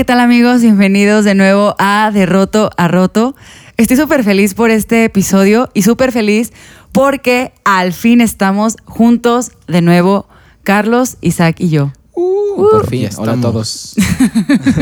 Hola, 0.00 0.06
¿qué 0.06 0.12
tal 0.14 0.20
amigos? 0.20 0.62
Bienvenidos 0.62 1.26
de 1.26 1.34
nuevo 1.34 1.76
a 1.78 2.10
De 2.10 2.24
Roto 2.24 2.70
a 2.78 2.88
Roto. 2.88 3.36
Estoy 3.76 3.98
súper 3.98 4.24
feliz 4.24 4.54
por 4.54 4.70
este 4.70 5.04
episodio 5.04 5.68
y 5.74 5.82
súper 5.82 6.10
feliz 6.10 6.54
porque 6.90 7.52
al 7.66 7.92
fin 7.92 8.22
estamos 8.22 8.76
juntos 8.86 9.50
de 9.68 9.82
nuevo, 9.82 10.26
Carlos, 10.62 11.18
Isaac 11.20 11.56
y 11.58 11.68
yo. 11.68 11.92
Uh, 12.14 12.70
por 12.70 12.88
fin, 12.88 13.10
hola 13.18 13.32
a 13.34 13.40
todos. 13.42 13.94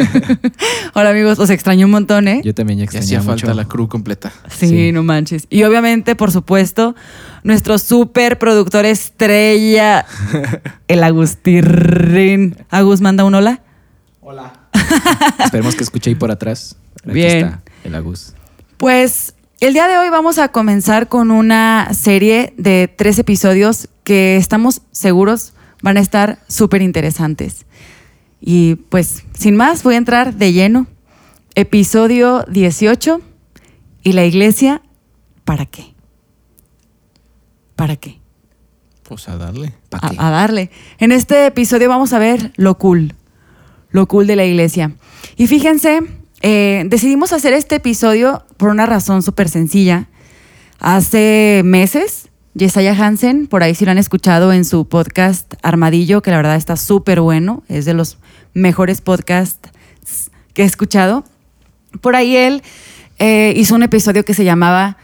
Hola 0.95 1.11
amigos, 1.11 1.41
os 1.41 1.51
extraño 1.51 1.87
un 1.87 1.93
montón, 1.93 2.29
¿eh? 2.29 2.41
Yo 2.45 2.55
también 2.55 2.79
ya 2.79 2.87
Ya 2.89 3.01
hacía 3.01 3.21
falta 3.21 3.53
la 3.55 3.65
crew 3.67 3.89
completa. 3.89 4.33
Sí, 4.49 4.69
Sí. 4.69 4.93
no 4.93 5.03
manches. 5.03 5.49
Y 5.51 5.65
obviamente, 5.65 6.15
por 6.15 6.31
supuesto, 6.31 6.95
nuestro 7.43 7.79
súper 7.79 8.39
productor 8.39 8.87
estrella, 8.87 10.07
el 10.87 11.03
Agustín. 11.03 12.57
Agus, 12.71 13.01
manda 13.01 13.25
un 13.25 13.35
hola. 13.35 13.63
Esperemos 15.45 15.75
que 15.75 15.85
escuche 15.85 16.11
ahí 16.11 16.15
por 16.15 16.31
atrás. 16.31 16.77
Aquí 17.05 17.13
Bien. 17.13 17.37
está 17.39 17.63
el 17.85 17.95
Agus. 17.95 18.35
Pues 18.77 19.35
el 19.61 19.73
día 19.73 19.89
de 19.89 19.99
hoy 19.99 20.09
vamos 20.09 20.39
a 20.39 20.49
comenzar 20.49 21.09
con 21.09 21.31
una 21.31 21.89
serie 21.93 22.55
de 22.57 22.93
tres 22.95 23.19
episodios 23.19 23.89
que 24.05 24.37
estamos 24.37 24.83
seguros 24.93 25.53
van 25.83 25.97
a 25.97 26.01
estar 26.01 26.39
súper 26.49 26.83
interesantes. 26.83 27.67
Y 28.41 28.77
pues, 28.77 29.25
sin 29.35 29.57
más, 29.57 29.83
voy 29.83 29.95
a 29.95 29.99
entrar 29.99 30.35
de 30.35 30.53
lleno. 30.53 30.87
Episodio 31.55 32.45
18. 32.49 33.21
¿Y 34.03 34.13
la 34.13 34.25
iglesia 34.25 34.83
para 35.45 35.67
qué? 35.67 35.95
¿Para 37.75 37.97
qué? 37.97 38.21
Pues 39.03 39.29
a 39.29 39.37
darle. 39.37 39.73
¿Pa' 39.89 40.01
qué? 40.01 40.17
a, 40.19 40.29
a 40.29 40.31
darle. 40.31 40.71
En 40.99 41.13
este 41.13 41.47
episodio 41.47 41.89
vamos 41.89 42.13
a 42.13 42.19
ver 42.19 42.53
lo 42.57 42.79
cool, 42.79 43.15
lo 43.91 44.07
cool 44.07 44.27
de 44.27 44.37
la 44.37 44.45
iglesia. 44.45 44.93
Y 45.37 45.47
fíjense, 45.47 46.01
eh, 46.43 46.85
decidimos 46.87 47.33
hacer 47.33 47.53
este 47.53 47.77
episodio 47.77 48.45
por 48.57 48.71
una 48.71 48.87
razón 48.87 49.23
súper 49.23 49.49
sencilla. 49.49 50.09
Hace 50.81 51.63
meses, 51.65 52.29
Yesaya 52.55 52.93
Hansen, 52.93 53.47
por 53.47 53.63
ahí 53.63 53.75
si 53.75 53.85
lo 53.85 53.91
han 53.91 53.99
escuchado 53.99 54.53
en 54.53 54.65
su 54.65 54.89
podcast 54.89 55.55
Armadillo, 55.63 56.23
que 56.23 56.31
la 56.31 56.37
verdad 56.37 56.57
está 56.57 56.77
súper 56.77 57.21
bueno, 57.21 57.63
es 57.69 57.85
de 57.85 57.95
los 57.95 58.19
mejores 58.55 59.01
podcasts 59.01 59.71
que 60.55 60.63
he 60.63 60.67
escuchado. 60.67 61.25
Por 62.01 62.17
ahí 62.17 62.37
él 62.37 62.63
eh, 63.19 63.53
hizo 63.57 63.75
un 63.75 63.83
episodio 63.83 64.25
que 64.25 64.35
se 64.35 64.45
llamaba 64.45 64.97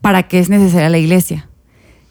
¿Para 0.00 0.24
qué 0.24 0.40
es 0.40 0.48
necesaria 0.48 0.88
la 0.88 0.98
iglesia? 0.98 1.48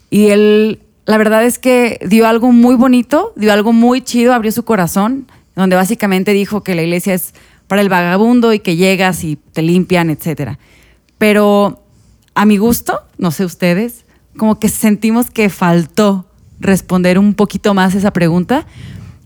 Y 0.10 0.28
él, 0.28 0.82
la 1.06 1.18
verdad 1.18 1.44
es 1.44 1.60
que 1.60 2.00
dio 2.06 2.26
algo 2.26 2.52
muy 2.52 2.76
bonito, 2.76 3.34
dio 3.36 3.52
algo 3.52 3.74
muy 3.74 4.02
chido, 4.02 4.34
abrió 4.34 4.52
su 4.52 4.64
corazón, 4.64 5.28
donde 5.56 5.76
básicamente 5.76 6.34
dijo 6.34 6.64
que 6.64 6.76
la 6.76 6.82
iglesia 6.84 7.14
es 7.14 7.34
para 7.68 7.82
el 7.82 7.90
vagabundo 7.90 8.54
y 8.54 8.60
que 8.60 8.76
llegas 8.76 9.24
y 9.24 9.36
te 9.36 9.62
limpian, 9.62 10.10
etc. 10.10 10.58
Pero 11.18 11.84
a 12.36 12.46
mi 12.46 12.58
gusto, 12.58 13.02
no 13.18 13.32
sé 13.32 13.46
ustedes, 13.46 14.06
como 14.38 14.60
que 14.60 14.70
sentimos 14.70 15.30
que 15.30 15.50
faltó 15.50 16.28
responder 16.60 17.18
un 17.20 17.34
poquito 17.34 17.74
más 17.74 17.96
esa 17.96 18.12
pregunta. 18.12 18.66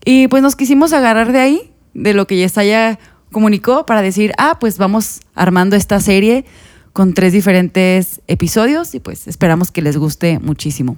Y 0.04 0.28
pues 0.28 0.42
nos 0.44 0.56
quisimos 0.56 0.94
agarrar 0.94 1.32
de 1.32 1.40
ahí, 1.40 1.72
de 1.94 2.14
lo 2.14 2.28
que 2.28 2.38
Yesaya 2.38 3.00
comunicó, 3.32 3.86
para 3.86 4.02
decir, 4.02 4.34
ah, 4.38 4.58
pues 4.60 4.78
vamos 4.78 5.22
armando 5.34 5.76
esta 5.76 6.00
serie 6.00 6.46
con 6.94 7.14
tres 7.14 7.34
diferentes 7.34 8.22
episodios 8.28 8.96
y 8.96 9.00
pues 9.00 9.28
esperamos 9.28 9.72
que 9.72 9.82
les 9.82 9.98
guste 9.98 10.40
muchísimo. 10.40 10.96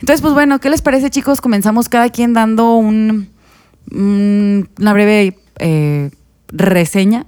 Entonces, 0.00 0.20
pues 0.20 0.34
bueno, 0.34 0.58
¿qué 0.60 0.70
les 0.70 0.82
parece 0.82 1.10
chicos? 1.10 1.40
Comenzamos 1.40 1.88
cada 1.88 2.08
quien 2.10 2.32
dando 2.32 2.74
un- 2.74 3.28
una 3.90 4.92
breve 4.92 5.38
eh, 5.58 6.10
reseña 6.48 7.26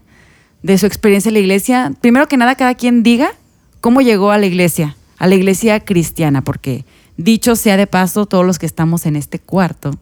de 0.62 0.78
su 0.78 0.87
experiencia 0.87 1.31
en 1.31 1.34
la 1.34 1.41
iglesia. 1.41 1.93
Primero 2.00 2.28
que 2.28 2.37
nada, 2.37 2.54
cada 2.54 2.75
quien 2.75 3.03
diga 3.03 3.32
cómo 3.81 4.00
llegó 4.00 4.31
a 4.31 4.38
la 4.38 4.47
iglesia, 4.47 4.97
a 5.19 5.26
la 5.26 5.34
iglesia 5.34 5.81
cristiana, 5.81 6.43
porque 6.43 6.84
dicho 7.16 7.56
sea 7.56 7.76
de 7.76 7.87
paso, 7.87 8.26
todos 8.26 8.44
los 8.44 8.59
que 8.59 8.66
estamos 8.66 9.06
en 9.06 9.16
este 9.16 9.38
cuarto, 9.38 9.99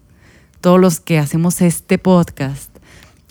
todos 0.61 0.81
los 0.81 1.01
que 1.01 1.19
hacemos 1.19 1.61
este 1.61 1.99
podcast, 1.99 2.71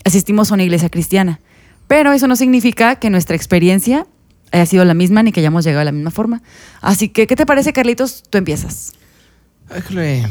asistimos 0.04 0.50
a 0.50 0.54
una 0.54 0.64
iglesia 0.64 0.88
cristiana. 0.88 1.40
Pero 1.86 2.12
eso 2.12 2.26
no 2.26 2.36
significa 2.36 2.96
que 2.96 3.10
nuestra 3.10 3.36
experiencia 3.36 4.06
haya 4.52 4.66
sido 4.66 4.84
la 4.84 4.94
misma 4.94 5.22
ni 5.22 5.32
que 5.32 5.40
hayamos 5.40 5.64
llegado 5.64 5.80
de 5.80 5.84
la 5.86 5.92
misma 5.92 6.10
forma. 6.10 6.42
Así 6.80 7.08
que, 7.08 7.26
¿qué 7.26 7.36
te 7.36 7.46
parece, 7.46 7.72
Carlitos? 7.72 8.22
Tú 8.28 8.38
empiezas. 8.38 8.92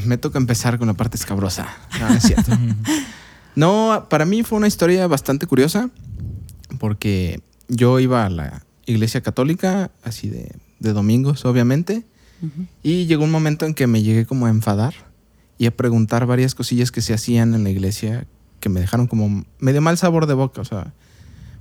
Me 0.05 0.17
toca 0.17 0.37
empezar 0.37 0.77
con 0.77 0.87
la 0.87 0.93
parte 0.93 1.17
escabrosa. 1.17 1.67
No, 1.99 2.07
es 2.09 2.23
cierto. 2.23 2.51
no, 3.55 4.07
para 4.09 4.25
mí 4.25 4.43
fue 4.43 4.57
una 4.57 4.67
historia 4.67 5.07
bastante 5.07 5.45
curiosa 5.47 5.89
porque 6.79 7.41
yo 7.67 7.99
iba 7.99 8.25
a 8.25 8.29
la 8.29 8.63
iglesia 8.85 9.21
católica, 9.21 9.91
así 10.03 10.29
de, 10.29 10.51
de 10.79 10.93
domingos, 10.93 11.45
obviamente, 11.45 12.03
y 12.83 13.05
llegó 13.05 13.23
un 13.23 13.31
momento 13.31 13.65
en 13.65 13.73
que 13.73 13.87
me 13.87 14.03
llegué 14.03 14.25
como 14.25 14.45
a 14.45 14.49
enfadar 14.49 14.93
y 15.57 15.65
a 15.65 15.75
preguntar 15.75 16.25
varias 16.25 16.53
cosillas 16.53 16.91
que 16.91 17.01
se 17.01 17.13
hacían 17.13 17.55
en 17.55 17.63
la 17.63 17.71
iglesia 17.71 18.27
que 18.59 18.69
me 18.69 18.79
dejaron 18.79 19.07
como 19.07 19.45
medio 19.59 19.81
mal 19.81 19.97
sabor 19.97 20.27
de 20.27 20.33
boca, 20.33 20.61
o 20.61 20.65
sea, 20.65 20.93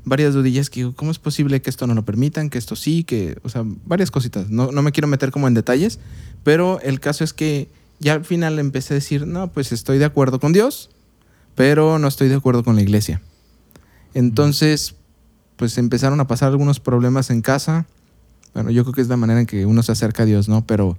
varias 0.06 0.34
dudillas 0.34 0.71
que 0.71 0.81
digo, 0.81 0.94
¿cómo 0.94 1.11
es 1.11 1.19
posible 1.19 1.61
que 1.61 1.69
esto 1.69 1.87
no 1.87 1.94
lo 1.94 2.05
permitan? 2.05 2.49
Que 2.49 2.59
esto 2.59 2.77
sí, 2.77 3.05
que, 3.05 3.37
o 3.43 3.49
sea, 3.49 3.65
varias 3.84 4.11
cositas. 4.11 4.49
No, 4.49 4.71
no 4.71 4.81
me 4.81 4.93
quiero 4.93 5.09
meter 5.09 5.33
como 5.33 5.49
en 5.49 5.55
detalles, 5.55 5.99
pero 6.44 6.81
el 6.81 7.00
caso 7.00 7.25
es 7.25 7.33
que 7.33 7.69
ya 7.99 8.15
al 8.15 8.25
final 8.25 8.59
empecé 8.59 8.95
a 8.95 8.97
decir, 8.97 9.27
no, 9.27 9.53
pues 9.53 9.72
estoy 9.72 9.99
de 9.99 10.05
acuerdo 10.05 10.39
con 10.39 10.53
Dios, 10.53 10.91
pero 11.56 11.99
no 11.99 12.06
estoy 12.06 12.28
de 12.28 12.37
acuerdo 12.37 12.62
con 12.62 12.77
la 12.77 12.83
iglesia. 12.83 13.21
Entonces, 14.15 14.95
pues 15.56 15.77
empezaron 15.77 16.21
a 16.21 16.28
pasar 16.28 16.50
algunos 16.50 16.78
problemas 16.78 17.31
en 17.31 17.43
casa. 17.43 17.87
Bueno, 18.55 18.71
yo 18.71 18.84
creo 18.84 18.95
que 18.95 19.00
es 19.00 19.09
la 19.09 19.16
manera 19.16 19.41
en 19.41 19.47
que 19.47 19.66
uno 19.66 19.83
se 19.83 19.91
acerca 19.91 20.22
a 20.22 20.27
Dios, 20.27 20.49
¿no? 20.49 20.65
Pero 20.65 20.97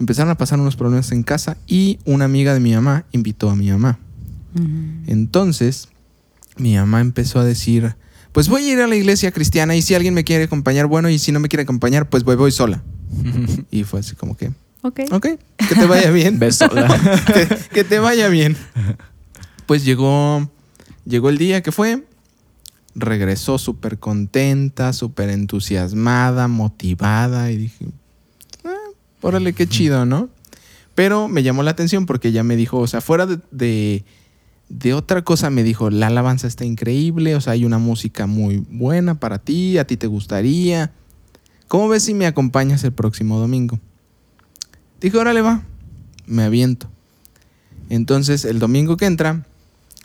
empezaron 0.00 0.30
a 0.30 0.38
pasar 0.38 0.58
unos 0.58 0.76
problemas 0.76 1.12
en 1.12 1.22
casa 1.22 1.58
y 1.66 1.98
una 2.06 2.24
amiga 2.24 2.54
de 2.54 2.60
mi 2.60 2.74
mamá 2.74 3.04
invitó 3.12 3.50
a 3.50 3.56
mi 3.56 3.70
mamá. 3.70 3.98
Entonces, 5.06 5.88
mi 6.56 6.76
mamá 6.76 7.00
empezó 7.00 7.38
a 7.40 7.44
decir, 7.44 7.94
pues 8.32 8.48
voy 8.48 8.64
a 8.68 8.72
ir 8.72 8.80
a 8.80 8.86
la 8.86 8.96
iglesia 8.96 9.32
cristiana 9.32 9.74
y 9.76 9.82
si 9.82 9.94
alguien 9.94 10.14
me 10.14 10.24
quiere 10.24 10.44
acompañar, 10.44 10.86
bueno, 10.86 11.08
y 11.08 11.18
si 11.18 11.32
no 11.32 11.40
me 11.40 11.48
quiere 11.48 11.62
acompañar, 11.62 12.08
pues 12.08 12.24
voy, 12.24 12.36
voy 12.36 12.52
sola. 12.52 12.82
Y 13.70 13.84
fue 13.84 14.00
así 14.00 14.14
como 14.14 14.36
que, 14.36 14.50
Ok. 14.82 15.00
ok, 15.10 15.26
que 15.68 15.74
te 15.74 15.86
vaya 15.86 16.10
bien. 16.10 16.38
Ves 16.38 16.56
sola. 16.56 16.86
que, 17.26 17.48
que 17.72 17.84
te 17.84 17.98
vaya 17.98 18.28
bien. 18.28 18.56
Pues 19.66 19.84
llegó, 19.84 20.48
llegó 21.04 21.28
el 21.28 21.38
día 21.38 21.62
que 21.62 21.72
fue, 21.72 22.04
regresó 22.94 23.58
súper 23.58 23.98
contenta, 23.98 24.92
súper 24.92 25.28
entusiasmada, 25.30 26.48
motivada 26.48 27.50
y 27.50 27.56
dije, 27.56 27.86
ah, 28.64 28.74
órale, 29.20 29.52
qué 29.52 29.66
chido, 29.66 30.04
¿no? 30.06 30.28
Pero 30.94 31.28
me 31.28 31.42
llamó 31.42 31.62
la 31.62 31.70
atención 31.70 32.06
porque 32.06 32.28
ella 32.28 32.42
me 32.42 32.56
dijo, 32.56 32.78
o 32.78 32.86
sea, 32.86 33.00
fuera 33.00 33.26
de, 33.26 33.38
de, 33.50 34.04
de 34.68 34.94
otra 34.94 35.22
cosa, 35.22 35.50
me 35.50 35.62
dijo, 35.62 35.90
la 35.90 36.08
alabanza 36.08 36.46
está 36.46 36.64
increíble, 36.64 37.34
o 37.34 37.40
sea, 37.40 37.54
hay 37.54 37.64
una 37.64 37.78
música 37.78 38.26
muy 38.26 38.64
buena 38.70 39.18
para 39.18 39.38
ti, 39.38 39.78
a 39.78 39.86
ti 39.86 39.96
te 39.96 40.06
gustaría. 40.06 40.92
¿Cómo 41.68 41.88
ves 41.88 42.04
si 42.04 42.14
me 42.14 42.26
acompañas 42.26 42.84
el 42.84 42.92
próximo 42.92 43.38
domingo? 43.38 43.80
Dije, 45.00 45.16
órale, 45.16 45.40
va, 45.40 45.62
me 46.26 46.42
aviento. 46.42 46.88
Entonces, 47.88 48.44
el 48.44 48.58
domingo 48.58 48.96
que 48.96 49.06
entra, 49.06 49.46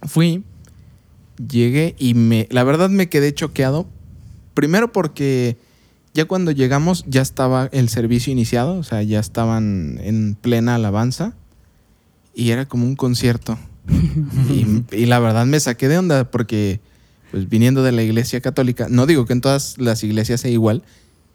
fui, 0.04 0.44
llegué 1.38 1.96
y 1.98 2.14
me, 2.14 2.48
la 2.50 2.64
verdad 2.64 2.90
me 2.90 3.10
quedé 3.10 3.34
choqueado. 3.34 3.88
Primero 4.54 4.92
porque 4.92 5.58
ya 6.14 6.26
cuando 6.26 6.52
llegamos 6.52 7.04
ya 7.08 7.22
estaba 7.22 7.70
el 7.72 7.90
servicio 7.90 8.32
iniciado, 8.32 8.78
o 8.78 8.84
sea, 8.84 9.04
ya 9.04 9.20
estaban 9.20 10.00
en 10.02 10.36
plena 10.40 10.76
alabanza 10.76 11.34
y 12.34 12.52
era 12.52 12.66
como 12.66 12.86
un 12.86 12.96
concierto. 12.96 13.58
y, 14.50 14.84
y 14.96 15.06
la 15.06 15.20
verdad 15.20 15.46
me 15.46 15.60
saqué 15.60 15.88
de 15.88 15.98
onda 15.98 16.30
porque, 16.30 16.80
pues 17.32 17.50
viniendo 17.50 17.84
de 17.84 17.92
la 17.92 18.04
iglesia 18.04 18.42
católica, 18.42 18.88
no 18.90 19.06
digo 19.06 19.26
que 19.26 19.34
en 19.34 19.42
todas 19.42 19.78
las 19.78 20.04
iglesias 20.04 20.42
sea 20.42 20.52
igual, 20.52 20.84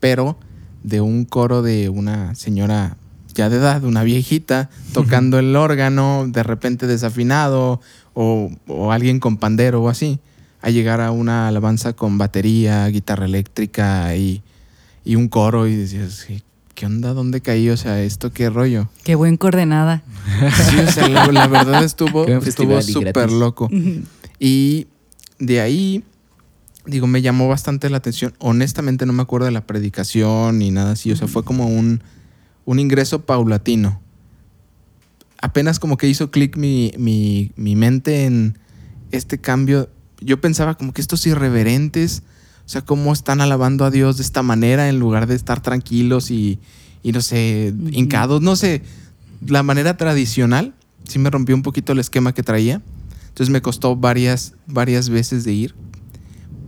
pero 0.01 0.39
de 0.83 1.01
un 1.01 1.25
coro 1.25 1.63
de 1.63 1.89
una 1.89 2.35
señora 2.35 2.97
ya 3.35 3.49
de 3.49 3.57
edad, 3.57 3.85
una 3.85 4.03
viejita, 4.03 4.69
tocando 4.93 5.39
el 5.39 5.55
órgano, 5.55 6.27
de 6.29 6.43
repente 6.43 6.87
desafinado, 6.87 7.81
o, 8.13 8.51
o 8.67 8.91
alguien 8.91 9.21
con 9.21 9.37
pandero 9.37 9.81
o 9.83 9.89
así, 9.89 10.19
a 10.61 10.71
llegar 10.71 11.01
a 11.01 11.13
una 11.13 11.47
alabanza 11.47 11.93
con 11.93 12.19
batería, 12.19 12.87
guitarra 12.89 13.27
eléctrica 13.27 14.17
y, 14.17 14.43
y 15.05 15.15
un 15.15 15.29
coro, 15.29 15.69
y 15.69 15.77
decías, 15.77 16.27
"¿Qué- 16.79 16.81
¿qué 16.81 16.87
onda? 16.87 17.13
¿Dónde 17.13 17.41
caí? 17.41 17.69
O 17.71 17.77
sea, 17.77 18.03
¿esto 18.03 18.33
qué 18.33 18.51
rollo? 18.51 18.89
Qué 19.05 19.15
buen 19.17 19.37
coordenada. 19.37 20.03
Sí, 20.71 20.77
o 20.79 20.91
sea, 20.93 21.09
la, 21.09 21.27
la 21.27 21.47
verdad 21.49 21.83
estuvo 21.83 22.25
estuvo 22.47 22.81
súper 22.83 23.31
loco. 23.33 23.69
Y 24.39 24.87
de 25.41 25.61
ahí, 25.61 26.05
digo, 26.87 27.07
me 27.09 27.21
llamó 27.23 27.49
bastante 27.49 27.91
la 27.91 27.97
atención. 27.97 28.35
Honestamente 28.39 29.07
no 29.07 29.13
me 29.13 29.23
acuerdo 29.23 29.47
de 29.47 29.53
la 29.53 29.67
predicación 29.67 30.59
ni 30.59 30.71
nada 30.71 30.93
así. 30.93 31.11
O 31.11 31.17
sea, 31.17 31.27
fue 31.27 31.43
como 31.45 31.67
un, 31.67 32.03
un 32.65 32.79
ingreso 32.79 33.25
paulatino. 33.27 34.01
Apenas 35.41 35.79
como 35.79 35.97
que 35.97 36.09
hizo 36.09 36.31
clic 36.31 36.57
mi, 36.57 36.93
mi, 36.99 37.53
mi 37.57 37.75
mente 37.77 38.25
en 38.25 38.59
este 39.11 39.39
cambio 39.39 39.89
yo 40.21 40.41
pensaba 40.41 40.75
como 40.77 40.93
que 40.93 41.01
estos 41.01 41.25
irreverentes, 41.27 42.23
o 42.69 42.71
sea, 42.71 42.83
cómo 42.83 43.15
están 43.15 43.41
alabando 43.41 43.87
a 43.87 43.91
Dios 43.91 44.19
de 44.19 44.23
esta 44.23 44.43
manera 44.43 44.91
en 44.91 44.99
lugar 44.99 45.27
de 45.27 45.35
estar 45.35 45.63
tranquilos 45.63 46.31
y, 46.31 46.59
y 47.03 47.13
no 47.13 47.23
sé, 47.23 47.73
hincados, 47.93 48.43
no 48.43 48.57
sé, 48.57 48.83
la 49.47 49.63
manera 49.63 49.97
tradicional 49.97 50.75
sí 51.05 51.19
me 51.19 51.31
rompió 51.31 51.55
un 51.55 51.63
poquito 51.63 51.95
el 51.95 51.99
esquema 51.99 52.35
que 52.35 52.43
traía. 52.43 52.83
Entonces 53.29 53.49
me 53.49 53.63
costó 53.63 53.97
varias, 53.97 54.53
varias 54.67 55.09
veces 55.09 55.45
de 55.45 55.53
ir. 55.55 55.75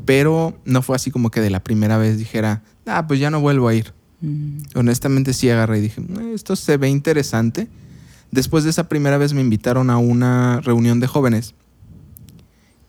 Pero 0.07 0.59
no 0.65 0.81
fue 0.81 0.97
así 0.97 1.11
como 1.11 1.31
que 1.31 1.43
de 1.43 1.51
la 1.51 1.63
primera 1.63 1.99
vez 1.99 2.17
dijera, 2.17 2.63
ah, 2.87 3.07
pues 3.07 3.21
ya 3.21 3.29
no 3.29 3.43
vuelvo 3.43 3.69
a 3.69 3.75
ir. 3.75 3.93
Mm. 4.23 4.61
Honestamente 4.77 5.35
sí 5.35 5.51
agarré 5.51 5.81
y 5.81 5.83
dije, 5.83 6.01
"Eh, 6.01 6.33
esto 6.35 6.57
se 6.57 6.79
ve 6.79 6.89
interesante. 6.89 7.69
Después 8.31 8.65
de 8.65 8.71
esa 8.71 8.89
primera 8.89 9.19
vez 9.19 9.35
me 9.35 9.43
invitaron 9.43 9.91
a 9.91 9.99
una 9.99 10.63
reunión 10.63 10.99
de 10.99 11.09
jóvenes, 11.09 11.55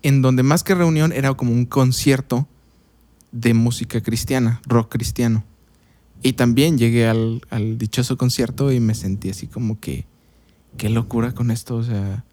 en 0.01 0.21
donde 0.21 0.43
más 0.43 0.63
que 0.63 0.75
reunión 0.75 1.11
era 1.11 1.33
como 1.33 1.51
un 1.51 1.65
concierto 1.65 2.47
de 3.31 3.53
música 3.53 4.01
cristiana, 4.01 4.61
rock 4.65 4.91
cristiano. 4.91 5.43
Y 6.23 6.33
también 6.33 6.77
llegué 6.77 7.07
al, 7.07 7.41
al 7.49 7.77
dichoso 7.77 8.17
concierto 8.17 8.71
y 8.71 8.79
me 8.79 8.93
sentí 8.93 9.29
así 9.29 9.47
como 9.47 9.79
que, 9.79 10.05
qué 10.77 10.89
locura 10.89 11.33
con 11.33 11.51
esto, 11.51 11.75
o 11.75 11.83
sea, 11.83 12.23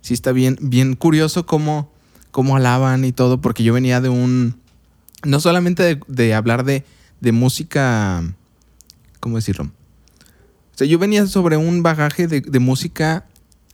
sí 0.00 0.14
está 0.14 0.32
bien, 0.32 0.58
bien 0.60 0.94
curioso 0.94 1.46
cómo, 1.46 1.90
cómo 2.30 2.56
alaban 2.56 3.04
y 3.04 3.12
todo, 3.12 3.40
porque 3.40 3.62
yo 3.62 3.72
venía 3.72 4.00
de 4.00 4.08
un, 4.08 4.56
no 5.24 5.40
solamente 5.40 5.98
de, 6.06 6.34
hablar 6.34 6.64
de, 6.64 6.84
de 7.20 7.32
música, 7.32 8.22
¿cómo 9.20 9.36
decirlo? 9.36 9.64
O 9.64 10.78
sea, 10.78 10.86
yo 10.86 10.98
venía 10.98 11.26
sobre 11.26 11.56
un 11.56 11.82
bagaje 11.82 12.26
de, 12.26 12.40
de 12.40 12.58
música 12.58 13.26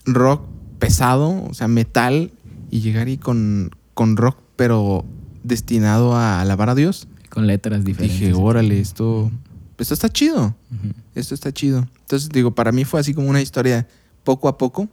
rock 0.05 0.47
pesado, 0.79 1.45
o 1.45 1.55
sea, 1.55 1.69
metal, 1.69 2.31
y 2.71 2.81
llegar 2.81 3.09
y 3.09 3.19
con, 3.19 3.71
con 3.95 4.17
rock, 4.17 4.39
pero 4.57 5.05
destinado 5.43 6.15
a 6.15 6.41
alabar 6.41 6.71
a 6.71 6.75
Dios. 6.75 7.09
Con 7.31 7.47
letras 7.47 7.85
diferentes. 7.85 8.21
Dije, 8.21 8.33
órale, 8.33 8.81
esto, 8.81 9.31
esto 9.79 9.95
está 9.95 10.09
chido. 10.09 10.55
Ujú. 10.71 10.93
Esto 11.15 11.35
está 11.35 11.53
chido. 11.53 11.87
Entonces, 12.01 12.29
digo, 12.31 12.55
para 12.55 12.73
mí 12.73 12.85
fue 12.85 13.01
así 13.01 13.15
como 13.15 13.29
una 13.29 13.41
historia 13.41 13.87
poco 14.25 14.49
a 14.49 14.59
poco. 14.59 14.89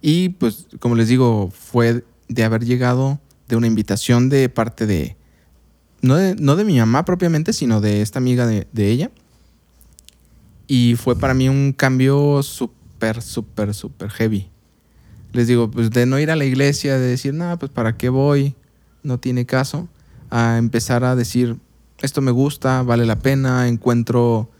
Y 0.00 0.30
pues, 0.30 0.66
como 0.80 0.94
les 0.94 1.08
digo, 1.08 1.50
fue 1.52 2.04
de 2.28 2.44
haber 2.44 2.64
llegado 2.64 3.20
de 3.48 3.56
una 3.56 3.66
invitación 3.66 4.28
de 4.28 4.48
parte 4.48 4.86
de, 4.86 5.16
no 6.00 6.16
de, 6.16 6.34
no 6.36 6.56
de 6.56 6.64
mi 6.64 6.78
mamá 6.78 7.04
propiamente, 7.04 7.52
sino 7.52 7.80
de 7.80 8.02
esta 8.02 8.18
amiga 8.18 8.46
de, 8.46 8.66
de 8.72 8.90
ella. 8.90 9.10
Y 10.66 10.96
fue 10.96 11.18
para 11.18 11.34
mí 11.34 11.48
un 11.48 11.72
cambio 11.72 12.42
súper, 12.42 13.20
súper, 13.20 13.74
súper 13.74 14.10
heavy. 14.10 14.48
Les 15.32 15.46
digo, 15.46 15.70
pues 15.70 15.90
de 15.90 16.06
no 16.06 16.18
ir 16.18 16.30
a 16.30 16.36
la 16.36 16.44
iglesia, 16.44 16.98
de 16.98 17.06
decir, 17.06 17.34
no, 17.34 17.58
pues 17.58 17.70
para 17.70 17.96
qué 17.96 18.08
voy, 18.08 18.54
no 19.02 19.18
tiene 19.18 19.46
caso, 19.46 19.88
a 20.30 20.58
empezar 20.58 21.04
a 21.04 21.14
decir, 21.16 21.56
esto 22.00 22.20
me 22.20 22.30
gusta, 22.30 22.82
vale 22.82 23.06
la 23.06 23.18
pena, 23.18 23.68
encuentro 23.68 24.50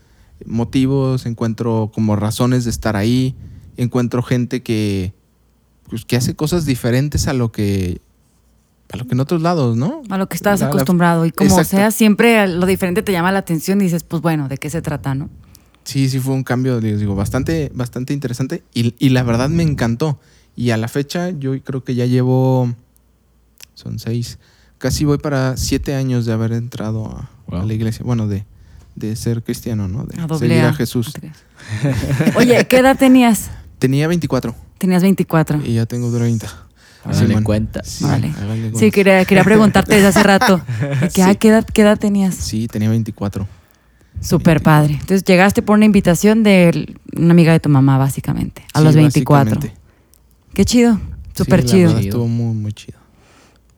motivos, 0.47 1.27
encuentro 1.27 1.91
como 1.95 2.17
razones 2.17 2.65
de 2.65 2.71
estar 2.71 2.97
ahí, 2.97 3.35
encuentro 3.77 4.23
gente 4.23 4.63
que, 4.63 5.13
pues, 5.89 6.05
que 6.05 6.17
hace 6.17 6.35
cosas 6.35 6.67
diferentes 6.67 7.29
a 7.29 7.33
lo 7.33 7.53
que 7.53 8.01
a 8.93 8.97
lo 8.99 9.07
que 9.07 9.15
en 9.15 9.21
otros 9.21 9.41
lados, 9.41 9.75
¿no? 9.75 10.03
A 10.11 10.19
lo 10.19 10.29
que 10.29 10.37
estás 10.37 10.61
La- 10.61 10.67
la- 10.67 10.73
acostumbrado. 10.73 11.25
Y 11.25 11.31
como 11.31 11.49
Exacto. 11.49 11.71
sea, 11.79 11.91
siempre 11.91 12.47
lo 12.47 12.67
diferente 12.67 13.03
te 13.03 13.11
llama 13.11 13.33
la 13.33 13.39
atención 13.39 13.81
y 13.81 13.85
dices, 13.85 14.03
pues 14.03 14.21
bueno, 14.21 14.49
¿de 14.49 14.59
qué 14.59 14.69
se 14.69 14.83
trata, 14.83 15.15
no? 15.15 15.31
Sí, 15.85 16.11
sí 16.11 16.21
fue 16.21 16.35
un 16.35 16.43
cambio, 16.45 16.79
les 16.79 17.01
digo, 17.01 17.15
bastante, 17.15 17.73
bastante 17.75 18.13
interesante 18.13 18.63
y, 18.75 18.95
y 18.99 19.09
la 19.09 19.23
verdad 19.23 19.49
me 19.49 19.63
encantó. 19.63 20.21
Y 20.57 20.71
a 20.73 20.77
la 20.77 20.89
fecha 20.89 21.31
yo 21.31 21.59
creo 21.63 21.83
que 21.85 21.95
ya 21.95 22.05
llevo, 22.05 22.75
son 23.75 23.99
seis, 23.99 24.39
casi 24.79 25.05
voy 25.05 25.19
para 25.19 25.57
siete 25.57 25.95
años 25.95 26.27
de 26.27 26.33
haber 26.33 26.53
entrado 26.53 27.07
a, 27.07 27.65
la 27.65 27.73
iglesia, 27.75 28.05
bueno, 28.05 28.27
de, 28.29 28.45
de 28.97 29.15
ser 29.17 29.43
cristiano, 29.43 29.89
¿no? 29.89 30.05
De 30.07 30.21
A 30.21 30.39
seguir 30.39 30.61
A. 30.61 30.71
a 30.71 30.73
Jesús. 30.75 31.13
Oye, 32.37 32.67
¿qué 32.67 32.79
edad 32.79 32.97
tenías? 32.99 33.51
Tenía 33.79 34.07
24 34.09 34.55
Tenías 34.79 35.03
24. 35.03 35.61
y 35.65 35.75
ya 35.75 35.87
tengo 35.87 36.11
30. 36.17 36.47
Háganle 37.05 37.43
cuenta. 37.43 37.83
Sí, 37.85 38.05
Vale. 38.05 38.33
Sí, 38.77 38.91
quería, 38.93 39.25
quería 39.25 39.43
preguntarte 39.45 39.95
desde 39.95 40.09
hace 40.09 40.23
rato. 40.23 40.61
de 41.01 41.09
que, 41.09 41.11
Sí. 41.11 41.21
ah, 41.23 41.35
¿qué, 41.35 41.49
edad, 41.49 41.65
¿Qué 41.67 41.83
edad 41.83 41.99
tenías? 41.99 42.35
Sí, 42.35 42.69
tenía 42.69 42.89
24. 42.91 43.47
Súper 44.21 44.61
padre. 44.63 44.95
Entonces 44.95 45.25
llegaste 45.25 45.63
por 45.63 45.77
una 45.77 45.85
invitación 45.85 46.43
de 46.45 46.95
una 47.17 47.33
amiga 47.33 47.53
de 47.53 47.59
tu 47.61 47.69
mamá, 47.69 47.99
básicamente, 47.99 48.63
a 48.73 48.79
Sí, 48.79 48.85
los 48.85 48.95
24. 48.95 49.51
básicamente. 49.57 49.81
Qué 50.55 50.65
chido, 50.65 51.01
súper 51.37 51.63
Sí, 51.63 51.67
la 51.67 51.73
chido. 51.73 51.89
verdad 51.89 52.01
Chido. 52.03 52.11
estuvo 52.11 52.29
muy, 52.29 52.55
muy 52.55 52.73
chido. 52.73 52.99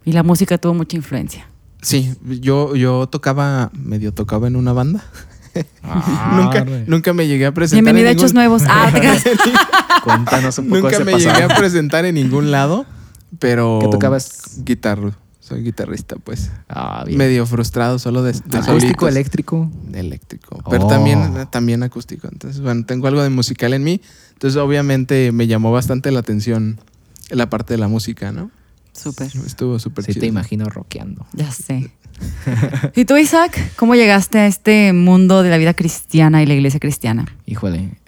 Y 0.04 0.12
la 0.12 0.22
música 0.22 0.58
tuvo 0.58 0.74
mucha 0.74 0.96
influencia. 0.96 1.46
Sí, 1.82 2.14
yo, 2.40 2.74
yo 2.76 3.06
tocaba, 3.08 3.70
medio 3.74 4.12
tocaba 4.12 4.46
en 4.46 4.56
una 4.56 4.72
banda. 4.72 5.04
Ah, 5.82 6.32
nunca, 6.36 6.64
nunca 6.86 7.12
me 7.12 7.26
llegué 7.26 7.46
a 7.46 7.52
presentar. 7.52 7.84
Bienvenida 7.84 8.08
a 8.10 8.12
Hechos 8.12 8.34
Nuevos. 8.34 8.62
Ah. 8.68 8.90
Cuéntanos 10.02 10.58
un 10.58 10.66
poco 10.68 10.80
Nunca 10.82 10.96
ese 10.96 11.04
me 11.04 11.12
pasado. 11.12 11.34
llegué 11.40 11.52
a 11.52 11.56
presentar 11.58 12.04
en 12.04 12.16
ningún 12.16 12.50
lado, 12.50 12.84
pero. 13.38 13.78
¿Qué 13.80 13.88
tocabas? 13.88 14.60
Guitarra. 14.64 15.12
Soy 15.40 15.62
guitarrista, 15.62 16.16
pues. 16.16 16.50
Ah, 16.68 17.04
bien. 17.06 17.18
Medio 17.18 17.46
frustrado, 17.46 17.98
solo 17.98 18.22
de, 18.22 18.32
de 18.32 18.58
Acústico, 18.58 19.08
eléctrico. 19.08 19.70
Eléctrico. 19.92 20.62
Pero 20.70 20.84
Oh. 20.86 20.88
también, 20.88 21.46
también 21.50 21.82
acústico. 21.82 22.28
Entonces, 22.30 22.60
bueno, 22.62 22.84
tengo 22.86 23.06
algo 23.08 23.22
de 23.22 23.28
musical 23.30 23.72
en 23.74 23.84
mí. 23.84 24.00
Entonces, 24.34 24.58
obviamente, 24.60 25.32
me 25.32 25.46
llamó 25.46 25.70
bastante 25.72 26.10
la 26.10 26.20
atención 26.20 26.78
la 27.30 27.48
parte 27.50 27.74
de 27.74 27.78
la 27.78 27.88
música, 27.88 28.32
¿no? 28.32 28.50
Súper. 28.94 29.26
Estuvo 29.46 29.79
súper 29.79 30.05
Sí 30.05 30.12
chido. 30.12 30.20
te 30.23 30.26
imagino 30.29 30.64
rockeando. 30.67 31.26
Ya 31.32 31.50
sé. 31.50 31.91
¿Y 32.94 33.05
tú, 33.05 33.17
Isaac? 33.17 33.58
¿Cómo 33.76 33.94
llegaste 33.96 34.38
a 34.38 34.46
este 34.46 34.93
mundo 34.93 35.43
de 35.43 35.50
la 35.50 35.58
vida 35.58 35.75
cristiana 35.75 36.43
y 36.43 36.46
la 36.46 36.55
iglesia 36.55 36.81
cristiana? 36.81 37.26
Híjole. 37.46 37.99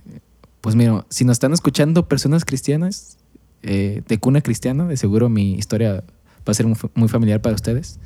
Pues 0.60 0.75
mira, 0.77 1.05
si 1.10 1.25
nos 1.25 1.34
están 1.34 1.53
escuchando 1.53 2.08
personas 2.08 2.44
cristianas, 2.44 3.19
eh, 3.63 4.03
de 4.06 4.19
cuna 4.19 4.41
cristiana, 4.41 4.87
de 4.87 4.96
seguro 4.96 5.29
mi 5.29 5.55
historia 5.55 5.93
va 5.94 6.03
a 6.51 6.55
ser 6.55 6.67
muy, 6.67 6.77
fa- 6.77 6.89
muy 6.94 7.08
familiar 7.08 7.41
para 7.43 7.55
ustedes. 7.55 7.99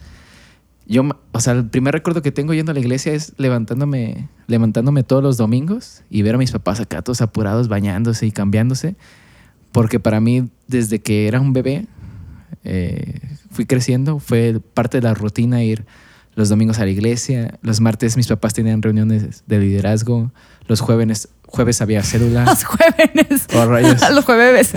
Yo, 0.87 1.03
o 1.33 1.41
sea, 1.41 1.53
el 1.53 1.67
primer 1.69 1.95
recuerdo 1.95 2.21
que 2.23 2.33
tengo 2.33 2.53
yendo 2.55 2.73
a 2.73 2.75
la 2.75 2.81
iglesia 2.81 3.13
es 3.13 3.35
levantándome, 3.37 4.29
levantándome 4.49 5.03
todos 5.05 5.23
los 5.23 5.37
domingos 5.37 6.03
y 6.11 6.23
ver 6.23 6.35
a 6.35 6.39
mis 6.39 6.51
papás 6.51 6.81
acá 6.81 7.03
todos 7.03 7.21
apurados, 7.21 7.69
bañándose 7.69 8.27
y 8.27 8.33
cambiándose. 8.33 8.97
Porque 9.73 10.01
para 10.01 10.21
mí, 10.21 10.49
desde 10.67 10.99
que 11.01 11.29
era 11.29 11.41
un 11.41 11.53
bebé, 11.53 11.87
eh, 12.65 13.21
fui 13.51 13.67
creciendo, 13.67 14.19
fue 14.19 14.61
parte 14.75 14.99
de 15.01 15.03
la 15.09 15.15
rutina 15.15 15.63
ir 15.63 15.85
los 16.37 16.49
domingos 16.49 16.79
a 16.79 16.85
la 16.85 16.91
iglesia, 16.91 17.59
los 17.63 17.81
martes 17.81 18.17
mis 18.17 18.29
papás 18.29 18.55
tenían 18.55 18.83
reuniones 18.83 19.43
de 19.47 19.59
liderazgo, 19.59 20.31
los 20.69 20.81
jueves, 20.81 21.29
jueves 21.47 21.83
había 21.83 22.03
cédula. 22.05 22.45
Los 22.47 22.63
jóvenes. 22.65 23.47
Oh, 23.55 23.67
rayos. 23.67 24.01
Los 24.15 24.25
jueves. 24.25 24.71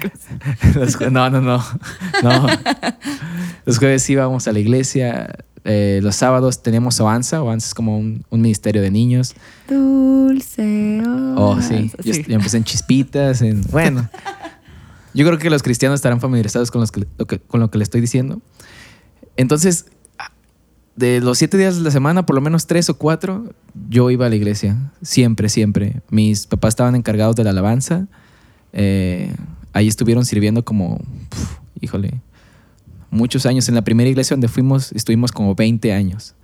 Los 0.76 1.00
no, 1.00 1.28
no, 1.28 1.40
no, 1.40 1.62
no. 2.22 2.46
Los 3.66 3.78
jueves 3.78 4.08
íbamos 4.08 4.46
a 4.46 4.52
la 4.52 4.60
iglesia, 4.60 5.34
eh, 5.64 6.00
los 6.02 6.14
sábados 6.16 6.62
teníamos 6.62 7.00
Oanza, 7.00 7.42
Oanza 7.42 7.68
es 7.68 7.74
como 7.74 7.98
un, 7.98 8.24
un 8.30 8.40
ministerio 8.40 8.80
de 8.80 8.90
niños. 8.90 9.34
Dulce. 9.68 11.02
Oh, 11.36 11.58
sí, 11.60 11.90
yo, 12.04 12.14
Sí. 12.14 12.24
yo 12.28 12.34
empecé 12.34 12.58
en 12.58 12.64
chispitas, 12.64 13.42
en, 13.42 13.62
bueno. 13.70 14.08
Yo 15.14 15.24
creo 15.26 15.38
que 15.38 15.48
los 15.50 15.62
cristianos 15.62 15.96
estarán 15.98 16.20
familiarizados 16.20 16.70
con, 16.70 16.80
los 16.80 16.90
que- 16.92 17.06
lo 17.18 17.26
que, 17.26 17.38
con 17.38 17.60
lo 17.60 17.70
que 17.70 17.78
le 17.78 17.84
estoy 17.84 18.00
diciendo. 18.00 18.40
Entonces, 19.36 19.86
de 20.96 21.20
los 21.20 21.38
siete 21.38 21.56
días 21.58 21.76
de 21.76 21.82
la 21.82 21.90
semana, 21.90 22.24
por 22.26 22.34
lo 22.36 22.40
menos 22.40 22.66
tres 22.66 22.88
o 22.90 22.96
cuatro, 22.98 23.52
yo 23.88 24.10
iba 24.10 24.26
a 24.26 24.28
la 24.28 24.36
iglesia. 24.36 24.92
Siempre, 25.02 25.48
siempre. 25.48 26.02
Mis 26.10 26.46
papás 26.46 26.70
estaban 26.72 26.94
encargados 26.94 27.34
de 27.36 27.44
la 27.44 27.50
alabanza. 27.50 28.06
Eh, 28.72 29.34
ahí 29.72 29.88
estuvieron 29.88 30.24
sirviendo 30.24 30.64
como, 30.64 30.98
pf, 31.30 31.58
híjole, 31.80 32.20
muchos 33.10 33.46
años. 33.46 33.68
En 33.68 33.74
la 33.74 33.82
primera 33.82 34.08
iglesia 34.08 34.34
donde 34.34 34.48
fuimos, 34.48 34.92
estuvimos 34.92 35.32
como 35.32 35.54
20 35.54 35.92
años. 35.92 36.34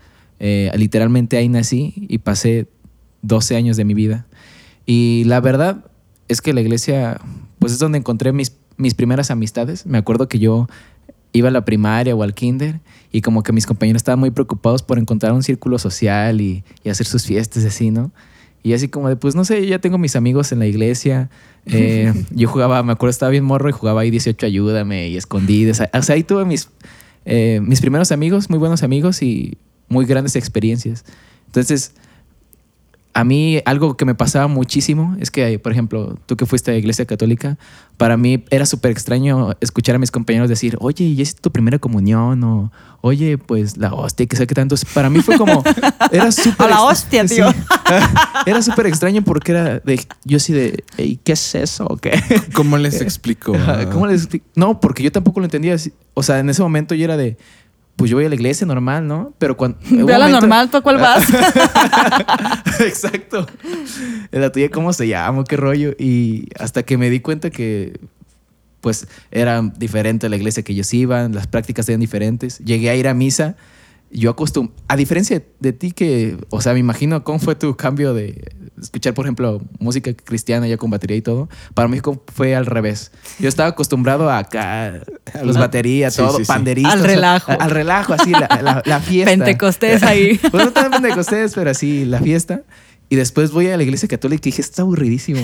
Eh, 0.40 0.70
literalmente 0.76 1.36
ahí 1.36 1.48
nací 1.48 2.06
y 2.08 2.18
pasé 2.18 2.66
12 3.22 3.56
años 3.56 3.76
de 3.76 3.84
mi 3.84 3.94
vida. 3.94 4.26
Y 4.86 5.24
la 5.26 5.40
verdad 5.40 5.84
es 6.28 6.40
que 6.40 6.52
la 6.54 6.60
iglesia, 6.60 7.20
pues 7.60 7.72
es 7.72 7.78
donde 7.78 7.98
encontré 7.98 8.32
mis, 8.32 8.56
mis 8.76 8.94
primeras 8.94 9.30
amistades. 9.30 9.86
Me 9.86 9.98
acuerdo 9.98 10.26
que 10.28 10.40
yo 10.40 10.66
iba 11.32 11.48
a 11.48 11.52
la 11.52 11.64
primaria 11.64 12.16
o 12.16 12.24
al 12.24 12.34
kinder 12.34 12.80
y 13.12 13.20
como 13.20 13.44
que 13.44 13.52
mis 13.52 13.66
compañeros 13.66 14.00
estaban 14.00 14.18
muy 14.18 14.32
preocupados 14.32 14.82
por 14.82 14.98
encontrar 14.98 15.32
un 15.32 15.44
círculo 15.44 15.78
social 15.78 16.40
y, 16.40 16.64
y 16.82 16.88
hacer 16.88 17.06
sus 17.06 17.24
fiestas 17.24 17.64
así, 17.64 17.92
¿no? 17.92 18.10
Y 18.62 18.74
así 18.74 18.88
como 18.88 19.08
de, 19.08 19.16
pues 19.16 19.34
no 19.34 19.44
sé, 19.44 19.62
yo 19.62 19.68
ya 19.68 19.78
tengo 19.78 19.96
mis 19.98 20.16
amigos 20.16 20.52
en 20.52 20.58
la 20.58 20.66
iglesia. 20.66 21.30
Eh, 21.66 22.10
yo 22.30 22.48
jugaba, 22.48 22.82
me 22.82 22.92
acuerdo, 22.92 23.10
estaba 23.10 23.28
bien 23.28 23.44
morro 23.44 23.68
y 23.68 23.72
jugaba 23.72 24.00
ahí 24.00 24.10
18 24.10 24.46
Ayúdame 24.46 25.08
y 25.08 25.18
Escondidas. 25.18 25.82
O 25.92 26.02
sea, 26.02 26.14
ahí 26.14 26.24
tuve 26.24 26.46
mis, 26.46 26.70
eh, 27.26 27.60
mis 27.62 27.82
primeros 27.82 28.12
amigos, 28.12 28.48
muy 28.48 28.58
buenos 28.58 28.82
amigos 28.82 29.20
y 29.22 29.58
muy 29.86 30.06
grandes 30.06 30.36
experiencias. 30.36 31.04
Entonces, 31.48 31.92
a 33.12 33.24
mí 33.24 33.60
algo 33.64 33.96
que 33.96 34.04
me 34.04 34.14
pasaba 34.14 34.46
muchísimo 34.46 35.16
es 35.18 35.30
que, 35.30 35.58
por 35.58 35.72
ejemplo, 35.72 36.16
tú 36.26 36.36
que 36.36 36.46
fuiste 36.46 36.70
a 36.70 36.76
iglesia 36.76 37.06
católica, 37.06 37.58
para 37.96 38.16
mí 38.16 38.44
era 38.50 38.66
súper 38.66 38.92
extraño 38.92 39.54
escuchar 39.60 39.96
a 39.96 39.98
mis 39.98 40.10
compañeros 40.10 40.48
decir, 40.48 40.76
oye, 40.80 41.04
¿y 41.04 41.20
es 41.20 41.34
tu 41.34 41.50
primera 41.50 41.78
comunión? 41.78 42.42
O, 42.44 42.72
oye, 43.00 43.36
pues 43.36 43.76
la 43.76 43.92
hostia, 43.92 44.26
que 44.26 44.36
sé 44.36 44.46
qué 44.46 44.54
tanto. 44.54 44.76
Para 44.94 45.10
mí 45.10 45.20
fue 45.22 45.36
como, 45.36 45.62
era 46.12 46.30
súper... 46.30 46.66
A 46.66 46.70
la 46.70 46.82
hostia, 46.82 47.24
tío. 47.26 47.46
era 48.46 48.62
súper 48.62 48.86
extraño 48.86 49.22
porque 49.22 49.52
era 49.52 49.80
de, 49.80 50.00
yo 50.24 50.36
así 50.36 50.52
de, 50.52 50.84
¿qué 51.24 51.32
es 51.32 51.54
eso? 51.54 51.98
¿Qué? 52.00 52.12
¿Cómo 52.54 52.78
les 52.78 53.00
explico? 53.00 53.54
¿Cómo 53.92 54.06
les 54.06 54.22
explico? 54.22 54.46
No, 54.54 54.80
porque 54.80 55.02
yo 55.02 55.10
tampoco 55.10 55.40
lo 55.40 55.46
entendía. 55.46 55.76
O 56.14 56.22
sea, 56.22 56.38
en 56.38 56.48
ese 56.48 56.62
momento 56.62 56.94
yo 56.94 57.04
era 57.04 57.16
de, 57.16 57.36
pues 58.00 58.10
yo 58.10 58.16
voy 58.16 58.24
a 58.24 58.30
la 58.30 58.34
iglesia 58.34 58.66
normal, 58.66 59.06
¿no? 59.06 59.34
Pero 59.36 59.58
cuando... 59.58 59.78
Ve 59.90 60.14
a 60.14 60.18
la 60.18 60.28
normal, 60.28 60.70
¿tú 60.70 60.78
a 60.78 60.80
cuál 60.80 60.96
vas? 61.00 61.22
Exacto. 62.80 63.46
La 64.30 64.50
tuya, 64.50 64.70
¿cómo 64.70 64.94
se 64.94 65.06
llama? 65.06 65.44
¿Qué 65.44 65.58
rollo? 65.58 65.92
Y 65.98 66.48
hasta 66.58 66.82
que 66.82 66.96
me 66.96 67.10
di 67.10 67.20
cuenta 67.20 67.50
que 67.50 68.00
pues 68.80 69.06
era 69.30 69.60
diferente 69.76 70.30
la 70.30 70.36
iglesia 70.36 70.62
que 70.62 70.72
ellos 70.72 70.94
iban, 70.94 71.34
las 71.34 71.46
prácticas 71.46 71.86
eran 71.90 72.00
diferentes. 72.00 72.58
Llegué 72.60 72.88
a 72.88 72.96
ir 72.96 73.06
a 73.06 73.12
misa 73.12 73.56
yo 74.10 74.30
acostumbré, 74.30 74.74
a 74.88 74.96
diferencia 74.96 75.42
de 75.60 75.72
ti 75.72 75.92
que, 75.92 76.36
o 76.50 76.60
sea, 76.60 76.72
me 76.72 76.80
imagino 76.80 77.22
cómo 77.22 77.38
fue 77.38 77.54
tu 77.54 77.76
cambio 77.76 78.12
de 78.12 78.52
escuchar, 78.80 79.14
por 79.14 79.26
ejemplo, 79.26 79.62
música 79.78 80.12
cristiana 80.14 80.66
ya 80.66 80.76
con 80.76 80.90
batería 80.90 81.16
y 81.16 81.22
todo. 81.22 81.48
Para 81.74 81.88
mí 81.88 82.00
fue 82.34 82.54
al 82.54 82.66
revés. 82.66 83.12
Yo 83.38 83.48
estaba 83.48 83.70
acostumbrado 83.70 84.30
a 84.30 84.38
acá, 84.38 85.00
a 85.34 85.42
los 85.44 85.56
baterías, 85.56 86.16
todo, 86.16 86.38
sí, 86.38 86.44
panderistas. 86.44 86.94
Al 86.94 87.04
relajo. 87.04 87.52
al 87.58 87.70
relajo, 87.70 88.14
así, 88.14 88.30
la, 88.30 88.82
la, 88.84 89.00
fiesta. 89.00 89.30
Pentecostés 89.30 90.02
ahí. 90.02 90.38
pues 90.50 90.64
no 90.64 90.72
tan 90.72 90.90
Pentecostés, 90.90 91.52
pero 91.54 91.70
así, 91.70 92.04
la 92.04 92.20
fiesta. 92.20 92.62
Y 93.08 93.16
después 93.16 93.50
voy 93.50 93.66
a 93.68 93.76
la 93.76 93.82
iglesia 93.82 94.08
católica 94.08 94.48
y 94.48 94.52
dije, 94.52 94.62
está 94.62 94.82
aburridísimo. 94.82 95.40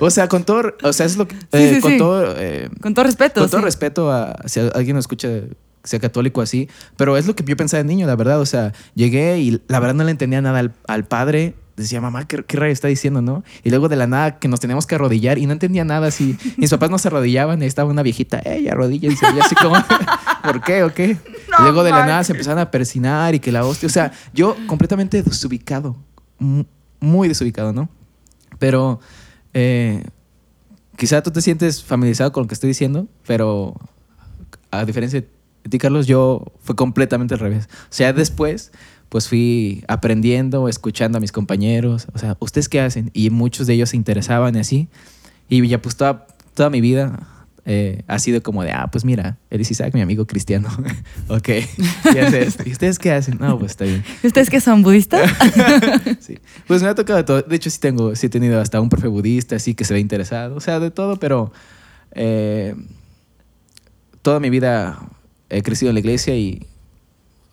o, 0.00 0.10
sea, 0.10 0.28
con 0.28 0.44
todo, 0.44 0.74
o 0.82 0.92
sea, 0.92 1.06
es 1.06 1.16
lo 1.16 1.26
que, 1.26 1.36
eh, 1.52 1.78
con 1.80 1.96
todo, 1.96 2.34
eh, 2.36 2.68
con 2.82 2.92
todo 2.92 3.06
respeto. 3.06 3.40
Con 3.40 3.48
todo 3.48 3.62
respeto 3.62 4.12
a 4.12 4.36
si 4.44 4.60
alguien 4.60 4.96
nos 4.96 5.04
escucha 5.04 5.28
sea 5.84 6.00
católico 6.00 6.40
así, 6.40 6.68
pero 6.96 7.16
es 7.16 7.26
lo 7.26 7.36
que 7.36 7.44
yo 7.44 7.56
pensaba 7.56 7.82
de 7.82 7.88
niño, 7.88 8.06
la 8.06 8.16
verdad, 8.16 8.40
o 8.40 8.46
sea, 8.46 8.72
llegué 8.94 9.38
y 9.38 9.62
la 9.68 9.80
verdad 9.80 9.94
no 9.94 10.04
le 10.04 10.10
entendía 10.10 10.40
nada 10.40 10.72
al, 10.86 11.04
padre, 11.04 11.54
decía, 11.76 12.00
mamá, 12.00 12.26
¿qué, 12.26 12.42
¿qué, 12.42 12.56
rayo 12.56 12.72
está 12.72 12.88
diciendo, 12.88 13.20
no? 13.20 13.44
Y 13.62 13.70
luego 13.70 13.88
de 13.88 13.96
la 13.96 14.06
nada 14.06 14.38
que 14.38 14.48
nos 14.48 14.60
teníamos 14.60 14.86
que 14.86 14.94
arrodillar 14.94 15.38
y 15.38 15.46
no 15.46 15.52
entendía 15.52 15.84
nada 15.84 16.06
así. 16.06 16.38
Mis 16.56 16.70
papás 16.70 16.90
no 16.90 16.98
se 16.98 17.08
arrodillaban 17.08 17.62
y 17.62 17.66
estaba 17.66 17.90
una 17.90 18.02
viejita, 18.02 18.38
¡ey, 18.38 18.68
arrodíllense! 18.68 19.26
Y 19.36 19.40
así 19.40 19.54
como, 19.54 19.76
¿por 20.42 20.62
qué 20.62 20.82
o 20.84 20.94
qué? 20.94 21.18
y 21.58 21.62
luego 21.62 21.84
de 21.84 21.90
la 21.90 22.06
nada 22.06 22.24
se 22.24 22.32
empezaron 22.32 22.58
a 22.58 22.70
persinar 22.70 23.34
y 23.34 23.40
que 23.40 23.52
la 23.52 23.64
hostia, 23.64 23.86
o 23.86 23.92
sea, 23.92 24.12
yo 24.32 24.56
completamente 24.66 25.22
desubicado, 25.22 25.96
muy 27.00 27.28
desubicado, 27.28 27.72
¿no? 27.72 27.88
Pero 28.58 29.00
eh, 29.52 30.02
quizá 30.96 31.22
tú 31.22 31.30
te 31.30 31.42
sientes 31.42 31.82
familiarizado 31.82 32.32
con 32.32 32.44
lo 32.44 32.48
que 32.48 32.54
estoy 32.54 32.68
diciendo, 32.68 33.06
pero 33.26 33.74
a 34.70 34.84
diferencia 34.84 35.20
de 35.20 35.33
ti, 35.68 35.78
Carlos, 35.78 36.06
yo 36.06 36.44
fue 36.62 36.76
completamente 36.76 37.34
al 37.34 37.40
revés. 37.40 37.68
O 37.84 37.92
sea, 37.92 38.12
después, 38.12 38.72
pues 39.08 39.28
fui 39.28 39.84
aprendiendo, 39.88 40.68
escuchando 40.68 41.18
a 41.18 41.20
mis 41.20 41.32
compañeros. 41.32 42.06
O 42.14 42.18
sea, 42.18 42.36
¿ustedes 42.40 42.68
qué 42.68 42.80
hacen? 42.80 43.10
Y 43.12 43.30
muchos 43.30 43.66
de 43.66 43.74
ellos 43.74 43.90
se 43.90 43.96
interesaban 43.96 44.56
y 44.56 44.58
así. 44.58 44.88
Y 45.48 45.66
ya 45.66 45.80
pues 45.80 45.96
toda, 45.96 46.26
toda 46.54 46.70
mi 46.70 46.80
vida 46.80 47.28
eh, 47.66 48.02
ha 48.08 48.18
sido 48.18 48.42
como 48.42 48.62
de, 48.62 48.72
ah, 48.72 48.88
pues 48.92 49.06
mira, 49.06 49.38
él 49.48 49.62
es 49.62 49.70
Isaac, 49.70 49.94
mi 49.94 50.02
amigo 50.02 50.26
cristiano. 50.26 50.68
ok, 51.28 51.48
y, 51.48 52.70
ustedes 52.70 52.98
qué 52.98 53.12
hacen? 53.12 53.38
No, 53.40 53.58
pues 53.58 53.72
está 53.72 53.84
bien. 53.84 54.04
¿Ustedes 54.22 54.50
qué 54.50 54.60
son 54.60 54.82
budistas? 54.82 55.30
sí. 56.20 56.38
Pues 56.66 56.82
me 56.82 56.88
ha 56.88 56.94
tocado 56.94 57.24
todo. 57.24 57.42
De 57.42 57.56
hecho, 57.56 57.70
sí 57.70 57.78
tengo, 57.80 58.14
sí 58.16 58.26
he 58.26 58.28
tenido 58.28 58.60
hasta 58.60 58.80
un 58.80 58.90
profe 58.90 59.08
budista, 59.08 59.56
así 59.56 59.74
que 59.74 59.84
se 59.84 59.94
ve 59.94 60.00
interesado. 60.00 60.56
O 60.56 60.60
sea, 60.60 60.78
de 60.78 60.90
todo, 60.90 61.16
pero 61.18 61.52
eh, 62.12 62.74
toda 64.20 64.40
mi 64.40 64.50
vida 64.50 64.98
he 65.54 65.62
crecido 65.62 65.90
en 65.90 65.94
la 65.94 66.00
iglesia 66.00 66.36
y 66.36 66.66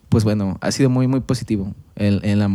pues 0.08 0.24
bueno, 0.24 0.58
ha 0.60 0.70
sido 0.72 0.90
muy, 0.90 1.06
muy 1.06 1.20
positivo. 1.20 1.74
En, 1.96 2.38
la 2.38 2.54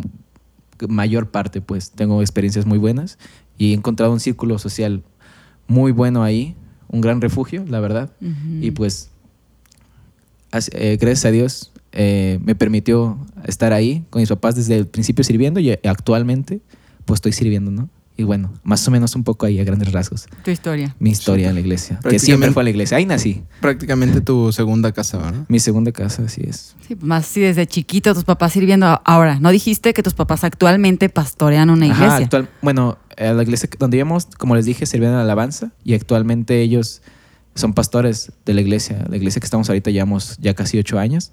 mayor 0.87 1.31
parte, 1.31 1.61
pues 1.61 1.91
tengo 1.91 2.21
experiencias 2.21 2.65
muy 2.65 2.77
buenas 2.77 3.17
y 3.57 3.71
he 3.71 3.73
encontrado 3.73 4.13
un 4.13 4.19
círculo 4.19 4.59
social 4.59 5.03
muy 5.67 5.91
bueno 5.91 6.23
ahí, 6.23 6.55
un 6.89 7.01
gran 7.01 7.19
refugio, 7.19 7.65
la 7.67 7.79
verdad. 7.79 8.11
Y 8.61 8.71
pues, 8.71 9.09
eh, 10.71 10.97
gracias 10.99 11.25
a 11.25 11.31
Dios, 11.31 11.71
eh, 11.93 12.39
me 12.43 12.53
permitió 12.53 13.17
estar 13.45 13.73
ahí 13.73 14.05
con 14.09 14.21
mis 14.21 14.29
papás 14.29 14.55
desde 14.55 14.77
el 14.77 14.85
principio 14.85 15.23
sirviendo 15.23 15.59
y 15.59 15.71
actualmente, 15.71 16.61
pues 17.05 17.17
estoy 17.17 17.31
sirviendo, 17.31 17.71
¿no? 17.71 17.89
Y 18.19 18.24
bueno, 18.24 18.51
más 18.63 18.86
o 18.88 18.91
menos 18.91 19.15
un 19.15 19.24
poco 19.24 19.45
ahí 19.45 19.59
a 19.59 19.63
grandes 19.63 19.91
rasgos. 19.91 20.25
Tu 20.43 20.50
historia. 20.50 20.95
Mi 20.97 21.12
historia 21.12 21.50
en 21.50 21.53
la 21.53 21.62
iglesia. 21.62 22.00
Que 22.07 22.17
siempre 22.17 22.51
fue 22.51 22.62
a 22.62 22.65
la 22.65 22.71
iglesia. 22.71 22.97
Ahí 22.97 23.05
nací. 23.05 23.43
Prácticamente 23.62 24.21
tu 24.21 24.51
segunda 24.51 24.91
casa, 24.91 25.19
¿verdad? 25.19 25.45
Mi 25.47 25.59
segunda 25.59 25.91
casa, 25.91 26.24
así 26.24 26.41
es. 26.43 26.75
Sí, 26.88 26.97
más 27.00 27.27
si 27.27 27.41
desde 27.41 27.67
chiquito 27.67 28.15
tus 28.15 28.24
papás 28.24 28.53
sirviendo. 28.53 29.00
Ahora, 29.05 29.39
¿no 29.39 29.51
dijiste 29.51 29.93
que 29.93 30.01
tus 30.01 30.15
papás 30.15 30.43
actualmente 30.43 31.09
pastorean 31.09 31.69
una 31.69 31.86
iglesia? 31.86 32.07
Ajá, 32.07 32.17
actual, 32.17 32.50
bueno, 32.63 32.97
a 33.15 33.33
la 33.33 33.43
iglesia 33.43 33.69
donde 33.77 33.97
íbamos, 33.97 34.25
como 34.38 34.55
les 34.55 34.65
dije, 34.65 34.88
sirvían 34.88 35.13
en 35.13 35.19
alabanza 35.19 35.71
y 35.83 35.93
actualmente 35.93 36.59
ellos 36.62 37.03
son 37.53 37.74
pastores 37.74 38.31
de 38.45 38.53
la 38.55 38.62
iglesia. 38.62 39.05
La 39.09 39.17
iglesia 39.17 39.39
que 39.39 39.45
estamos 39.45 39.69
ahorita 39.69 39.91
llevamos 39.91 40.38
ya 40.39 40.55
casi 40.55 40.79
ocho 40.79 40.97
años. 40.97 41.31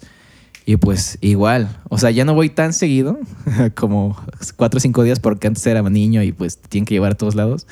Y 0.66 0.76
pues 0.76 1.18
igual, 1.21 1.68
o 1.90 1.99
sea, 1.99 2.11
ya 2.11 2.25
no 2.25 2.35
voy 2.35 2.49
tan 2.49 2.73
seguido, 2.73 3.18
como 3.75 4.16
cuatro 4.56 4.78
o 4.78 4.80
cinco 4.80 5.02
días 5.02 5.21
porque 5.21 5.47
antes 5.47 5.66
era 5.66 5.83
niño 5.83 6.23
y 6.23 6.33
pues 6.33 6.59
tienen 6.59 6.87
que 6.87 6.94
llevar 6.94 7.12
a 7.12 7.14
todos 7.16 7.35
lados. 7.35 7.66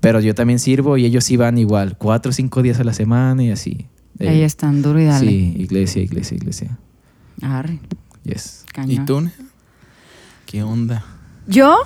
Pero 0.00 0.20
yo 0.20 0.34
también 0.34 0.58
sirvo 0.58 0.96
y 0.96 1.04
ellos 1.04 1.30
iban 1.30 1.58
igual, 1.58 1.96
cuatro 1.98 2.30
o 2.30 2.32
cinco 2.32 2.62
días 2.62 2.80
a 2.80 2.84
la 2.84 2.94
semana 2.94 3.42
y 3.42 3.50
así. 3.50 3.86
Ahí 4.20 4.42
están 4.42 4.80
duro 4.82 5.00
y 5.00 5.04
dale. 5.04 5.28
Sí, 5.28 5.54
iglesia, 5.58 6.02
iglesia, 6.02 6.36
iglesia. 6.36 6.78
Arre. 7.42 7.80
Yes. 8.24 8.64
¿Y 8.86 8.98
tú? 9.00 9.28
¿Qué 10.46 10.62
onda? 10.62 11.04
Yo, 11.46 11.76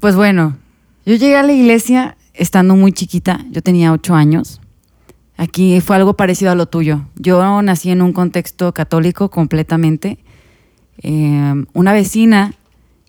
pues 0.00 0.14
bueno, 0.14 0.56
yo 1.04 1.14
llegué 1.14 1.36
a 1.36 1.42
la 1.42 1.52
iglesia 1.52 2.16
estando 2.34 2.76
muy 2.76 2.92
chiquita, 2.92 3.44
yo 3.50 3.62
tenía 3.62 3.92
ocho 3.92 4.14
años. 4.14 4.60
Aquí 5.40 5.80
fue 5.80 5.96
algo 5.96 6.18
parecido 6.18 6.50
a 6.50 6.54
lo 6.54 6.66
tuyo. 6.66 7.06
Yo 7.16 7.62
nací 7.62 7.90
en 7.90 8.02
un 8.02 8.12
contexto 8.12 8.74
católico 8.74 9.30
completamente. 9.30 10.18
Eh, 11.02 11.64
una 11.72 11.94
vecina 11.94 12.52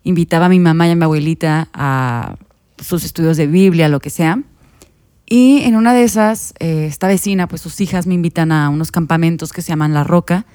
invitaba 0.02 0.46
a 0.46 0.48
mi 0.48 0.58
mamá 0.58 0.88
y 0.88 0.92
a 0.92 0.96
mi 0.96 1.04
abuelita 1.04 1.68
a 1.74 2.36
sus 2.78 3.04
estudios 3.04 3.36
de 3.36 3.48
Biblia, 3.48 3.90
lo 3.90 4.00
que 4.00 4.08
sea. 4.08 4.42
Y 5.26 5.60
en 5.64 5.76
una 5.76 5.92
de 5.92 6.04
esas, 6.04 6.54
eh, 6.58 6.86
esta 6.86 7.06
vecina, 7.06 7.48
pues 7.48 7.60
sus 7.60 7.78
hijas 7.82 8.06
me 8.06 8.14
invitan 8.14 8.50
a 8.50 8.70
unos 8.70 8.90
campamentos 8.90 9.52
que 9.52 9.60
se 9.60 9.68
llaman 9.68 9.92
La 9.92 10.02
Roca, 10.02 10.46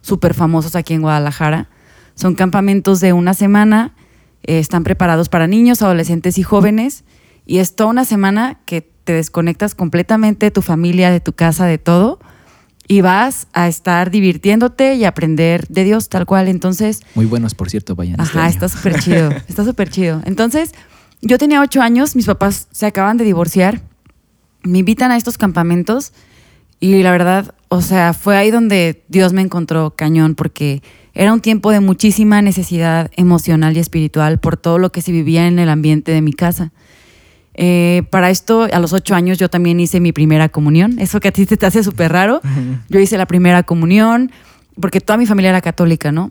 súper 0.00 0.32
famosos 0.32 0.74
aquí 0.74 0.94
en 0.94 1.02
Guadalajara. 1.02 1.68
Son 2.14 2.34
campamentos 2.34 3.00
de 3.00 3.12
una 3.12 3.34
semana, 3.34 3.92
eh, 4.42 4.58
están 4.58 4.84
preparados 4.84 5.28
para 5.28 5.46
niños, 5.46 5.82
adolescentes 5.82 6.38
y 6.38 6.42
jóvenes. 6.42 7.04
Y 7.46 7.58
es 7.58 7.76
toda 7.76 7.90
una 7.90 8.04
semana 8.04 8.58
que 8.66 8.82
te 8.82 9.12
desconectas 9.12 9.74
completamente 9.74 10.46
de 10.46 10.50
tu 10.50 10.62
familia, 10.62 11.10
de 11.10 11.20
tu 11.20 11.32
casa, 11.32 11.64
de 11.66 11.78
todo, 11.78 12.18
y 12.88 13.00
vas 13.00 13.46
a 13.52 13.68
estar 13.68 14.10
divirtiéndote 14.10 14.94
y 14.94 15.04
aprender 15.04 15.66
de 15.68 15.84
Dios 15.84 16.08
tal 16.08 16.26
cual. 16.26 16.48
Entonces... 16.48 17.02
Muy 17.14 17.26
buenos, 17.26 17.54
por 17.54 17.70
cierto, 17.70 17.94
vayan. 17.94 18.20
Este 18.20 18.38
ajá, 18.38 18.48
está 18.48 18.68
súper 18.68 19.00
chido, 19.00 19.30
está 19.48 19.64
súper 19.64 19.90
chido. 19.90 20.20
Entonces, 20.24 20.72
yo 21.22 21.38
tenía 21.38 21.60
ocho 21.60 21.80
años, 21.82 22.16
mis 22.16 22.26
papás 22.26 22.68
se 22.72 22.86
acaban 22.86 23.16
de 23.16 23.24
divorciar, 23.24 23.80
me 24.62 24.78
invitan 24.78 25.10
a 25.12 25.16
estos 25.16 25.38
campamentos 25.38 26.12
y 26.80 27.02
la 27.02 27.10
verdad, 27.10 27.54
o 27.68 27.80
sea, 27.80 28.12
fue 28.12 28.36
ahí 28.36 28.50
donde 28.50 29.04
Dios 29.08 29.32
me 29.32 29.40
encontró 29.40 29.94
cañón 29.96 30.34
porque 30.34 30.82
era 31.14 31.32
un 31.32 31.40
tiempo 31.40 31.70
de 31.70 31.80
muchísima 31.80 32.42
necesidad 32.42 33.10
emocional 33.16 33.76
y 33.76 33.80
espiritual 33.80 34.38
por 34.38 34.56
todo 34.56 34.78
lo 34.78 34.92
que 34.92 35.00
se 35.00 35.12
vivía 35.12 35.46
en 35.46 35.58
el 35.58 35.70
ambiente 35.70 36.12
de 36.12 36.20
mi 36.20 36.32
casa. 36.32 36.72
Eh, 37.58 38.02
para 38.10 38.28
esto, 38.28 38.68
a 38.70 38.78
los 38.78 38.92
ocho 38.92 39.14
años, 39.14 39.38
yo 39.38 39.48
también 39.48 39.80
hice 39.80 39.98
mi 39.98 40.12
primera 40.12 40.50
comunión. 40.50 40.98
Eso 40.98 41.20
que 41.20 41.28
a 41.28 41.32
ti 41.32 41.46
te, 41.46 41.64
hace 41.64 41.82
súper 41.82 42.12
raro. 42.12 42.40
Yo 42.88 43.00
hice 43.00 43.16
la 43.16 43.26
primera 43.26 43.62
comunión 43.62 44.30
porque 44.78 45.00
toda 45.00 45.16
mi 45.16 45.24
familia 45.24 45.50
era 45.50 45.62
católica, 45.62 46.12
¿no? 46.12 46.30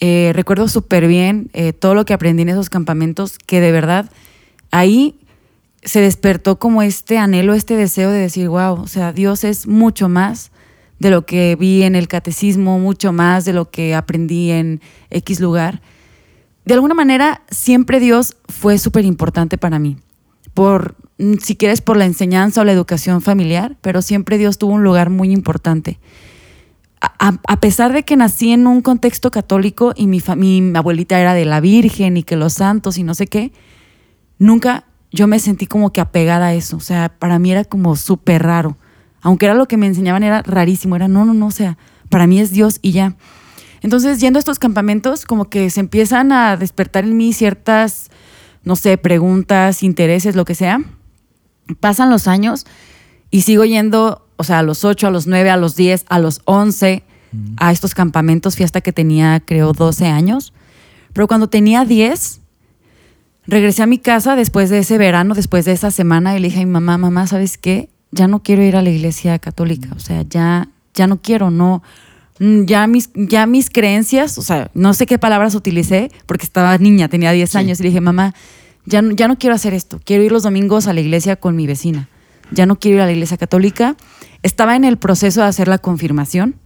Eh, 0.00 0.32
recuerdo 0.34 0.68
súper 0.68 1.08
bien 1.08 1.50
eh, 1.54 1.72
todo 1.72 1.94
lo 1.94 2.04
que 2.04 2.12
aprendí 2.12 2.42
en 2.42 2.50
esos 2.50 2.68
campamentos, 2.68 3.38
que 3.38 3.60
de 3.60 3.72
verdad 3.72 4.10
ahí 4.70 5.18
se 5.82 6.00
despertó 6.00 6.58
como 6.58 6.82
este 6.82 7.16
anhelo, 7.16 7.54
este 7.54 7.76
deseo 7.76 8.10
de 8.10 8.18
decir, 8.18 8.48
wow, 8.48 8.74
o 8.74 8.86
sea, 8.86 9.12
Dios 9.12 9.42
es 9.44 9.66
mucho 9.66 10.08
más 10.08 10.52
de 10.98 11.10
lo 11.10 11.24
que 11.24 11.56
vi 11.56 11.82
en 11.82 11.96
el 11.96 12.08
catecismo, 12.08 12.78
mucho 12.78 13.12
más 13.12 13.44
de 13.44 13.54
lo 13.54 13.70
que 13.70 13.94
aprendí 13.94 14.50
en 14.50 14.82
X 15.10 15.40
lugar. 15.40 15.80
De 16.66 16.74
alguna 16.74 16.94
manera, 16.94 17.42
siempre 17.50 17.98
Dios 18.00 18.36
fue 18.48 18.76
súper 18.78 19.06
importante 19.06 19.56
para 19.56 19.78
mí 19.78 19.96
por, 20.58 20.96
mm, 21.18 21.34
si 21.34 21.54
quieres, 21.54 21.80
por 21.80 21.96
la 21.96 22.04
enseñanza 22.04 22.60
o 22.60 22.64
la 22.64 22.72
educación 22.72 23.22
familiar, 23.22 23.76
pero 23.80 24.02
siempre 24.02 24.38
Dios 24.38 24.58
tuvo 24.58 24.72
un 24.72 24.82
lugar 24.82 25.08
muy 25.08 25.30
importante. 25.30 26.00
a, 27.00 27.60
pesar 27.60 27.92
de 27.92 28.02
que 28.02 28.16
nací 28.16 28.50
en 28.50 28.66
un 28.66 28.82
contexto 28.82 29.30
católico 29.30 29.92
y 29.94 30.08
mi, 30.08 30.20
mi 30.36 30.72
abuelita 30.76 31.20
era 31.20 31.32
de 31.32 31.44
la 31.44 31.60
Virgen 31.60 32.16
y 32.16 32.24
que 32.24 32.34
los 32.34 32.54
santos 32.54 32.98
y 32.98 33.04
no 33.04 33.14
sé 33.14 33.28
qué, 33.28 33.52
nunca 34.40 34.84
yo 35.12 35.28
me 35.28 35.38
sentí 35.38 35.68
como 35.68 35.92
que 35.92 36.00
apegada 36.00 36.46
a 36.46 36.54
eso. 36.54 36.76
O 36.76 36.80
sea, 36.80 37.08
para 37.08 37.38
mí 37.38 37.52
era 37.52 37.62
como 37.62 37.94
súper 37.94 38.42
raro. 38.42 38.76
Aunque 39.20 39.46
era 39.46 39.54
lo 39.54 39.68
que 39.68 39.76
me 39.76 39.86
enseñaban, 39.86 40.24
era 40.24 40.42
rarísimo. 40.42 40.96
Era 40.96 41.06
no, 41.06 41.24
no, 41.24 41.34
no, 41.34 41.46
o 41.46 41.52
sea, 41.52 41.78
para 42.08 42.26
mí 42.26 42.40
es 42.40 42.50
Dios 42.50 42.80
y 42.82 42.90
ya. 42.90 43.14
Entonces, 43.80 44.18
yendo 44.18 44.38
a 44.38 44.40
estos 44.40 44.58
campamentos, 44.58 45.24
como 45.24 45.48
que 45.48 45.70
se 45.70 45.78
empiezan 45.78 46.32
a 46.32 46.56
despertar 46.56 47.04
en 47.04 47.16
mí 47.16 47.32
ciertas, 47.32 48.10
no 48.68 48.76
sé, 48.76 48.98
preguntas, 48.98 49.82
intereses, 49.82 50.36
lo 50.36 50.44
que 50.44 50.54
sea. 50.54 50.82
Pasan 51.80 52.10
los 52.10 52.28
años 52.28 52.66
y 53.30 53.40
sigo 53.40 53.64
yendo, 53.64 54.28
o 54.36 54.44
sea, 54.44 54.58
a 54.58 54.62
los 54.62 54.84
8, 54.84 55.06
a 55.06 55.10
los 55.10 55.26
9, 55.26 55.48
a 55.48 55.56
los 55.56 55.74
10, 55.74 56.04
a 56.10 56.18
los 56.18 56.42
11, 56.44 57.02
a 57.56 57.72
estos 57.72 57.94
campamentos. 57.94 58.56
Fui 58.56 58.66
hasta 58.66 58.82
que 58.82 58.92
tenía, 58.92 59.40
creo, 59.40 59.72
12 59.72 60.08
años. 60.08 60.52
Pero 61.14 61.26
cuando 61.28 61.48
tenía 61.48 61.86
10, 61.86 62.42
regresé 63.46 63.84
a 63.84 63.86
mi 63.86 63.96
casa 63.96 64.36
después 64.36 64.68
de 64.68 64.80
ese 64.80 64.98
verano, 64.98 65.34
después 65.34 65.64
de 65.64 65.72
esa 65.72 65.90
semana, 65.90 66.36
y 66.36 66.38
le 66.38 66.48
dije 66.48 66.60
a 66.60 66.66
mi 66.66 66.70
mamá, 66.70 66.98
mamá, 66.98 67.26
¿sabes 67.26 67.56
qué? 67.56 67.88
Ya 68.10 68.28
no 68.28 68.42
quiero 68.42 68.62
ir 68.62 68.76
a 68.76 68.82
la 68.82 68.90
iglesia 68.90 69.38
católica. 69.38 69.88
O 69.96 69.98
sea, 69.98 70.26
ya, 70.28 70.68
ya 70.92 71.06
no 71.06 71.22
quiero, 71.22 71.50
no 71.50 71.82
Mm, 71.82 72.07
ya 72.38 72.86
mis, 72.86 73.10
ya 73.14 73.46
mis 73.46 73.70
creencias, 73.70 74.38
o 74.38 74.42
sea, 74.42 74.70
no 74.74 74.94
sé 74.94 75.06
qué 75.06 75.18
palabras 75.18 75.54
utilicé 75.54 76.10
porque 76.26 76.44
estaba 76.44 76.76
niña, 76.78 77.08
tenía 77.08 77.32
10 77.32 77.56
años 77.56 77.80
y 77.80 77.84
dije, 77.84 78.00
mamá, 78.00 78.34
ya, 78.84 79.02
ya 79.14 79.28
no 79.28 79.38
quiero 79.38 79.54
hacer 79.54 79.74
esto, 79.74 80.00
quiero 80.04 80.22
ir 80.22 80.32
los 80.32 80.44
domingos 80.44 80.86
a 80.86 80.92
la 80.92 81.00
iglesia 81.00 81.36
con 81.36 81.56
mi 81.56 81.66
vecina, 81.66 82.08
ya 82.50 82.66
no 82.66 82.78
quiero 82.78 82.98
ir 82.98 83.02
a 83.02 83.06
la 83.06 83.12
iglesia 83.12 83.36
católica. 83.36 83.96
Estaba 84.42 84.76
en 84.76 84.84
el 84.84 84.98
proceso 84.98 85.40
de 85.40 85.48
hacer 85.48 85.68
la 85.68 85.78
confirmación, 85.78 86.56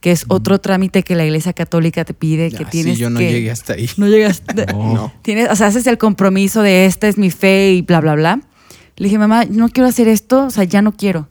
que 0.00 0.10
es 0.10 0.24
otro 0.28 0.58
trámite 0.58 1.02
que 1.02 1.14
la 1.14 1.24
iglesia 1.24 1.52
católica 1.52 2.04
te 2.04 2.14
pide, 2.14 2.50
que 2.50 2.64
tienes 2.64 2.94
sí, 2.94 3.00
yo 3.00 3.10
no 3.10 3.20
llegué 3.20 3.50
hasta 3.50 3.74
ahí. 3.74 3.88
No 3.98 4.08
llegas. 4.08 4.42
no. 4.74 5.12
Tienes, 5.22 5.50
o 5.50 5.56
sea, 5.56 5.66
haces 5.66 5.86
el 5.86 5.98
compromiso 5.98 6.62
de 6.62 6.86
esta 6.86 7.06
es 7.06 7.18
mi 7.18 7.30
fe 7.30 7.72
y 7.72 7.82
bla, 7.82 8.00
bla, 8.00 8.14
bla. 8.14 8.40
Le 8.96 9.04
dije, 9.04 9.18
mamá, 9.18 9.44
no 9.44 9.68
quiero 9.68 9.88
hacer 9.88 10.08
esto, 10.08 10.46
o 10.46 10.50
sea, 10.50 10.64
ya 10.64 10.80
no 10.82 10.92
quiero. 10.92 11.28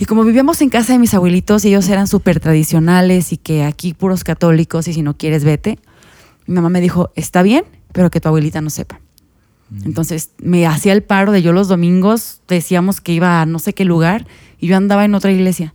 Y 0.00 0.04
como 0.04 0.24
vivíamos 0.24 0.62
en 0.62 0.70
casa 0.70 0.92
de 0.92 1.00
mis 1.00 1.12
abuelitos 1.12 1.64
y 1.64 1.68
ellos 1.68 1.88
eran 1.88 2.06
súper 2.06 2.38
tradicionales 2.38 3.32
y 3.32 3.36
que 3.36 3.64
aquí 3.64 3.94
puros 3.94 4.22
católicos 4.22 4.86
y 4.86 4.94
si 4.94 5.02
no 5.02 5.16
quieres 5.16 5.42
vete, 5.42 5.80
mi 6.46 6.54
mamá 6.54 6.68
me 6.68 6.80
dijo, 6.80 7.10
está 7.16 7.42
bien, 7.42 7.64
pero 7.92 8.08
que 8.08 8.20
tu 8.20 8.28
abuelita 8.28 8.60
no 8.60 8.70
sepa. 8.70 9.00
Mm. 9.70 9.86
Entonces 9.86 10.30
me 10.38 10.66
hacía 10.68 10.92
el 10.92 11.02
paro 11.02 11.32
de 11.32 11.42
yo 11.42 11.52
los 11.52 11.66
domingos 11.66 12.42
decíamos 12.46 13.00
que 13.00 13.12
iba 13.12 13.42
a 13.42 13.46
no 13.46 13.58
sé 13.58 13.74
qué 13.74 13.84
lugar 13.84 14.28
y 14.60 14.68
yo 14.68 14.76
andaba 14.76 15.04
en 15.04 15.16
otra 15.16 15.32
iglesia 15.32 15.74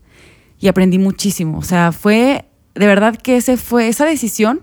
y 0.58 0.70
aprendí 0.70 1.00
muchísimo. 1.00 1.58
O 1.58 1.63
sea, 1.63 1.92
fue 1.92 2.46
de 2.75 2.88
verdad 2.88 3.18
que 3.18 3.36
ese 3.36 3.58
fue 3.58 3.89
esa 3.89 4.06
decisión 4.06 4.62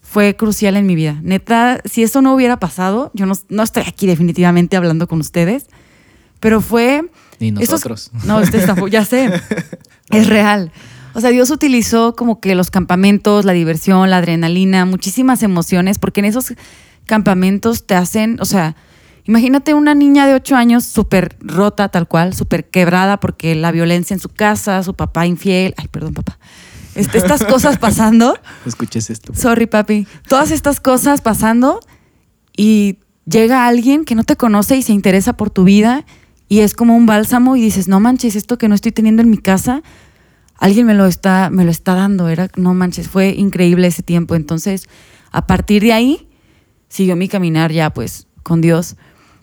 fue 0.00 0.34
crucial 0.34 0.76
en 0.76 0.86
mi 0.86 0.96
vida. 0.96 1.20
Neta, 1.22 1.80
si 1.84 2.02
eso 2.02 2.22
no 2.22 2.34
hubiera 2.34 2.58
pasado, 2.58 3.12
yo 3.14 3.26
no, 3.26 3.34
no 3.48 3.62
estoy 3.62 3.84
aquí 3.86 4.08
definitivamente 4.08 4.76
hablando 4.76 5.06
con 5.06 5.20
ustedes, 5.20 5.66
pero 6.40 6.60
fue 6.60 7.08
ni 7.40 7.50
nosotros. 7.50 8.10
no, 8.24 8.40
este 8.40 8.58
está, 8.58 8.76
ya 8.88 9.04
sé. 9.04 9.32
es 10.10 10.28
real. 10.28 10.70
O 11.12 11.20
sea, 11.20 11.30
Dios 11.30 11.50
utilizó 11.50 12.14
como 12.14 12.40
que 12.40 12.54
los 12.54 12.70
campamentos, 12.70 13.44
la 13.44 13.52
diversión, 13.52 14.10
la 14.10 14.18
adrenalina, 14.18 14.84
muchísimas 14.84 15.42
emociones, 15.42 15.98
porque 15.98 16.20
en 16.20 16.26
esos 16.26 16.54
campamentos 17.06 17.86
te 17.86 17.96
hacen, 17.96 18.38
o 18.40 18.44
sea, 18.44 18.76
imagínate 19.24 19.74
una 19.74 19.94
niña 19.94 20.26
de 20.26 20.34
ocho 20.34 20.54
años 20.54 20.84
súper 20.84 21.36
rota, 21.40 21.88
tal 21.88 22.06
cual, 22.06 22.34
súper 22.34 22.68
quebrada 22.70 23.18
porque 23.18 23.56
la 23.56 23.72
violencia 23.72 24.14
en 24.14 24.20
su 24.20 24.28
casa, 24.28 24.82
su 24.84 24.94
papá 24.94 25.26
infiel, 25.26 25.74
ay, 25.76 25.88
perdón, 25.88 26.14
papá. 26.14 26.38
Este, 26.94 27.18
estas 27.18 27.44
cosas 27.44 27.78
pasando. 27.78 28.38
Escuches 28.66 29.10
esto. 29.10 29.34
Sorry, 29.34 29.66
papi. 29.66 30.06
Todas 30.28 30.50
estas 30.50 30.80
cosas 30.80 31.20
pasando 31.20 31.80
y 32.56 32.98
llega 33.26 33.66
alguien 33.66 34.04
que 34.04 34.14
no 34.14 34.24
te 34.24 34.36
conoce 34.36 34.76
y 34.76 34.82
se 34.82 34.92
interesa 34.92 35.32
por 35.32 35.50
tu 35.50 35.64
vida 35.64 36.04
y 36.50 36.60
es 36.60 36.74
como 36.74 36.96
un 36.96 37.06
bálsamo 37.06 37.54
y 37.54 37.62
dices, 37.62 37.86
no 37.86 38.00
manches, 38.00 38.34
esto 38.34 38.58
que 38.58 38.66
no 38.66 38.74
estoy 38.74 38.90
teniendo 38.90 39.22
en 39.22 39.30
mi 39.30 39.38
casa, 39.38 39.84
alguien 40.56 40.84
me 40.84 40.94
lo 40.94 41.06
está, 41.06 41.48
me 41.48 41.64
lo 41.64 41.70
está 41.70 41.94
dando. 41.94 42.28
Era, 42.28 42.50
no 42.56 42.74
manches, 42.74 43.08
fue 43.08 43.28
increíble 43.28 43.86
ese 43.86 44.02
tiempo. 44.02 44.34
Entonces, 44.34 44.88
a 45.30 45.46
partir 45.46 45.80
de 45.80 45.92
ahí, 45.92 46.28
siguió 46.88 47.14
mi 47.14 47.28
caminar 47.28 47.70
ya 47.70 47.90
pues 47.90 48.26
con 48.42 48.60
Dios. 48.60 48.96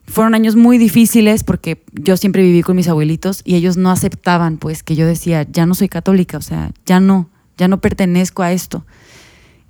Fueron 0.06 0.36
años 0.36 0.58
muy 0.58 0.78
difíciles 0.78 1.46
porque 1.46 1.82
yo 1.94 2.18
siempre 2.18 2.44
viví 2.44 2.62
con 2.62 2.76
mis 2.76 2.90
abuelitos 2.90 3.42
y 3.46 3.56
ellos 3.56 3.78
no 3.78 3.90
aceptaban 3.90 4.58
pues 4.58 4.84
que 4.84 4.98
yo 4.98 5.08
decía, 5.08 5.44
ya 5.50 5.66
no 5.66 5.76
soy 5.76 5.88
católica, 5.88 6.38
o 6.38 6.42
sea, 6.42 6.72
ya 6.86 7.00
no, 7.00 7.30
ya 7.58 7.70
no 7.70 7.80
pertenezco 7.80 8.44
a 8.44 8.52
esto. 8.52 8.86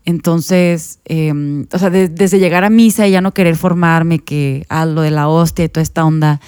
Entonces, 0.06 1.02
em, 1.06 1.67
o 1.71 1.78
sea, 1.78 1.91
desde 1.91 2.39
llegar 2.39 2.63
a 2.63 2.71
misa 2.71 3.08
y 3.08 3.12
ya 3.12 3.21
no 3.21 3.36
querer 3.36 3.58
formarme, 3.58 4.17
que 4.17 4.65
a 4.69 4.88
lo 4.88 5.02
de 5.02 5.12
la 5.12 5.28
hostia 5.28 5.65
y 5.65 5.69
toda 5.69 5.84
esta 5.84 6.04
onda, 6.04 6.41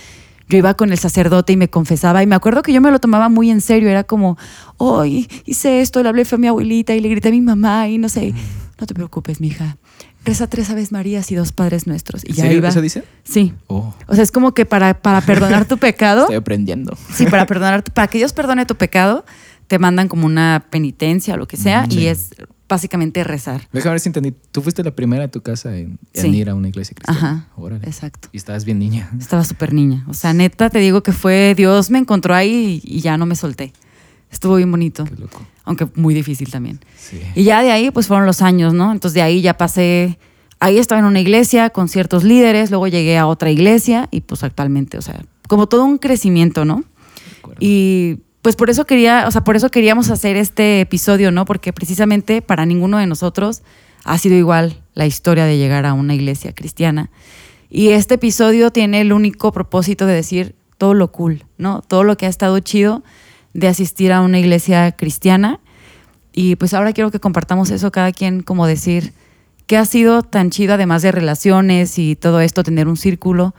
yo 0.50 0.58
iba 0.58 0.74
con 0.74 0.92
el 0.92 0.98
sacerdote 0.98 1.54
y 1.54 1.58
me 1.58 1.70
confesaba 1.70 2.24
y 2.24 2.28
me 2.28 2.36
acuerdo 2.36 2.64
que 2.64 2.74
yo 2.74 2.82
me 2.82 2.92
lo 2.92 3.00
tomaba 3.00 3.30
muy 3.30 3.52
en 3.52 3.62
serio, 3.62 3.88
era 3.88 4.04
como, 4.04 4.38
hoy 4.78 5.30
hice 5.46 5.82
esto, 5.82 6.02
le 6.02 6.10
hablé 6.10 6.26
fue 6.26 6.38
a 6.38 6.40
mi 6.40 6.48
abuelita 6.48 6.96
y 6.96 7.00
le 7.00 7.10
grité 7.10 7.30
a 7.30 7.32
mi 7.32 7.42
mamá 7.42 7.88
y 7.88 8.00
no 8.00 8.10
sé, 8.10 8.34
no 8.80 8.88
te 8.88 8.94
preocupes, 8.94 9.40
mija. 9.40 9.78
Reza 10.26 10.48
tres 10.48 10.70
Aves 10.70 10.92
Marías 10.92 11.32
y 11.32 11.36
dos 11.36 11.54
Padres 11.54 11.88
Nuestros. 11.88 12.26
Y 12.26 12.34
ya 12.34 12.52
iba. 12.52 12.68
¿Eso 12.68 12.82
dice? 12.82 13.04
Sí. 13.24 13.54
Oh. 13.68 13.94
O 14.08 14.16
sea, 14.16 14.24
es 14.24 14.32
como 14.32 14.54
que 14.54 14.66
para, 14.66 15.02
para 15.02 15.22
perdonar 15.22 15.66
tu 15.66 15.78
pecado. 15.78 16.24
Estoy 16.24 16.36
aprendiendo. 16.36 16.98
Sí, 17.14 17.26
para 17.26 17.46
perdonar, 17.48 17.84
para 17.84 18.08
que 18.08 18.18
Dios 18.18 18.34
perdone 18.34 18.66
tu 18.66 18.76
pecado, 18.76 19.24
te 19.68 19.80
mandan 19.80 20.08
como 20.10 20.26
una 20.26 20.66
penitencia 20.70 21.36
o 21.36 21.38
lo 21.38 21.48
que 21.48 21.56
sea 21.56 21.86
y 21.90 22.08
es 22.08 22.32
básicamente 22.70 23.24
rezar. 23.24 23.68
Déjame 23.74 23.94
ver 23.94 24.00
si 24.00 24.10
entendí. 24.10 24.34
Tú 24.52 24.62
fuiste 24.62 24.84
la 24.84 24.92
primera 24.92 25.24
de 25.24 25.28
tu 25.28 25.42
casa 25.42 25.76
en, 25.76 26.00
ir 26.14 26.50
a 26.50 26.56
una 26.56 26.70
iglesia 26.70 26.96
cristiana. 26.96 27.50
Ajá. 27.58 27.80
Exacto. 27.84 28.30
Y 28.32 28.38
estabas 28.38 28.64
bien 28.64 28.80
niña. 28.80 29.10
Estaba 29.20 29.44
súper 29.44 29.74
niña. 29.74 30.06
O 30.08 30.14
sea, 30.14 30.34
neta, 30.34 30.70
te 30.70 30.80
digo 30.80 31.04
que 31.04 31.12
fue 31.12 31.56
Dios 31.58 31.90
me 31.90 31.98
encontró 31.98 32.36
ahí 32.36 32.80
y, 32.84 33.02
ya 33.02 33.18
no 33.18 33.26
me 33.26 33.36
solté. 33.36 33.74
Estuvo 34.32 34.56
bien 34.56 34.72
bonito. 34.72 35.04
Qué 35.04 35.16
loco. 35.16 35.46
Aunque 35.66 35.88
muy 35.96 36.14
difícil 36.14 36.52
también. 36.52 36.80
Sí. 36.98 37.20
Y 37.36 37.44
ya 37.44 37.62
de 37.64 37.72
ahí, 37.72 37.92
pues 37.92 38.08
fueron 38.08 38.26
los 38.26 38.42
años, 38.42 38.74
¿no? 38.74 38.92
Entonces 38.92 39.16
de 39.16 39.24
ahí 39.24 39.42
ya 39.42 39.58
pasé. 39.58 40.20
Ahí 40.60 40.78
estaba 40.78 41.00
en 41.00 41.06
una 41.06 41.20
iglesia 41.20 41.72
con 41.72 41.90
ciertos 41.90 42.24
líderes, 42.24 42.70
luego 42.70 42.88
llegué 42.88 43.18
a 43.18 43.26
otra 43.26 43.50
iglesia 43.50 44.08
y 44.12 44.22
pues 44.22 44.44
actualmente, 44.44 44.98
o 44.98 45.02
sea, 45.02 45.24
como 45.48 45.68
todo 45.68 45.86
un 45.86 45.98
crecimiento, 45.98 46.66
¿no? 46.66 46.84
Y 47.60 48.20
pues 48.42 48.56
por 48.56 48.70
eso 48.70 48.86
quería, 48.86 49.26
o 49.28 49.32
sea, 49.32 49.44
por 49.44 49.56
eso 49.56 49.70
queríamos 49.70 50.10
hacer 50.10 50.38
este 50.38 50.82
episodio, 50.82 51.32
¿no? 51.32 51.46
Porque 51.46 51.74
precisamente 51.74 52.42
para 52.42 52.66
ninguno 52.66 52.98
de 52.98 53.06
nosotros 53.06 53.64
ha 54.06 54.18
sido 54.18 54.36
igual 54.36 54.82
la 54.94 55.06
historia 55.06 55.46
de 55.46 55.58
llegar 55.58 55.86
a 55.86 55.94
una 55.94 56.16
iglesia 56.16 56.54
cristiana. 56.54 57.10
Y 57.70 57.90
este 57.90 58.16
episodio 58.16 58.72
tiene 58.72 59.02
el 59.02 59.14
único 59.14 59.52
propósito 59.52 60.06
de 60.06 60.14
decir 60.14 60.56
todo 60.78 60.94
lo 60.94 61.12
cool, 61.12 61.46
¿no? 61.58 61.82
Todo 61.82 62.04
lo 62.04 62.18
que 62.18 62.26
ha 62.26 62.30
estado 62.30 62.58
chido 62.60 63.04
de 63.54 63.68
asistir 63.68 64.14
a 64.14 64.22
una 64.22 64.40
iglesia 64.40 64.92
cristiana. 64.94 65.60
Y 66.32 66.56
pues 66.56 66.74
ahora 66.74 66.94
quiero 66.94 67.12
que 67.12 67.20
compartamos 67.20 67.70
eso 67.72 67.92
cada 67.92 68.12
quien, 68.12 68.42
como 68.42 68.66
decir, 68.66 69.14
¿qué 69.68 69.78
ha 69.78 69.86
sido 69.86 70.24
tan 70.24 70.50
chido, 70.50 70.76
además 70.76 71.02
de 71.02 71.12
relaciones 71.12 72.00
y 72.00 72.16
todo 72.16 72.40
esto, 72.40 72.64
tener 72.64 72.88
un 72.88 72.98
círculo? 72.98 73.54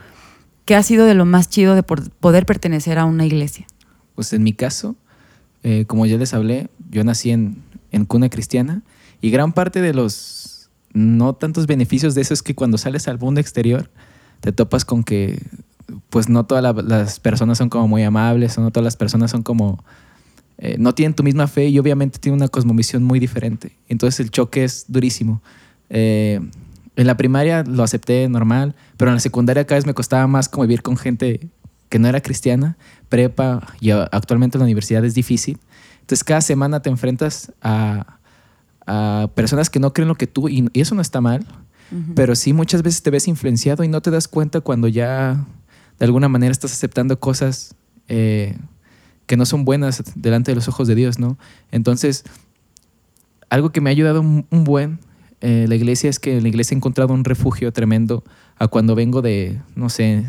¿Qué 0.65 0.75
ha 0.75 0.83
sido 0.83 1.05
de 1.05 1.15
lo 1.15 1.27
más 1.27 1.51
chido 1.51 1.75
de 1.75 1.83
poder 1.83 2.47
pertenecer 2.47 2.99
a 2.99 3.05
una 3.05 3.27
iglesia? 3.27 3.67
Pues 4.15 4.33
en 4.33 4.43
mi 4.43 4.53
caso, 4.53 4.97
eh, 5.63 5.85
como 5.87 6.07
ya 6.07 6.17
les 6.17 6.35
hablé, 6.35 6.69
yo 6.91 7.05
nací 7.05 7.31
en, 7.31 7.63
cuna 8.07 8.31
cristiana 8.31 8.83
y 9.21 9.31
gran 9.31 9.53
parte 9.53 9.81
de 9.81 9.93
los 9.93 10.71
no 10.93 11.35
tantos 11.35 11.67
beneficios 11.67 12.15
de 12.15 12.23
eso 12.23 12.35
es 12.35 12.43
que 12.43 12.55
cuando 12.55 12.79
sales 12.79 13.09
al 13.09 13.19
mundo 13.19 13.41
exterior 13.41 13.91
te 14.41 14.53
topas 14.53 14.85
con 14.85 15.05
que 15.05 15.43
pues 16.09 16.29
no 16.29 16.47
todas 16.47 16.75
las 16.85 17.21
personas 17.21 17.59
son 17.59 17.69
como 17.69 17.89
muy 17.89 18.03
amables 18.03 18.57
o 18.57 18.63
no 18.63 18.71
todas 18.71 18.85
las 18.85 18.97
personas 18.97 19.31
son 19.31 19.43
como 19.43 19.85
eh, 20.63 20.77
no 20.79 20.95
tienen 20.95 21.15
tu 21.15 21.23
misma 21.23 21.47
fe 21.47 21.69
y 21.69 21.79
obviamente 21.79 22.19
tienen 22.19 22.41
una 22.41 22.49
cosmovisión 22.49 23.03
muy 23.03 23.19
diferente. 23.19 23.73
Entonces 23.89 24.21
el 24.21 24.31
choque 24.31 24.63
es 24.63 24.85
durísimo. 24.89 25.41
Eh, 25.89 26.39
en 26.97 27.07
la 27.07 27.17
primaria 27.17 27.65
lo 27.65 27.83
acepté 27.83 28.29
normal, 28.29 28.75
pero 28.99 29.11
en 29.11 29.15
la 29.15 29.21
secundaria 29.21 29.67
cada 29.67 29.79
vez 29.79 29.87
me 29.87 29.95
costaba 29.95 30.27
más 30.27 30.51
como 30.51 30.63
vivir 30.63 30.83
con 30.83 30.99
gente 30.99 31.49
que 31.91 31.99
no 31.99 32.09
era 32.09 32.23
cristiana, 32.23 32.79
prepa 33.11 33.67
y 33.81 33.91
actualmente 33.91 34.57
la 34.57 34.65
universidad 34.65 35.05
es 35.05 35.13
difícil. 35.13 35.59
Entonces 36.01 36.25
cada 36.25 36.41
semana 36.41 36.81
te 36.81 36.89
enfrentas 36.89 37.53
a, 37.61 38.17
personas 39.37 39.71
que 39.71 39.79
no 39.79 39.93
creen 39.93 40.09
lo 40.09 40.17
que 40.17 40.27
tú 40.27 40.49
y, 40.49 40.69
eso 40.75 40.97
no 40.97 41.03
está 41.03 41.21
mal, 41.21 41.47
pero 42.17 42.35
sí 42.35 42.53
muchas 42.53 42.83
veces 42.83 43.03
te 43.03 43.11
ves 43.11 43.29
influenciado 43.29 43.85
y 43.85 43.89
no 43.89 44.01
te 44.01 44.11
das 44.11 44.27
cuenta 44.27 44.61
cuando 44.61 44.89
ya 44.89 45.47
de 45.99 46.05
alguna 46.07 46.29
manera 46.29 46.51
estás 46.51 46.73
aceptando 46.73 47.21
cosas 47.21 47.77
eh, 48.09 48.57
que 49.27 49.37
no 49.37 49.47
son 49.47 49.65
buenas 49.65 50.03
delante 50.17 50.51
de 50.51 50.57
los 50.57 50.67
ojos 50.67 50.89
de 50.89 50.97
Dios, 50.97 51.21
¿no? 51.21 51.39
Entonces, 51.71 52.25
algo 53.49 53.71
que 53.71 53.81
me 53.81 53.91
ha 53.91 53.93
ayudado 53.93 54.21
un, 54.21 54.65
buen 54.65 54.99
eh, 55.41 55.67
la 55.69 55.77
iglesia 55.77 56.11
es 56.11 56.19
que 56.19 56.39
en 56.39 56.43
la 56.43 56.49
iglesia 56.49 56.75
he 56.75 56.79
encontrado 56.79 57.15
un 57.15 57.25
refugio 57.25 57.73
tremendo 57.73 58.25
a 58.57 58.67
cuando 58.67 58.97
vengo 58.97 59.23
de, 59.23 59.61
no 59.77 59.89
sé, 59.89 60.25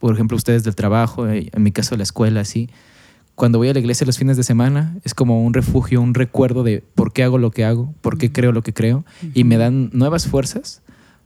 por 0.00 0.14
ejemplo, 0.14 0.36
ustedes 0.36 0.64
del 0.64 0.74
trabajo, 0.74 1.28
eh, 1.28 1.50
en 1.52 1.62
mi 1.62 1.70
caso 1.70 1.90
de 1.90 1.98
la 1.98 2.02
escuela, 2.02 2.40
así. 2.40 2.68
cuando 3.36 3.58
voy 3.58 3.68
a 3.68 3.72
la 3.72 3.78
iglesia 3.78 4.06
los 4.06 4.18
fines 4.18 4.36
de 4.36 4.42
semana 4.42 4.98
es 5.04 5.14
como 5.14 5.44
un 5.44 5.54
refugio, 5.54 6.00
un 6.02 6.14
recuerdo 6.14 6.62
de 6.62 6.82
por 6.94 7.12
qué 7.12 7.22
hago 7.22 7.38
lo 7.38 7.50
que 7.50 7.64
hago, 7.64 7.94
por 8.00 8.18
qué 8.18 8.32
creo 8.32 8.52
lo 8.52 8.62
que 8.62 8.74
creo 8.74 9.04
y 9.32 9.44
me 9.44 9.56
dan 9.56 9.88
nuevas 9.92 10.26
fuerzas, 10.26 10.82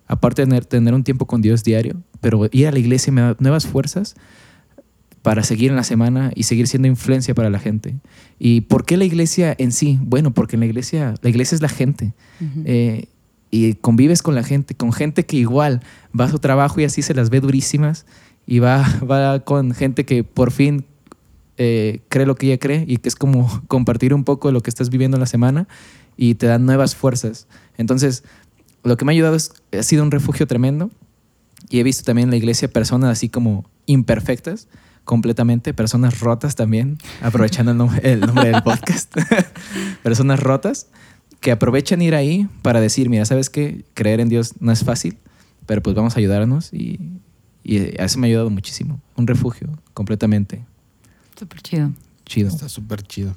aparte 0.06 0.42
de 0.42 0.46
tener, 0.46 0.64
tener 0.64 0.94
un 0.94 1.02
tiempo 1.02 1.26
con 1.26 1.40
Dios 1.40 1.64
diario, 1.64 1.96
pero 2.20 2.48
ir 2.52 2.68
a 2.68 2.72
la 2.72 2.78
iglesia 2.78 3.12
me 3.12 3.20
da 3.20 3.36
nuevas 3.40 3.66
fuerzas 3.66 4.14
para 5.22 5.42
seguir 5.42 5.70
en 5.70 5.76
la 5.76 5.84
semana 5.84 6.30
y 6.34 6.42
seguir 6.42 6.68
siendo 6.68 6.86
influencia 6.86 7.34
para 7.34 7.48
la 7.48 7.58
gente. 7.58 7.96
¿Y 8.38 8.60
por 8.60 8.84
qué 8.84 8.98
la 8.98 9.06
iglesia 9.06 9.54
en 9.58 9.72
sí? 9.72 9.98
Bueno, 10.02 10.34
porque 10.34 10.56
en 10.56 10.60
la 10.60 10.66
iglesia, 10.66 11.14
la 11.22 11.30
iglesia 11.30 11.56
es 11.56 11.62
la 11.62 11.70
gente. 11.70 12.12
Eh, 12.66 13.06
y 13.50 13.72
convives 13.74 14.20
con 14.20 14.34
la 14.34 14.42
gente, 14.42 14.74
con 14.74 14.92
gente 14.92 15.24
que 15.24 15.38
igual 15.38 15.80
va 16.18 16.26
a 16.26 16.30
su 16.30 16.40
trabajo 16.40 16.78
y 16.78 16.84
así 16.84 17.00
se 17.00 17.14
las 17.14 17.30
ve 17.30 17.40
durísimas 17.40 18.04
y 18.46 18.58
va, 18.58 18.84
va 19.10 19.40
con 19.40 19.72
gente 19.74 20.04
que 20.04 20.24
por 20.24 20.50
fin 20.50 20.84
eh, 21.56 22.00
cree 22.08 22.26
lo 22.26 22.34
que 22.34 22.46
ella 22.46 22.58
cree 22.58 22.84
y 22.86 22.96
que 22.98 23.08
es 23.08 23.16
como 23.16 23.62
compartir 23.68 24.12
un 24.14 24.24
poco 24.24 24.48
de 24.48 24.52
lo 24.52 24.60
que 24.60 24.70
estás 24.70 24.90
viviendo 24.90 25.16
en 25.16 25.20
la 25.20 25.26
semana 25.26 25.68
y 26.16 26.34
te 26.34 26.46
dan 26.46 26.64
nuevas 26.66 26.94
fuerzas. 26.94 27.46
Entonces, 27.76 28.24
lo 28.82 28.96
que 28.96 29.04
me 29.04 29.12
ha 29.12 29.14
ayudado 29.14 29.34
es, 29.36 29.52
ha 29.76 29.82
sido 29.82 30.02
un 30.02 30.10
refugio 30.10 30.46
tremendo 30.46 30.90
y 31.70 31.80
he 31.80 31.82
visto 31.82 32.04
también 32.04 32.26
en 32.26 32.30
la 32.30 32.36
iglesia 32.36 32.68
personas 32.68 33.10
así 33.10 33.28
como 33.28 33.64
imperfectas, 33.86 34.68
completamente, 35.04 35.74
personas 35.74 36.20
rotas 36.20 36.54
también, 36.56 36.98
aprovechando 37.22 37.72
el, 37.72 37.78
nom- 37.78 38.00
el 38.02 38.20
nombre 38.20 38.50
del 38.50 38.62
podcast, 38.62 39.14
personas 40.02 40.40
rotas 40.40 40.88
que 41.40 41.50
aprovechan 41.52 42.00
ir 42.00 42.14
ahí 42.14 42.48
para 42.62 42.80
decir, 42.80 43.10
mira, 43.10 43.24
¿sabes 43.26 43.50
qué? 43.50 43.84
Creer 43.94 44.20
en 44.20 44.28
Dios 44.30 44.54
no 44.60 44.72
es 44.72 44.82
fácil, 44.84 45.18
pero 45.66 45.82
pues 45.82 45.94
vamos 45.94 46.16
a 46.16 46.18
ayudarnos 46.20 46.72
y, 46.72 47.00
y 47.64 47.78
eso 48.00 48.18
me 48.18 48.26
ha 48.26 48.28
ayudado 48.28 48.50
muchísimo. 48.50 49.00
Un 49.16 49.26
refugio, 49.26 49.68
completamente. 49.94 50.64
Súper 51.36 51.60
chido. 51.62 51.90
Chido. 52.26 52.48
Está 52.48 52.68
súper 52.68 53.02
chido. 53.02 53.34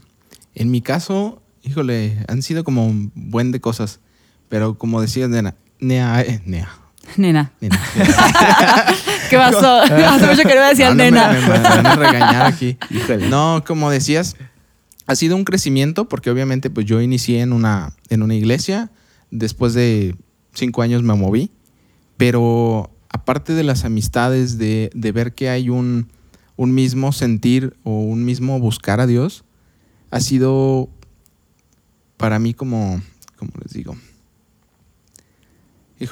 En 0.54 0.70
mi 0.70 0.82
caso, 0.82 1.42
híjole, 1.63 2.24
han 2.28 2.42
sido 2.44 2.63
como 2.63 2.86
un 2.86 3.12
buen 3.16 3.52
de 3.52 3.60
cosas. 3.62 4.00
Pero 4.50 4.78
como 4.78 5.02
decías, 5.02 5.30
nena, 5.30 5.56
nea, 5.80 6.22
eh, 6.22 6.42
nea, 6.46 6.70
Nena. 7.18 7.52
nena. 7.62 7.80
¿Qué 9.30 9.38
pasó? 9.38 9.82
Hace 9.82 10.28
mucho 10.28 10.42
que 10.44 10.56
no 10.56 10.62
me 10.62 10.68
decían 10.70 10.96
No, 10.98 11.04
no, 11.04 11.12
nena. 11.12 11.28
Me, 11.32 11.40
me- 11.42 11.48
me 11.48 11.60
van 11.60 11.86
a 11.86 11.96
regañar 11.96 12.46
aquí. 12.46 12.78
Híjole. 12.90 13.30
No, 13.30 13.63
como 13.66 13.90
decías, 13.90 14.36
ha 15.06 15.16
sido 15.16 15.36
un 15.36 15.44
crecimiento 15.44 16.08
porque 16.10 16.30
obviamente 16.30 16.70
pues 16.70 16.86
yo 16.86 17.02
inicié 17.02 17.42
en 17.42 17.54
una, 17.54 17.94
en 18.10 18.24
una 18.24 18.36
iglesia. 18.36 18.90
Después 19.32 19.74
de 19.74 20.16
cinco 20.54 20.82
años 20.82 21.04
me 21.04 21.13
moví. 21.13 21.52
Pero 22.18 22.90
aparte 23.17 23.53
de 23.53 23.63
las 23.63 23.84
amistades, 23.84 24.60
de, 24.60 24.91
ver 24.93 25.34
que 25.34 25.49
hay 25.49 25.69
un, 25.69 26.08
mismo 26.58 27.12
sentir 27.12 27.75
o 27.84 27.99
un 27.99 28.25
mismo 28.25 28.60
buscar 28.60 28.99
a 28.99 29.08
Dios, 29.08 29.43
ha 30.12 30.19
sido 30.19 30.88
para 32.15 32.38
mí 32.39 32.53
como, 32.53 33.01
les 33.63 33.73
digo, 33.73 33.97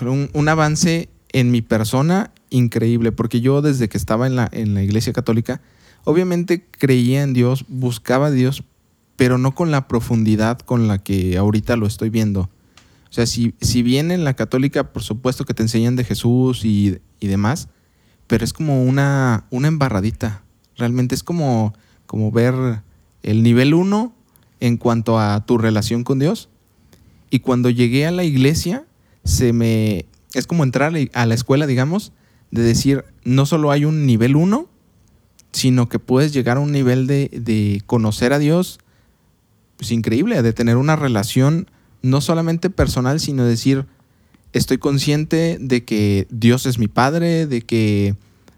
un, 0.01 0.29
un 0.33 0.49
avance 0.49 1.09
en 1.31 1.51
mi 1.51 1.61
persona 1.61 2.31
increíble, 2.49 3.11
porque 3.11 3.39
yo 3.39 3.61
desde 3.61 3.87
que 3.87 3.97
estaba 3.97 4.25
en 4.25 4.35
la, 4.35 4.49
en 4.51 4.73
la 4.73 4.81
iglesia 4.81 5.13
católica, 5.13 5.61
obviamente 6.05 6.65
creía 6.71 7.21
en 7.21 7.33
Dios, 7.33 7.65
buscaba 7.67 8.27
a 8.27 8.31
Dios, 8.31 8.63
pero 9.15 9.37
no 9.37 9.53
con 9.53 9.69
la 9.69 9.87
profundidad 9.87 10.57
con 10.59 10.87
la 10.87 10.97
que 10.97 11.37
ahorita 11.37 11.75
lo 11.75 11.85
estoy 11.85 12.09
viendo. 12.09 12.49
O 13.15 13.19
sea, 13.23 13.25
si, 13.27 13.55
si 13.61 13.81
bien 13.81 14.11
en 14.11 14.25
la 14.25 14.33
católica, 14.33 14.91
por 14.91 15.01
supuesto 15.01 15.45
que 15.45 15.53
te 15.53 15.63
enseñan 15.63 15.95
de 15.95 16.03
Jesús 16.03 16.65
y, 16.65 16.97
y 17.21 17.27
demás, 17.27 17.69
pero 18.27 18.43
es 18.43 18.51
como 18.51 18.83
una, 18.83 19.45
una 19.51 19.69
embarradita. 19.69 20.43
Realmente 20.75 21.15
es 21.15 21.23
como, 21.23 21.73
como 22.07 22.29
ver 22.33 22.81
el 23.23 23.41
nivel 23.41 23.73
1 23.73 24.13
en 24.59 24.75
cuanto 24.75 25.17
a 25.17 25.45
tu 25.45 25.57
relación 25.57 26.03
con 26.03 26.19
Dios. 26.19 26.49
Y 27.29 27.39
cuando 27.39 27.69
llegué 27.69 28.05
a 28.05 28.11
la 28.11 28.25
iglesia, 28.25 28.85
se 29.23 29.53
me. 29.53 30.07
Es 30.33 30.45
como 30.45 30.65
entrar 30.65 30.93
a 31.13 31.25
la 31.25 31.33
escuela, 31.33 31.67
digamos, 31.67 32.11
de 32.51 32.63
decir, 32.63 33.05
no 33.23 33.45
solo 33.45 33.71
hay 33.71 33.85
un 33.85 34.05
nivel 34.05 34.35
1, 34.35 34.67
sino 35.53 35.87
que 35.87 35.99
puedes 35.99 36.33
llegar 36.33 36.57
a 36.57 36.59
un 36.59 36.73
nivel 36.73 37.07
de, 37.07 37.29
de 37.31 37.81
conocer 37.85 38.33
a 38.33 38.39
Dios, 38.39 38.79
pues 39.77 39.91
increíble, 39.91 40.41
de 40.41 40.51
tener 40.51 40.75
una 40.75 40.97
relación 40.97 41.71
no 42.05 42.21
solamente 42.21 42.69
personal, 42.69 43.19
sino 43.19 43.45
decir, 43.45 43.87
estoy 44.53 44.77
consciente 44.77 45.57
de 45.59 45.83
que 45.83 46.27
Dios 46.29 46.67
es 46.67 46.77
mi 46.77 46.87
Padre, 46.87 47.47
de 47.47 47.63
que 47.63 48.15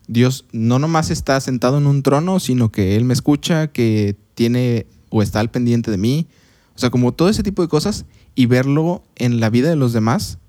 Dios 0.10 0.43
no 0.51 0.79
nomás 0.79 1.12
está 1.12 1.39
sentado 1.39 1.77
en 1.77 1.88
un 1.88 2.03
trono, 2.03 2.41
sino 2.41 2.73
que 2.73 2.97
Él 2.97 3.05
me 3.05 3.13
escucha, 3.13 3.67
que 3.67 4.17
tiene 4.36 4.86
o 5.10 5.21
está 5.21 5.39
al 5.39 5.49
pendiente 5.49 5.91
de 5.91 5.97
mí. 5.97 6.27
O 6.75 6.79
sea, 6.79 6.89
como 6.89 7.13
todo 7.13 7.29
ese 7.29 7.41
tipo 7.41 7.62
de 7.62 7.69
cosas 7.69 8.05
y 8.36 8.47
verlo 8.47 9.01
en 9.15 9.39
la 9.39 9.49
vida 9.49 9.69
de 9.69 9.77
los 9.77 9.93
demás, 9.93 10.39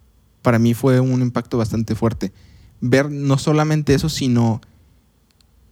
para 0.43 0.59
mí 0.59 0.75
fue 0.75 0.99
un 0.99 1.23
impacto 1.23 1.57
bastante 1.57 1.95
fuerte. 1.95 2.33
Ver 2.81 3.13
no 3.13 3.39
solamente 3.39 3.95
eso, 3.95 4.09
sino 4.09 4.61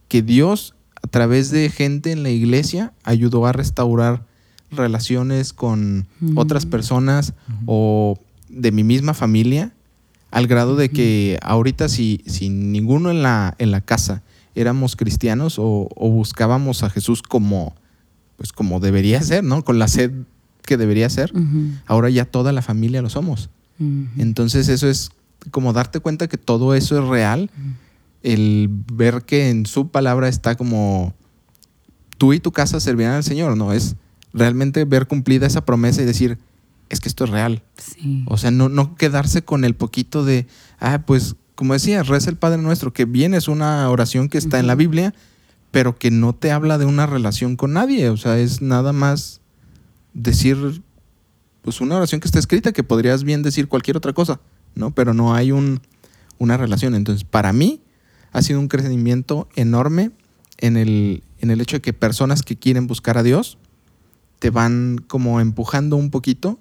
que 0.07 0.21
Dios, 0.21 0.75
a 1.03 1.07
través 1.07 1.51
de 1.51 1.69
gente 1.69 2.13
en 2.13 2.23
la 2.23 2.29
iglesia, 2.29 2.93
ayudó 3.03 3.45
a 3.45 3.51
restaurar 3.51 4.25
relaciones 4.71 5.53
con 5.53 6.07
otras 6.35 6.65
personas 6.65 7.33
o 7.65 8.19
de 8.49 8.71
mi 8.71 8.83
misma 8.83 9.13
familia, 9.13 9.73
al 10.31 10.47
grado 10.47 10.75
de 10.75 10.89
que 10.89 11.39
ahorita 11.41 11.89
si, 11.89 12.21
si 12.25 12.49
ninguno 12.49 13.11
en 13.11 13.23
la, 13.23 13.55
en 13.59 13.71
la 13.71 13.81
casa 13.81 14.23
éramos 14.55 14.95
cristianos 14.95 15.59
o, 15.59 15.87
o 15.95 16.09
buscábamos 16.09 16.83
a 16.83 16.89
Jesús 16.89 17.21
como, 17.21 17.75
pues 18.35 18.51
como 18.51 18.79
debería 18.79 19.21
ser, 19.21 19.43
¿no? 19.43 19.63
Con 19.63 19.79
la 19.79 19.87
sed 19.87 20.11
que 20.63 20.77
debería 20.77 21.09
ser, 21.09 21.31
ahora 21.85 22.09
ya 22.09 22.25
toda 22.25 22.51
la 22.51 22.61
familia 22.61 23.01
lo 23.01 23.09
somos. 23.09 23.49
Entonces 24.17 24.67
eso 24.69 24.89
es 24.89 25.11
como 25.51 25.71
darte 25.71 25.99
cuenta 25.99 26.27
que 26.27 26.37
todo 26.37 26.75
eso 26.75 27.01
es 27.01 27.07
real, 27.07 27.49
el 28.23 28.69
ver 28.91 29.23
que 29.23 29.49
en 29.49 29.65
su 29.65 29.89
palabra 29.89 30.27
está 30.27 30.55
como 30.55 31.13
tú 32.17 32.33
y 32.33 32.39
tu 32.39 32.51
casa 32.51 32.79
servirán 32.79 33.13
al 33.13 33.23
Señor, 33.23 33.55
¿no? 33.55 33.71
Es 33.71 33.95
realmente 34.37 34.85
ver 34.85 35.07
cumplida 35.07 35.47
esa 35.47 35.65
promesa 35.65 36.01
y 36.01 36.05
decir, 36.05 36.37
es 36.89 36.99
que 36.99 37.09
esto 37.09 37.25
es 37.25 37.29
real. 37.29 37.63
Sí. 37.77 38.23
O 38.27 38.37
sea, 38.37 38.51
no, 38.51 38.69
no 38.69 38.95
quedarse 38.95 39.43
con 39.43 39.65
el 39.65 39.75
poquito 39.75 40.23
de, 40.23 40.47
ah, 40.79 41.03
pues 41.05 41.35
como 41.55 41.73
decía, 41.73 42.03
reza 42.03 42.29
el 42.29 42.37
Padre 42.37 42.61
Nuestro, 42.61 42.93
que 42.93 43.05
bien 43.05 43.33
es 43.33 43.47
una 43.47 43.89
oración 43.89 44.29
que 44.29 44.37
está 44.37 44.59
en 44.59 44.67
la. 44.67 44.75
Biblia, 44.75 45.15
pero 45.71 45.97
que 45.97 46.11
no 46.11 46.33
te 46.33 46.51
habla 46.51 46.77
de 46.77 46.85
una 46.85 47.07
relación 47.07 47.55
con 47.55 47.73
nadie. 47.73 48.09
O 48.09 48.17
sea, 48.17 48.37
es 48.37 48.61
nada 48.61 48.93
más 48.93 49.41
decir, 50.13 50.83
pues 51.63 51.81
una 51.81 51.97
oración 51.97 52.21
que 52.21 52.27
está 52.27 52.37
escrita, 52.37 52.73
que 52.73 52.83
podrías 52.83 53.23
bien 53.23 53.41
decir 53.41 53.67
cualquier 53.67 53.97
otra 53.97 54.13
cosa, 54.13 54.39
¿no? 54.75 54.91
Pero 54.91 55.15
no 55.15 55.33
hay 55.33 55.51
un, 55.51 55.81
una 56.37 56.57
relación. 56.57 56.93
Entonces, 56.93 57.23
para 57.23 57.51
mí 57.53 57.81
ha 58.33 58.43
sido 58.43 58.59
un 58.59 58.67
crecimiento 58.67 59.49
enorme 59.55 60.11
en 60.59 60.77
el, 60.77 61.23
en 61.39 61.49
el 61.49 61.59
hecho 61.59 61.77
de 61.77 61.81
que 61.81 61.91
personas 61.91 62.43
que 62.43 62.55
quieren 62.55 62.85
buscar 62.85 63.17
a 63.17 63.23
Dios 63.23 63.57
te 64.39 64.49
van 64.49 65.03
como 65.07 65.39
empujando 65.41 65.95
un 65.95 66.09
poquito 66.09 66.59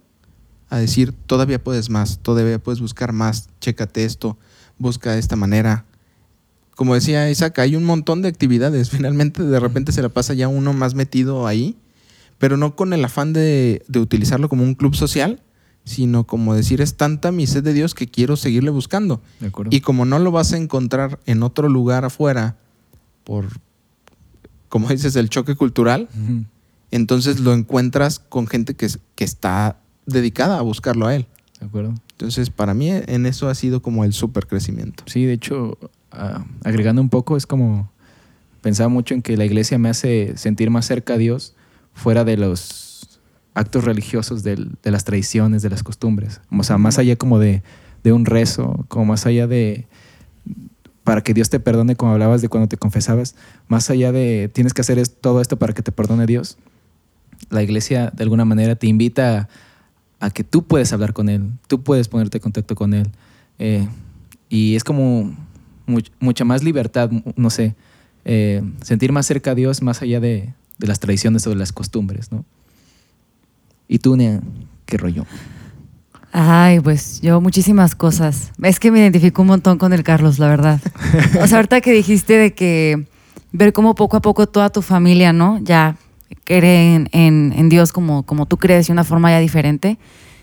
a 0.69 0.79
decir, 0.79 1.13
todavía 1.13 1.63
puedes 1.63 1.91
más, 1.91 2.19
todavía 2.21 2.59
puedes 2.59 2.81
buscar 2.81 3.13
más, 3.13 3.49
chécate 3.61 4.05
esto, 4.05 4.37
busca 4.79 5.13
de 5.13 5.19
esta 5.19 5.37
manera. 5.37 5.85
Como 6.75 6.95
decía 6.95 7.31
Isaac, 7.31 7.59
hay 7.61 7.77
un 7.77 7.85
montón 7.85 8.23
de 8.23 8.29
actividades, 8.29 8.91
finalmente 8.97 9.43
de 9.43 9.61
repente 9.61 9.93
se 9.93 10.03
la 10.03 10.09
pasa 10.09 10.35
ya 10.35 10.49
uno 10.49 10.73
más 10.73 10.95
metido 10.95 11.47
ahí, 11.47 11.77
pero 12.39 12.57
no 12.57 12.77
con 12.77 12.93
el 12.93 13.05
afán 13.05 13.33
de, 13.33 13.83
de 13.89 13.99
utilizarlo 14.01 14.49
como 14.49 14.65
un 14.65 14.75
club 14.75 14.95
social, 14.95 15.43
sino 15.87 16.25
como 16.25 16.55
decir, 16.55 16.81
es 16.81 16.97
tanta 16.97 17.31
mi 17.31 17.47
sed 17.47 17.63
de 17.63 17.73
Dios 17.73 17.95
que 17.95 18.09
quiero 18.09 18.37
seguirle 18.37 18.71
buscando. 18.71 19.23
Y 19.71 19.81
como 19.81 20.05
no 20.05 20.19
lo 20.19 20.33
vas 20.33 20.53
a 20.53 20.57
encontrar 20.57 21.21
en 21.27 21.45
otro 21.45 21.69
lugar 21.69 22.05
afuera, 22.05 22.57
por, 23.23 23.47
como 24.69 24.89
dices, 24.89 25.15
el 25.15 25.31
choque 25.31 25.55
cultural. 25.55 26.09
Entonces 26.97 27.39
lo 27.41 27.53
encuentras 27.55 28.19
con 28.19 28.47
gente 28.49 28.75
que, 28.75 28.89
que 29.15 29.25
está 29.25 29.79
dedicada 30.07 30.59
a 30.59 30.63
buscarlo 30.63 31.07
a 31.07 31.15
él. 31.15 31.27
¿De 31.61 31.67
acuerdo? 31.67 31.95
Entonces, 32.13 32.51
para 32.51 32.75
mí 32.75 32.91
en 32.91 33.25
eso 33.27 33.49
ha 33.49 33.55
sido 33.55 33.81
como 33.81 34.05
el 34.05 34.13
super 34.13 34.47
crecimiento. 34.47 35.05
Sí, 35.07 35.25
de 35.25 35.33
hecho, 35.35 35.79
ah, 36.13 36.45
agregando 36.65 37.01
un 37.01 37.09
poco, 37.09 37.37
es 37.37 37.47
como 37.47 37.91
pensaba 38.61 38.89
mucho 38.89 39.15
en 39.15 39.23
que 39.23 39.37
la 39.37 39.45
iglesia 39.45 39.79
me 39.79 39.89
hace 39.89 40.37
sentir 40.37 40.71
más 40.71 40.87
cerca 40.87 41.15
a 41.15 41.19
Dios 41.19 41.55
fuera 41.95 42.25
de 42.25 42.37
los 42.37 43.21
actos 43.55 43.85
religiosos 43.85 44.43
del- 44.43 44.73
de 44.83 44.91
las 44.91 45.05
tradiciones, 45.05 45.63
de 45.63 45.71
las 45.71 45.83
costumbres. 45.83 46.41
O 46.51 46.63
sea, 46.63 46.77
más 46.77 46.99
allá 46.99 47.17
como 47.17 47.39
de, 47.39 47.63
de 48.05 48.13
un 48.13 48.27
rezo, 48.27 48.85
como 48.89 49.05
más 49.07 49.25
allá 49.25 49.47
de 49.47 49.87
para 51.05 51.23
que 51.23 51.35
Dios 51.35 51.51
te 51.51 51.61
perdone, 51.61 51.95
como 51.95 52.13
hablabas 52.13 52.43
de 52.43 52.49
cuando 52.49 52.67
te 52.69 52.77
confesabas, 52.77 53.37
más 53.69 53.91
allá 53.91 54.11
de 54.11 54.51
tienes 54.53 54.75
que 54.75 54.81
hacer 54.81 55.07
todo 55.07 55.41
esto 55.41 55.57
para 55.57 55.73
que 55.73 55.83
te 55.83 55.93
perdone 55.93 56.27
Dios, 56.27 56.59
la 57.51 57.63
iglesia 57.63 58.11
de 58.15 58.23
alguna 58.23 58.45
manera 58.45 58.75
te 58.77 58.87
invita 58.87 59.49
a, 60.21 60.31
que 60.31 60.45
tú 60.45 60.63
puedes 60.65 60.93
hablar 60.93 61.13
con 61.13 61.29
Él, 61.29 61.51
tú 61.69 61.83
puedes 61.83 62.09
ponerte 62.09 62.39
en 62.39 62.43
contacto 62.43 62.75
con 62.75 62.95
Él. 62.95 63.09
Eh, 63.59 63.87
y 64.49 64.77
es 64.77 64.85
como 64.85 65.35
much- 65.87 66.11
mucha 66.21 66.45
más 66.45 66.63
libertad, 66.63 67.11
no 67.37 67.51
sé, 67.51 67.75
eh, 68.25 68.63
sentir 68.83 69.13
más 69.13 69.27
cerca 69.27 69.53
a 69.53 69.55
Dios 69.55 69.83
más 69.83 70.03
allá 70.03 70.21
de, 70.21 70.53
de 70.79 70.87
las 70.87 71.01
tradiciones 71.01 71.47
o 71.47 71.51
de 71.51 71.57
las 71.57 71.73
costumbres, 71.73 72.33
¿no? 72.33 72.45
¿Y 73.89 73.99
tú, 73.99 74.17
Nea, 74.17 74.41
qué 74.85 74.97
rollo? 74.97 75.25
Ay, 76.33 76.81
pues 76.81 77.21
yo 77.23 77.41
muchísimas 77.41 77.95
cosas. 77.95 78.53
Es 78.63 78.79
que 78.81 78.91
me 78.91 78.99
identifico 78.99 79.43
un 79.43 79.49
montón 79.49 79.79
con 79.79 79.93
el 79.93 80.03
Carlos, 80.03 80.39
la 80.39 80.49
verdad. 80.49 80.81
O 81.41 81.47
sea, 81.47 81.59
ahorita 81.59 81.81
que 81.81 81.93
dijiste 81.93 82.35
de 82.37 82.53
que 82.53 83.07
ver 83.53 83.73
cómo 83.73 83.95
poco 83.95 84.17
a 84.17 84.21
poco 84.21 84.47
toda 84.47 84.69
tu 84.71 84.83
familia, 84.83 85.33
¿no? 85.33 85.59
Ya 85.63 85.97
creen 86.47 87.09
en, 87.13 87.69
Dios 87.69 87.93
como, 87.93 88.23
como 88.23 88.47
tú 88.47 88.57
crees 88.57 88.87
de 88.87 88.93
una 88.93 89.05
forma 89.05 89.31
ya 89.31 89.41
diferente. 89.41 89.99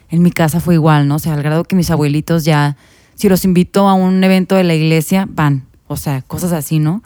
En 0.09 0.21
mi 0.21 0.31
casa 0.31 0.59
fue 0.59 0.75
igual, 0.75 1.07
¿no? 1.07 1.15
O 1.15 1.19
sea, 1.19 1.33
al 1.33 1.41
grado 1.41 1.63
que 1.63 1.75
mis 1.75 1.89
abuelitos 1.89 2.43
ya, 2.43 2.77
si 3.15 3.29
los 3.29 3.45
invito 3.45 3.87
a 3.89 3.93
un 3.93 4.23
evento 4.23 4.55
de 4.55 4.65
la 4.65 4.75
iglesia, 4.75 5.27
van. 5.27 5.65
O 5.87 5.97
sea, 5.97 6.21
cosas 6.21 6.51
así, 6.51 6.77
¿no? 6.77 7.01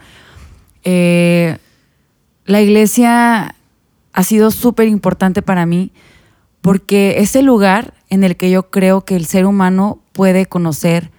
Eh, 0.83 1.57
la 2.45 2.61
iglesia 2.61 3.55
ha 4.13 4.23
sido 4.23 4.51
súper 4.51 4.87
importante 4.87 5.41
para 5.41 5.65
mí 5.65 5.91
porque 6.61 7.19
es 7.19 7.35
el 7.35 7.45
lugar 7.45 7.93
en 8.09 8.23
el 8.23 8.35
que 8.35 8.49
yo 8.49 8.69
creo 8.71 9.05
que 9.05 9.15
el 9.15 9.25
ser 9.25 9.45
humano 9.45 9.99
puede 10.11 10.47
conocer 10.47 11.11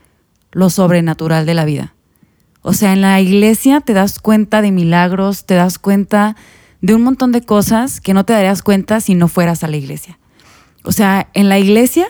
lo 0.50 0.68
sobrenatural 0.68 1.46
de 1.46 1.54
la 1.54 1.64
vida. 1.64 1.94
O 2.62 2.72
sea, 2.72 2.92
en 2.92 3.02
la 3.02 3.20
iglesia 3.20 3.80
te 3.80 3.92
das 3.92 4.18
cuenta 4.18 4.62
de 4.62 4.72
milagros, 4.72 5.46
te 5.46 5.54
das 5.54 5.78
cuenta 5.78 6.34
de 6.80 6.94
un 6.94 7.02
montón 7.02 7.32
de 7.32 7.42
cosas 7.42 8.00
que 8.00 8.14
no 8.14 8.24
te 8.24 8.32
darías 8.32 8.62
cuenta 8.62 9.00
si 9.00 9.14
no 9.14 9.28
fueras 9.28 9.64
a 9.64 9.68
la 9.68 9.76
iglesia. 9.76 10.18
O 10.84 10.92
sea, 10.92 11.28
en 11.34 11.48
la 11.48 11.58
iglesia 11.58 12.08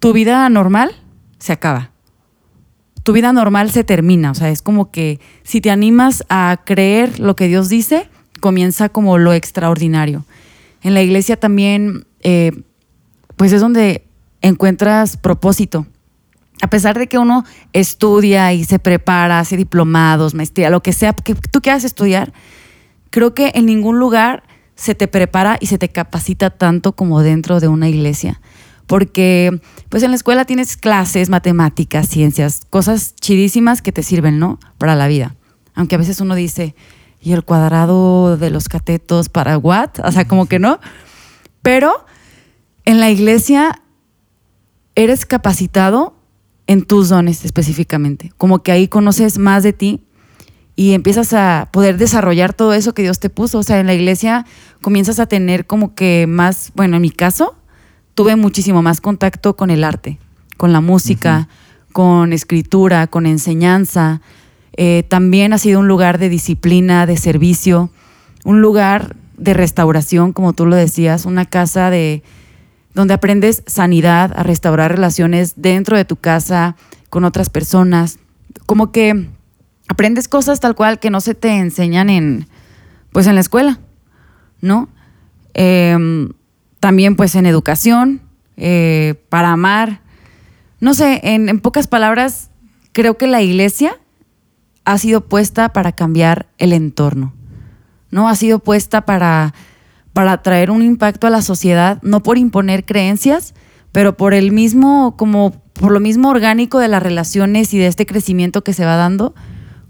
tu 0.00 0.12
vida 0.12 0.48
normal 0.48 0.94
se 1.38 1.52
acaba. 1.52 1.90
Tu 3.02 3.12
vida 3.12 3.32
normal 3.32 3.70
se 3.70 3.84
termina. 3.84 4.30
O 4.30 4.34
sea, 4.34 4.50
es 4.50 4.62
como 4.62 4.90
que 4.90 5.20
si 5.42 5.60
te 5.60 5.70
animas 5.70 6.24
a 6.28 6.60
creer 6.64 7.20
lo 7.20 7.36
que 7.36 7.48
Dios 7.48 7.68
dice, 7.68 8.08
comienza 8.40 8.88
como 8.88 9.18
lo 9.18 9.32
extraordinario. 9.32 10.24
En 10.82 10.94
la 10.94 11.02
iglesia 11.02 11.38
también, 11.38 12.06
eh, 12.20 12.52
pues 13.36 13.52
es 13.52 13.60
donde 13.60 14.06
encuentras 14.42 15.16
propósito. 15.16 15.86
A 16.62 16.68
pesar 16.68 16.98
de 16.98 17.08
que 17.08 17.18
uno 17.18 17.44
estudia 17.72 18.52
y 18.52 18.64
se 18.64 18.78
prepara, 18.78 19.38
hace 19.38 19.56
diplomados, 19.56 20.34
maestría, 20.34 20.70
lo 20.70 20.82
que 20.82 20.92
sea 20.92 21.12
que 21.12 21.34
tú 21.34 21.60
quieras 21.60 21.84
estudiar, 21.84 22.32
creo 23.14 23.32
que 23.32 23.52
en 23.54 23.66
ningún 23.66 24.00
lugar 24.00 24.42
se 24.74 24.96
te 24.96 25.06
prepara 25.06 25.56
y 25.60 25.66
se 25.66 25.78
te 25.78 25.88
capacita 25.88 26.50
tanto 26.50 26.96
como 26.96 27.22
dentro 27.22 27.60
de 27.60 27.68
una 27.68 27.88
iglesia. 27.88 28.40
Porque 28.88 29.60
pues 29.88 30.02
en 30.02 30.10
la 30.10 30.16
escuela 30.16 30.46
tienes 30.46 30.76
clases, 30.76 31.30
matemáticas, 31.30 32.08
ciencias, 32.08 32.62
cosas 32.70 33.14
chidísimas 33.14 33.82
que 33.82 33.92
te 33.92 34.02
sirven, 34.02 34.40
¿no? 34.40 34.58
Para 34.78 34.96
la 34.96 35.06
vida. 35.06 35.36
Aunque 35.76 35.94
a 35.94 35.98
veces 35.98 36.20
uno 36.20 36.34
dice, 36.34 36.74
¿y 37.20 37.30
el 37.34 37.44
cuadrado 37.44 38.36
de 38.36 38.50
los 38.50 38.68
catetos 38.68 39.28
para 39.28 39.58
what? 39.58 39.90
O 40.02 40.10
sea, 40.10 40.26
como 40.26 40.46
que 40.46 40.58
no. 40.58 40.80
Pero 41.62 42.04
en 42.84 42.98
la 42.98 43.12
iglesia 43.12 43.80
eres 44.96 45.24
capacitado 45.24 46.16
en 46.66 46.82
tus 46.82 47.10
dones 47.10 47.44
específicamente. 47.44 48.32
Como 48.38 48.64
que 48.64 48.72
ahí 48.72 48.88
conoces 48.88 49.38
más 49.38 49.62
de 49.62 49.72
ti 49.72 50.04
y 50.76 50.92
empiezas 50.92 51.32
a 51.32 51.68
poder 51.72 51.98
desarrollar 51.98 52.52
todo 52.52 52.72
eso 52.72 52.94
que 52.94 53.02
Dios 53.02 53.20
te 53.20 53.30
puso. 53.30 53.58
O 53.58 53.62
sea, 53.62 53.78
en 53.78 53.86
la 53.86 53.94
iglesia 53.94 54.44
comienzas 54.82 55.20
a 55.20 55.26
tener 55.26 55.66
como 55.66 55.94
que 55.94 56.26
más, 56.28 56.72
bueno, 56.74 56.96
en 56.96 57.02
mi 57.02 57.10
caso, 57.10 57.54
tuve 58.14 58.36
muchísimo 58.36 58.82
más 58.82 59.00
contacto 59.00 59.56
con 59.56 59.70
el 59.70 59.84
arte, 59.84 60.18
con 60.56 60.72
la 60.72 60.80
música, 60.80 61.48
con 61.92 62.32
escritura, 62.32 63.06
con 63.06 63.26
enseñanza. 63.26 64.20
Eh, 64.76 65.04
también 65.08 65.52
ha 65.52 65.58
sido 65.58 65.78
un 65.78 65.88
lugar 65.88 66.18
de 66.18 66.28
disciplina, 66.28 67.06
de 67.06 67.16
servicio, 67.16 67.90
un 68.44 68.60
lugar 68.60 69.16
de 69.36 69.54
restauración, 69.54 70.32
como 70.32 70.52
tú 70.52 70.66
lo 70.66 70.76
decías, 70.76 71.24
una 71.24 71.44
casa 71.44 71.90
de 71.90 72.22
donde 72.94 73.14
aprendes 73.14 73.62
sanidad, 73.66 74.32
a 74.36 74.42
restaurar 74.44 74.92
relaciones 74.92 75.54
dentro 75.56 75.96
de 75.96 76.04
tu 76.04 76.16
casa, 76.16 76.76
con 77.10 77.24
otras 77.24 77.50
personas. 77.50 78.18
Como 78.66 78.92
que 78.92 79.28
aprendes 79.88 80.28
cosas 80.28 80.60
tal 80.60 80.74
cual 80.74 80.98
que 80.98 81.10
no 81.10 81.20
se 81.20 81.34
te 81.34 81.50
enseñan 81.50 82.10
en, 82.10 82.48
pues 83.12 83.26
en 83.26 83.34
la 83.34 83.40
escuela, 83.40 83.80
¿no? 84.60 84.88
Em, 85.54 86.30
también 86.80 87.16
pues 87.16 87.34
en 87.34 87.46
educación, 87.46 88.22
eh, 88.56 89.14
para 89.28 89.50
amar. 89.52 90.00
No 90.80 90.94
sé, 90.94 91.20
en, 91.22 91.48
en 91.48 91.60
pocas 91.60 91.86
palabras, 91.86 92.50
creo 92.92 93.16
que 93.16 93.26
la 93.26 93.42
iglesia 93.42 93.98
ha 94.84 94.98
sido 94.98 95.22
puesta 95.22 95.72
para 95.72 95.92
cambiar 95.92 96.46
el 96.58 96.72
entorno, 96.72 97.32
¿no? 98.10 98.28
Ha 98.28 98.36
sido 98.36 98.58
puesta 98.58 99.02
para 99.06 99.54
para 100.14 100.40
traer 100.42 100.70
un 100.70 100.80
impacto 100.80 101.26
a 101.26 101.30
la 101.30 101.42
sociedad, 101.42 102.00
no 102.02 102.22
por 102.22 102.38
imponer 102.38 102.86
creencias, 102.86 103.52
pero 103.92 104.16
por 104.16 104.32
el 104.32 104.52
mismo, 104.52 105.16
como 105.16 105.50
por 105.74 105.90
lo 105.90 105.98
mismo 105.98 106.30
orgánico 106.30 106.78
de 106.78 106.86
las 106.86 107.02
relaciones 107.02 107.74
y 107.74 107.78
de 107.78 107.88
este 107.88 108.06
crecimiento 108.06 108.62
que 108.62 108.72
se 108.72 108.84
va 108.84 108.94
dando, 108.94 109.34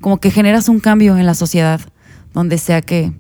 como 0.05 0.19
que 0.19 0.31
generas 0.31 0.69
un 0.69 0.81
cambio 0.81 1.17
en 1.17 1.25
la 1.25 1.33
sociedad, 1.33 1.81
donde 2.35 2.59
sea 2.59 2.83
que, 2.83 3.15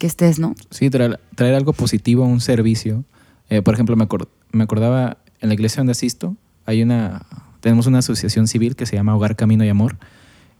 estés, 0.00 0.38
¿no? 0.38 0.54
Sí, 0.70 0.90
traer, 0.90 1.18
algo 1.38 1.72
positivo 1.72 2.26
un 2.26 2.42
servicio. 2.42 3.06
Eh, 3.48 3.62
por 3.62 3.72
ejemplo, 3.72 3.96
me, 3.96 4.06
me 4.52 4.62
acordaba 4.62 5.16
en 5.40 5.48
la 5.48 5.54
iglesia 5.54 5.80
donde 5.80 5.92
asisto, 5.92 6.36
hay 6.66 6.82
una, 6.82 7.24
tenemos 7.60 7.86
una 7.86 8.00
asociación 8.00 8.48
civil 8.48 8.76
que 8.76 8.84
se 8.84 8.96
llama 8.96 9.16
Hogar 9.16 9.34
Camino 9.34 9.64
y 9.64 9.70
Amor. 9.70 9.96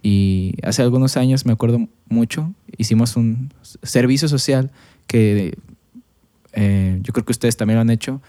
Y 0.02 0.54
hace 0.62 0.80
algunos 0.80 1.18
años, 1.18 1.44
me 1.44 1.52
acuerdo 1.52 1.86
mucho, 2.08 2.54
hicimos 2.78 3.14
un 3.14 3.52
servicio 3.82 4.28
social 4.28 4.70
que 5.06 5.58
eh, 6.54 7.00
yo 7.02 7.12
creo 7.12 7.26
que 7.26 7.32
ustedes 7.32 7.58
también 7.58 7.76
lo 7.76 7.82
han 7.82 7.90
hecho, 7.90 8.22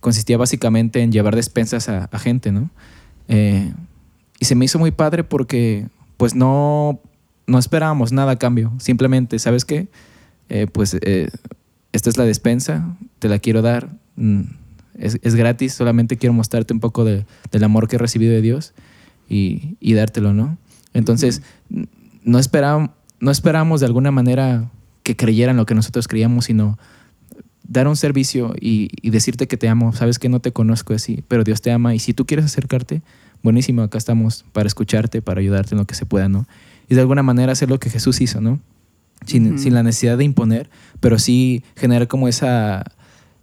consistía 0.00 0.36
básicamente 0.36 1.00
en 1.00 1.12
llevar 1.12 1.36
despensas 1.36 1.88
a, 1.88 2.08
gente, 2.18 2.50
¿no? 2.50 2.70
Eh, 3.28 3.72
y 4.40 4.46
se 4.46 4.56
me 4.56 4.64
hizo 4.64 4.80
muy 4.80 4.90
padre 4.90 5.22
porque 5.22 5.86
pues 6.18 6.34
no, 6.34 7.00
no 7.46 7.58
esperábamos 7.58 8.12
nada 8.12 8.32
a 8.32 8.36
cambio, 8.36 8.74
simplemente, 8.78 9.38
¿sabes 9.38 9.64
qué? 9.64 9.88
Eh, 10.50 10.66
pues 10.70 10.98
esta 11.92 12.10
es 12.10 12.18
la 12.18 12.24
despensa, 12.24 12.96
te 13.18 13.30
la 13.30 13.38
quiero 13.38 13.62
dar, 13.62 13.88
mm, 14.16 14.42
es, 14.98 15.34
gratis, 15.34 15.72
solamente 15.72 16.18
quiero 16.18 16.34
mostrarte 16.34 16.74
un 16.74 16.80
poco 16.80 17.04
del 17.04 17.24
amor 17.64 17.88
que 17.88 17.96
he 17.96 17.98
recibido 17.98 18.32
de 18.32 18.42
Dios 18.42 18.74
y, 19.28 19.76
y 19.80 19.94
dártelo, 19.94 20.34
¿no? 20.34 20.58
Entonces, 20.92 21.42
no, 22.24 22.38
esperábamos, 22.38 22.90
no 23.20 23.30
esperamos 23.30 23.80
de 23.80 23.86
alguna 23.86 24.10
manera 24.10 24.70
que 25.02 25.16
creyeran 25.16 25.56
lo 25.56 25.66
que 25.66 25.74
nosotros 25.74 26.08
creíamos, 26.08 26.46
sino 26.46 26.78
dar 27.68 27.86
un 27.86 27.96
servicio 27.96 28.54
y, 28.60 28.88
decirte 29.10 29.46
que 29.46 29.56
te 29.56 29.68
amo, 29.68 29.92
sabes 29.92 30.18
que 30.18 30.28
no 30.28 30.40
te 30.40 30.52
conozco 30.52 30.94
así, 30.94 31.22
pero 31.28 31.44
Dios 31.44 31.60
te 31.60 31.70
ama 31.70 31.94
y 31.94 31.98
si 31.98 32.14
tú 32.14 32.26
quieres 32.26 32.46
acercarte, 32.46 33.02
buenísimo, 33.42 33.82
acá 33.82 33.98
estamos 33.98 34.44
para 34.52 34.66
escucharte, 34.66 35.22
para 35.22 35.40
ayudarte 35.40 35.74
en 35.74 35.78
lo 35.78 35.86
que 35.86 35.94
se 35.94 36.06
pueda, 36.06 36.28
¿no? 36.28 36.46
Y 36.88 36.94
de 36.94 37.00
alguna 37.00 37.22
manera 37.22 37.52
hacer 37.52 37.68
lo 37.68 37.78
que 37.78 37.90
Jesús 37.90 38.20
hizo, 38.20 38.40
¿no? 38.40 38.60
Sin, 39.26 39.58
sin 39.58 39.74
la 39.74 39.82
necesidad 39.82 40.16
de 40.16 40.24
imponer, 40.24 40.70
pero 41.00 41.18
sí 41.18 41.64
generar 41.76 42.06
como 42.06 42.28
esa, 42.28 42.84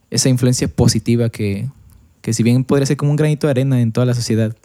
esa 0.09 0.29
influencia 0.29 0.67
positiva 0.67 1.29
que, 1.29 1.69
que 2.21 2.33
si 2.33 2.43
bien 2.43 2.63
podría 2.63 2.85
ser 2.85 2.97
como 2.97 3.11
un 3.11 3.17
granito 3.17 3.47
de 3.47 3.51
arena 3.51 3.81
en 3.81 3.91
toda 3.91 4.05
la 4.05 4.13
sociedad, 4.13 4.55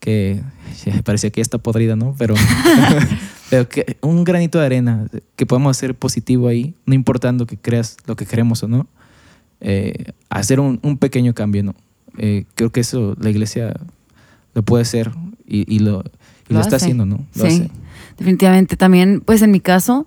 que 0.00 0.42
parecía 1.04 1.30
que 1.30 1.40
ya 1.40 1.42
está 1.42 1.58
podrida, 1.58 1.96
¿no? 1.96 2.14
Pero, 2.18 2.34
pero 3.50 3.68
que 3.68 3.96
un 4.00 4.24
granito 4.24 4.58
de 4.58 4.66
arena 4.66 5.06
que 5.36 5.46
podemos 5.46 5.76
hacer 5.76 5.94
positivo 5.94 6.48
ahí, 6.48 6.74
no 6.86 6.94
importando 6.94 7.46
que 7.46 7.56
creas 7.56 7.96
lo 8.06 8.16
que 8.16 8.26
queremos 8.26 8.62
o 8.62 8.68
no, 8.68 8.86
eh, 9.60 10.12
hacer 10.28 10.58
un, 10.58 10.78
pequeño 10.98 11.34
cambio, 11.34 11.62
¿no? 11.62 11.74
Eh, 12.18 12.44
creo 12.54 12.70
que 12.70 12.80
eso 12.80 13.14
la 13.20 13.30
iglesia 13.30 13.74
lo 14.60 14.64
puede 14.64 14.82
hacer 14.82 15.10
y, 15.46 15.80
lo, 15.80 16.04
lo, 16.48 16.60
está 16.60 16.76
haciendo, 16.76 17.06
¿no? 17.06 17.24
sí, 17.32 17.68
definitivamente. 18.16 18.76
También, 18.76 19.20
pues 19.20 19.42
en 19.42 19.50
mi 19.50 19.60
caso, 19.60 20.06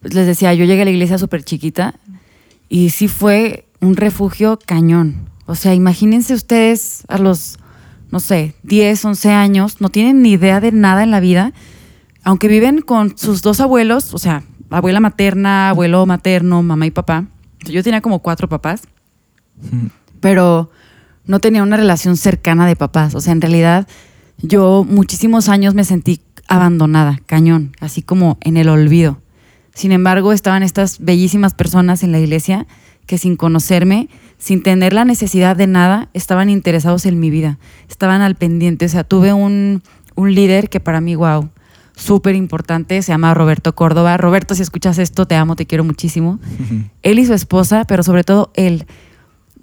pues 0.00 0.12
les 0.12 0.26
decía, 0.26 0.52
yo 0.52 0.64
llegué 0.64 0.82
a 0.82 0.84
la 0.84 0.90
iglesia 0.90 1.16
súper 1.18 1.44
chiquita 1.44 1.94
y 2.68 2.90
sí 2.90 3.08
fue 3.08 3.66
un 3.80 3.96
refugio 3.96 4.58
cañón. 4.64 5.30
O 5.46 5.54
sea, 5.54 5.74
imagínense 5.74 6.34
ustedes 6.34 7.04
a 7.08 7.18
los, 7.18 7.58
no 8.10 8.20
sé, 8.20 8.54
10, 8.64 9.04
11 9.04 9.30
años, 9.30 9.80
no 9.80 9.88
tienen 9.88 10.20
ni 10.20 10.32
idea 10.32 10.60
de 10.60 10.72
nada 10.72 11.02
en 11.02 11.10
la 11.10 11.20
vida, 11.20 11.52
aunque 12.22 12.48
viven 12.48 12.82
con 12.82 13.16
sus 13.16 13.40
dos 13.40 13.60
abuelos, 13.60 14.12
o 14.12 14.18
sea, 14.18 14.42
abuela 14.68 15.00
materna, 15.00 15.70
abuelo 15.70 16.04
materno, 16.04 16.62
mamá 16.62 16.86
y 16.86 16.90
papá 16.90 17.26
yo 17.72 17.82
tenía 17.82 18.00
como 18.00 18.20
cuatro 18.20 18.48
papás, 18.48 18.82
pero 20.20 20.70
no 21.26 21.40
tenía 21.40 21.62
una 21.62 21.76
relación 21.76 22.16
cercana 22.16 22.66
de 22.66 22.76
papás. 22.76 23.14
O 23.14 23.20
sea, 23.20 23.32
en 23.32 23.40
realidad 23.40 23.86
yo 24.38 24.84
muchísimos 24.88 25.48
años 25.48 25.74
me 25.74 25.84
sentí 25.84 26.20
abandonada, 26.48 27.20
cañón, 27.26 27.72
así 27.80 28.02
como 28.02 28.38
en 28.40 28.56
el 28.56 28.68
olvido. 28.68 29.18
Sin 29.74 29.92
embargo, 29.92 30.32
estaban 30.32 30.62
estas 30.62 30.98
bellísimas 31.00 31.54
personas 31.54 32.02
en 32.02 32.12
la 32.12 32.18
iglesia 32.18 32.66
que 33.06 33.18
sin 33.18 33.36
conocerme, 33.36 34.08
sin 34.38 34.62
tener 34.62 34.92
la 34.92 35.04
necesidad 35.04 35.56
de 35.56 35.66
nada, 35.66 36.08
estaban 36.12 36.50
interesados 36.50 37.06
en 37.06 37.20
mi 37.20 37.30
vida, 37.30 37.58
estaban 37.88 38.20
al 38.20 38.34
pendiente. 38.34 38.86
O 38.86 38.88
sea, 38.88 39.04
tuve 39.04 39.32
un, 39.32 39.82
un 40.14 40.34
líder 40.34 40.68
que 40.68 40.80
para 40.80 41.00
mí, 41.00 41.14
wow. 41.14 41.50
Súper 41.94 42.34
importante, 42.34 43.00
se 43.00 43.12
llama 43.12 43.32
Roberto 43.32 43.74
Córdoba. 43.74 44.18
Roberto, 44.18 44.54
si 44.54 44.60
escuchas 44.60 44.98
esto, 44.98 45.26
te 45.26 45.34
amo, 45.34 45.56
te 45.56 45.66
quiero 45.66 45.82
muchísimo. 45.82 46.38
él 47.02 47.18
y 47.18 47.24
su 47.24 47.32
esposa, 47.32 47.86
pero 47.86 48.02
sobre 48.02 48.22
todo 48.22 48.50
él, 48.54 48.86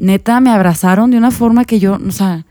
neta, 0.04 0.40
me 0.42 0.52
abrazaron 0.52 1.12
de 1.12 1.18
una 1.18 1.32
forma 1.32 1.66
que 1.66 1.80
yo, 1.80 1.98
o 2.06 2.12
sea, 2.12 2.46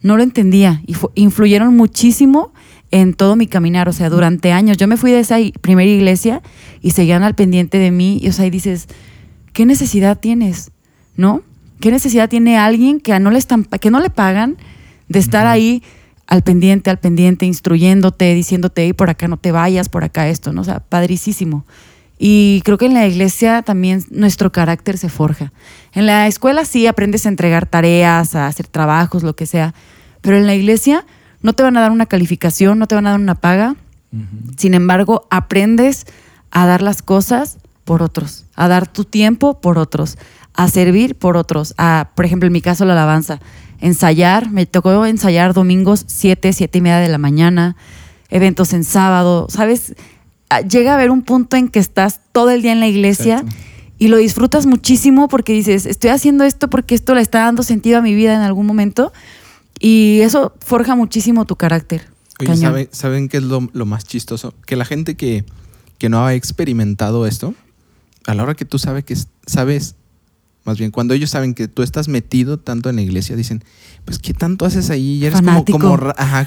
no 0.00 0.16
lo 0.16 0.22
entendía 0.22 0.82
y 0.86 0.94
influyeron 1.14 1.76
muchísimo 1.76 2.52
en 2.90 3.14
todo 3.14 3.36
mi 3.36 3.46
caminar, 3.46 3.88
o 3.88 3.92
sea, 3.92 4.08
durante 4.08 4.52
años. 4.52 4.76
Yo 4.76 4.88
me 4.88 4.96
fui 4.96 5.12
de 5.12 5.20
esa 5.20 5.36
primera 5.60 5.90
iglesia 5.90 6.42
y 6.80 6.92
seguían 6.92 7.22
al 7.22 7.34
pendiente 7.34 7.78
de 7.78 7.90
mí 7.90 8.18
y, 8.22 8.28
o 8.28 8.32
sea, 8.32 8.46
y 8.46 8.50
dices, 8.50 8.88
¿qué 9.52 9.66
necesidad 9.66 10.18
tienes? 10.18 10.70
¿No? 11.16 11.42
¿Qué 11.80 11.90
necesidad 11.90 12.28
tiene 12.28 12.56
alguien 12.56 13.00
que 13.00 13.18
no 13.20 13.30
le, 13.30 13.38
están, 13.38 13.64
que 13.64 13.90
no 13.90 14.00
le 14.00 14.10
pagan 14.10 14.56
de 15.08 15.18
estar 15.18 15.46
ahí 15.46 15.82
al 16.26 16.42
pendiente, 16.42 16.88
al 16.88 16.98
pendiente, 16.98 17.44
instruyéndote, 17.44 18.34
diciéndote, 18.34 18.86
y 18.86 18.92
por 18.92 19.10
acá 19.10 19.28
no 19.28 19.36
te 19.36 19.52
vayas, 19.52 19.88
por 19.88 20.04
acá 20.04 20.28
esto, 20.28 20.52
¿no? 20.52 20.62
O 20.62 20.64
sea, 20.64 20.80
padricísimo. 20.80 21.66
Y 22.18 22.62
creo 22.64 22.78
que 22.78 22.86
en 22.86 22.94
la 22.94 23.06
iglesia 23.06 23.62
también 23.62 24.04
nuestro 24.10 24.52
carácter 24.52 24.98
se 24.98 25.08
forja. 25.08 25.52
En 25.92 26.06
la 26.06 26.26
escuela 26.26 26.64
sí 26.64 26.86
aprendes 26.86 27.26
a 27.26 27.28
entregar 27.28 27.66
tareas, 27.66 28.34
a 28.34 28.46
hacer 28.46 28.68
trabajos, 28.68 29.22
lo 29.22 29.34
que 29.34 29.46
sea, 29.46 29.74
pero 30.20 30.36
en 30.36 30.46
la 30.46 30.54
iglesia 30.54 31.04
no 31.42 31.52
te 31.52 31.62
van 31.62 31.76
a 31.76 31.80
dar 31.80 31.90
una 31.90 32.06
calificación, 32.06 32.78
no 32.78 32.86
te 32.86 32.94
van 32.94 33.06
a 33.06 33.10
dar 33.10 33.20
una 33.20 33.34
paga. 33.34 33.76
Sin 34.56 34.74
embargo, 34.74 35.26
aprendes 35.28 36.06
a 36.52 36.66
dar 36.66 36.82
las 36.82 37.02
cosas 37.02 37.58
por 37.84 38.00
otros, 38.00 38.46
a 38.54 38.68
dar 38.68 38.86
tu 38.86 39.04
tiempo 39.04 39.60
por 39.60 39.76
otros, 39.76 40.16
a 40.54 40.68
servir 40.68 41.16
por 41.16 41.36
otros, 41.36 41.74
a, 41.78 42.10
por 42.14 42.24
ejemplo, 42.24 42.46
en 42.46 42.52
mi 42.52 42.60
caso, 42.60 42.84
la 42.84 42.92
alabanza, 42.92 43.40
ensayar, 43.80 44.50
me 44.50 44.66
tocó 44.66 45.04
ensayar 45.04 45.52
domingos 45.52 46.04
7, 46.06 46.52
7 46.52 46.78
y 46.78 46.80
media 46.80 46.98
de 46.98 47.08
la 47.08 47.18
mañana, 47.18 47.76
eventos 48.30 48.72
en 48.72 48.84
sábado, 48.84 49.48
¿sabes? 49.50 49.94
Ah, 50.54 50.60
llega 50.60 50.92
a 50.92 50.94
haber 50.94 51.10
un 51.10 51.22
punto 51.22 51.56
en 51.56 51.68
que 51.68 51.80
estás 51.80 52.20
todo 52.30 52.50
el 52.50 52.62
día 52.62 52.70
en 52.70 52.78
la 52.78 52.86
iglesia 52.86 53.44
y 53.98 54.06
lo 54.06 54.18
disfrutas 54.18 54.66
muchísimo 54.66 55.26
porque 55.26 55.52
dices, 55.52 55.84
estoy 55.84 56.10
haciendo 56.10 56.44
esto 56.44 56.70
porque 56.70 56.94
esto 56.94 57.12
le 57.16 57.22
está 57.22 57.40
dando 57.40 57.64
sentido 57.64 57.98
a 57.98 58.02
mi 58.02 58.14
vida 58.14 58.36
en 58.36 58.42
algún 58.42 58.64
momento 58.64 59.12
y 59.80 60.20
eso 60.20 60.54
forja 60.60 60.94
muchísimo 60.94 61.44
tu 61.44 61.56
carácter. 61.56 62.06
Oye, 62.38 62.88
¿saben, 62.92 63.28
qué 63.28 63.38
es 63.38 63.42
lo, 63.42 63.60
más 63.84 64.04
chistoso? 64.04 64.54
Que 64.64 64.76
la 64.76 64.84
gente 64.84 65.16
que, 65.16 65.44
que 65.98 66.08
no 66.08 66.24
ha 66.24 66.34
experimentado 66.34 67.26
esto, 67.26 67.54
a 68.24 68.34
la 68.34 68.44
hora 68.44 68.54
que 68.54 68.64
tú 68.64 68.78
sabes 68.78 69.02
que 69.02 69.16
sabes 69.46 69.96
más 70.62 70.78
bien, 70.78 70.92
cuando 70.92 71.14
ellos 71.14 71.30
saben 71.30 71.54
que 71.54 71.66
tú 71.66 71.82
estás 71.82 72.06
metido 72.06 72.58
tanto 72.58 72.88
en 72.90 72.96
la 72.96 73.02
iglesia, 73.02 73.34
dicen, 73.34 73.62
pues, 74.04 74.18
¿qué 74.18 74.32
tanto 74.32 74.64
haces 74.64 74.88
ahí? 74.88 75.18
Y 75.18 75.26
eres 75.26 75.40
como, 75.40 75.64
como, 75.64 75.98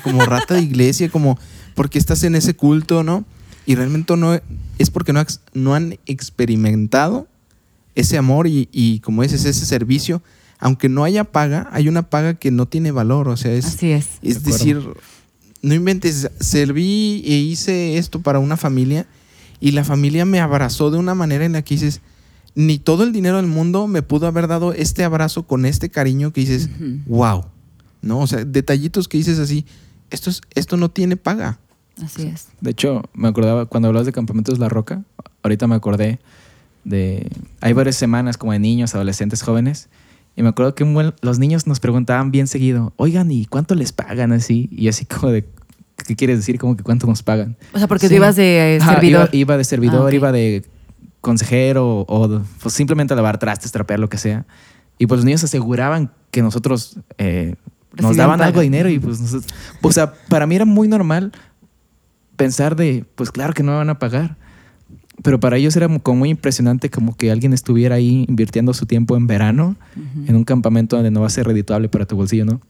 como 0.04 0.26
rata 0.26 0.56
de 0.56 0.62
iglesia, 0.62 1.10
como, 1.10 1.38
porque 1.76 2.00
estás 2.00 2.24
en 2.24 2.36
ese 2.36 2.56
culto, 2.56 3.04
no? 3.04 3.26
Y 3.68 3.76
realmente 3.76 4.16
no 4.16 4.40
es 4.80 4.90
porque 4.90 5.12
no, 5.12 5.24
no 5.54 5.76
han 5.76 6.00
experimentado 6.06 7.28
ese 7.96 8.18
amor 8.18 8.48
y, 8.48 8.70
y, 8.72 9.02
como 9.02 9.24
dices, 9.24 9.44
ese 9.44 9.66
servicio. 9.66 10.24
Aunque 10.58 10.88
no 10.88 11.04
haya 11.04 11.26
paga, 11.26 11.70
hay 11.72 11.90
una 11.90 12.10
paga 12.10 12.36
que 12.36 12.50
no 12.50 12.66
tiene 12.66 12.92
valor. 12.92 13.28
O 13.28 13.36
sea, 13.36 13.54
es, 13.54 13.66
Así 13.66 13.92
es. 13.92 14.08
es 14.22 14.44
decir, 14.44 14.82
no 15.62 15.74
inventes, 15.74 16.32
serví 16.40 17.22
e 17.26 17.36
hice 17.36 17.98
esto 17.98 18.22
para 18.22 18.40
una 18.40 18.56
familia 18.56 19.06
y 19.60 19.72
la 19.72 19.84
familia 19.84 20.24
me 20.24 20.40
abrazó 20.40 20.90
de 20.90 20.98
una 20.98 21.14
manera 21.14 21.44
en 21.44 21.52
la 21.52 21.62
que 21.62 21.76
dices, 21.76 22.00
ni 22.56 22.80
todo 22.80 23.04
el 23.04 23.12
dinero 23.12 23.36
del 23.36 23.48
mundo 23.48 23.88
me 23.88 24.02
pudo 24.02 24.28
haber 24.28 24.48
dado 24.48 24.72
este 24.72 25.04
abrazo 25.04 25.46
con 25.46 25.66
este 25.66 25.90
cariño 25.90 26.32
que 26.32 26.42
dices, 26.42 26.70
wow, 27.06 27.46
¿no? 28.02 28.20
O 28.20 28.28
sea, 28.28 28.46
detallitos 28.46 29.10
que 29.10 29.18
dices 29.18 29.40
así, 29.40 29.66
esto, 30.10 30.30
es, 30.30 30.42
esto 30.56 30.78
no 30.78 30.90
tiene 30.90 31.18
paga. 31.18 31.60
Así 32.04 32.28
es. 32.28 32.50
De 32.62 32.72
hecho, 32.72 33.04
me 33.14 33.28
acordaba, 33.28 33.66
cuando 33.66 33.88
hablabas 33.88 34.06
de 34.06 34.14
Campamentos 34.14 34.60
La 34.60 34.70
Roca, 34.70 35.04
ahorita 35.44 35.68
me 35.68 35.76
acordé 35.76 36.20
de, 36.84 37.30
hay 37.62 37.74
varias 37.74 37.96
semanas 37.96 38.38
como 38.38 38.52
de 38.52 38.60
niños, 38.60 38.96
adolescentes, 38.96 39.42
jóvenes, 39.42 39.90
y 40.36 40.44
me 40.44 40.50
acuerdo 40.50 40.76
que 40.76 40.86
los 41.22 41.40
niños 41.40 41.66
nos 41.66 41.80
preguntaban 41.80 42.30
bien 42.30 42.48
seguido, 42.48 42.94
oigan, 42.98 43.32
¿y 43.32 43.46
cuánto 43.46 43.74
les 43.74 43.92
pagan 43.92 44.32
así? 44.32 44.70
Y 44.72 44.88
así 44.88 45.06
como 45.06 45.32
de, 45.32 45.48
¿qué 46.06 46.16
quieres 46.16 46.38
decir? 46.38 46.60
Como 46.60 46.78
que 46.78 46.84
cuánto 46.84 47.08
nos 47.08 47.24
pagan. 47.24 47.58
O 47.74 47.80
sea, 47.80 47.88
porque 47.88 48.08
tú 48.08 48.14
ibas 48.14 48.36
de 48.36 48.80
servidor. 48.84 49.30
iba, 49.34 49.58
de 49.58 49.64
servidor, 49.64 50.12
ah, 50.12 50.16
iba 50.16 50.32
de 50.32 50.64
consejero 51.22 52.06
o 52.08 52.42
pues, 52.62 52.74
simplemente 52.74 53.16
lavar 53.16 53.40
trastes, 53.40 53.72
trapear, 53.72 54.00
lo 54.00 54.10
que 54.10 54.18
sea. 54.18 54.46
Y 55.00 55.08
pues 55.08 55.20
los 55.20 55.26
niños 55.26 55.44
aseguraban 55.44 56.12
que 56.32 56.42
nosotros 56.44 56.98
eh, 57.18 57.56
nos 58.00 58.16
daban 58.16 58.42
algo 58.42 58.60
de 58.60 58.66
dinero 58.66 58.90
y 58.90 59.00
pues, 59.00 59.20
o 59.82 59.92
sea, 59.92 60.14
para 60.30 60.46
mí 60.46 60.56
era 60.56 60.66
muy 60.66 60.88
normal 60.88 61.32
pensar 62.38 62.76
de, 62.76 63.06
pues 63.15 63.32
claro 63.32 63.54
que 63.54 63.63
no 63.63 63.73
me 63.73 63.78
van 63.80 63.89
a 63.89 64.00
pagar. 64.00 64.38
Pero 65.23 65.39
para 65.39 65.58
ellos 65.58 65.76
era 65.76 65.88
como 66.00 66.19
muy 66.19 66.30
impresionante 66.30 66.89
como 66.89 67.17
que 67.17 67.32
alguien 67.32 67.52
estuviera 67.52 67.95
ahí 67.95 68.26
invirtiendo 68.30 68.73
su 68.73 68.86
tiempo 68.86 69.17
en 69.17 69.26
verano 69.26 69.76
en 70.28 70.36
un 70.36 70.43
campamento 70.43 70.95
donde 70.95 71.10
no 71.10 71.21
va 71.21 71.28
a 71.28 71.32
ser 71.32 71.47
redituable 71.47 71.89
para 71.89 72.06
tu 72.06 72.15
bolsillo, 72.15 72.45
¿no? 72.45 72.62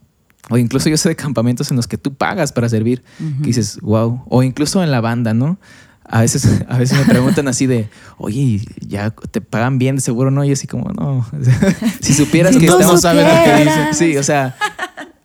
O 0.49 0.57
incluso 0.57 0.89
yo 0.89 0.95
sé 0.95 1.09
de 1.09 1.15
campamentos 1.17 1.69
en 1.71 1.77
los 1.77 1.87
que 1.87 1.97
tú 1.97 2.13
pagas 2.13 2.53
para 2.53 2.69
servir, 2.69 3.03
que 3.41 3.47
dices, 3.47 3.79
wow. 3.81 4.23
O 4.29 4.43
incluso 4.43 4.81
en 4.81 4.91
la 4.91 5.01
banda, 5.01 5.33
¿no? 5.33 5.59
a 6.07 6.21
veces, 6.21 6.47
a 6.67 6.77
veces 6.77 6.97
me 6.97 7.05
preguntan 7.05 7.47
así 7.47 7.67
de, 7.67 7.89
oye, 8.17 8.61
ya 8.87 9.11
te 9.11 9.41
pagan 9.41 9.77
bien, 9.77 9.99
seguro 10.01 10.31
no, 10.31 10.43
y 10.43 10.51
así 10.51 10.67
como, 10.67 10.89
no. 10.91 11.25
si 12.01 12.13
supieras 12.13 12.57
que 12.57 12.65
estamos 12.65 13.01
sabes 13.01 13.25
lo 13.25 13.43
que 13.43 13.63
dicen. 13.63 13.93
Sí, 13.93 14.17
o 14.17 14.23
sea, 14.23 14.55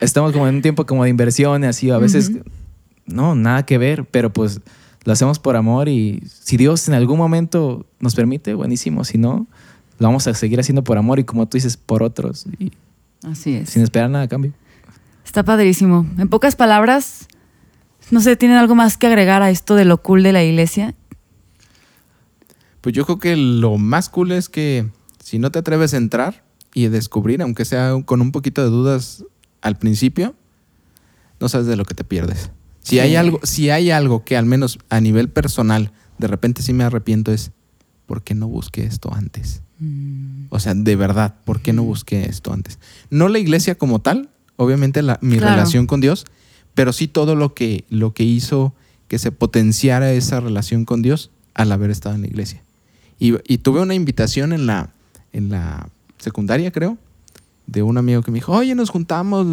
estamos 0.00 0.33
como 0.33 0.48
en 0.48 0.57
un 0.57 0.62
tiempo 0.62 0.85
como 0.87 1.05
de 1.05 1.11
inversión 1.11 1.64
y 1.64 1.66
así, 1.66 1.90
a 1.90 1.98
veces, 1.98 2.33
no, 3.12 3.35
nada 3.35 3.64
que 3.64 3.79
ver, 3.79 4.05
pero 4.05 4.33
pues 4.33 4.61
lo 5.05 5.12
hacemos 5.12 5.38
por 5.38 5.57
amor 5.57 5.88
y 5.88 6.22
si 6.27 6.57
Dios 6.57 6.88
en 6.88 6.94
algún 6.94 7.18
momento 7.18 7.87
nos 8.01 8.14
permite, 8.14 8.55
buenísimo, 8.55 9.05
si 9.05 9.18
no, 9.18 9.46
lo 9.98 10.09
vamos 10.09 10.27
a 10.27 10.35
seguir 10.35 10.61
haciendo 10.61 10.85
por 10.85 10.98
amor 10.98 11.18
y 11.18 11.25
como 11.25 11.46
tú 11.46 11.57
dices, 11.57 11.77
por 11.77 12.03
otros. 12.03 12.46
Y 12.59 12.72
así 13.25 13.57
es. 13.57 13.70
Sin 13.70 13.83
esperar 13.83 14.11
nada 14.11 14.25
a 14.25 14.29
cambio. 14.29 14.53
Está 15.25 15.44
padrísimo. 15.44 16.07
En 16.18 16.29
pocas 16.29 16.57
palabras, 16.57 17.29
no 18.11 18.20
sé, 18.20 18.37
¿tienen 18.37 18.59
algo 18.59 18.75
más 18.75 18.96
que 18.96 19.07
agregar 19.07 19.42
a 19.42 19.51
esto 19.51 19.75
de 19.75 19.85
lo 19.85 20.03
cool 20.03 20.22
de 20.22 20.33
la 20.33 20.42
iglesia? 20.42 20.94
Pues 22.81 22.94
yo 22.94 23.05
creo 23.05 23.18
que 23.18 23.37
lo 23.37 23.79
más 23.79 24.09
cool 24.09 24.33
es 24.33 24.48
que 24.48 24.88
si 25.22 25.38
no 25.38 25.51
te 25.53 25.61
atreves 25.61 25.94
a 25.94 25.98
entrar 25.98 26.44
y 26.75 26.87
a 26.87 26.90
descubrir, 26.90 27.42
aunque 27.42 27.64
sea 27.64 27.94
con 28.05 28.20
un 28.20 28.33
poquito 28.33 28.62
de 28.62 28.70
dudas 28.70 29.25
al 29.61 29.77
principio, 29.79 30.35
no 31.40 31.48
sabes 31.48 31.66
de 31.66 31.77
lo 31.77 31.85
que 31.85 31.94
te 31.94 32.05
pierdes. 32.05 32.51
Si 32.83 32.99
hay 32.99 33.16
algo, 33.16 33.40
si 33.45 33.71
hay 33.71 33.90
algo 33.90 34.25
que 34.25 34.37
al 34.37 34.45
menos 34.45 34.79
a 34.90 35.01
nivel 35.01 35.29
personal 35.29 35.92
de 36.18 36.27
repente 36.29 36.62
sí 36.62 36.73
me 36.73 36.85
arrepiento 36.85 37.33
es 37.33 37.53
¿por 38.07 38.23
qué 38.23 38.35
no 38.35 38.49
busqué 38.49 38.85
esto 38.85 39.12
antes? 39.14 39.62
Mm. 39.79 40.47
O 40.51 40.61
sea, 40.61 40.75
de 40.75 40.97
verdad, 40.97 41.35
¿por 41.45 41.61
qué 41.61 41.73
no 41.73 41.83
busqué 41.83 42.25
esto 42.25 42.53
antes? 42.53 42.79
No 43.11 43.29
la 43.29 43.38
iglesia 43.38 43.77
como 43.77 44.01
tal, 44.01 44.31
obviamente 44.57 45.03
la, 45.03 45.18
mi 45.23 45.38
relación 45.38 45.87
con 45.87 46.01
Dios, 46.01 46.27
pero 46.75 46.92
sí 46.92 47.09
todo 47.09 47.35
lo 47.35 47.55
que, 47.55 47.85
lo 47.88 48.12
que 48.12 48.25
hizo 48.25 48.75
que 49.09 49.18
se 49.18 49.33
potenciara 49.33 50.12
esa 50.12 50.40
relación 50.40 50.85
con 50.85 51.03
Dios 51.03 51.31
al 51.55 51.73
haber 51.73 51.90
estado 51.90 52.14
en 52.14 52.23
la 52.23 52.29
iglesia. 52.29 52.62
Y, 53.18 53.59
tuve 53.59 53.81
una 53.81 53.95
invitación 53.95 54.53
en 54.53 54.66
la, 54.66 54.95
en 55.33 55.49
la 55.49 55.88
secundaria, 56.18 56.73
creo, 56.73 56.99
de 57.66 57.83
un 57.83 57.98
amigo 57.98 58.22
que 58.22 58.31
me 58.31 58.37
dijo, 58.37 58.53
oye, 58.53 58.75
nos 58.75 58.90
juntamos 58.90 59.46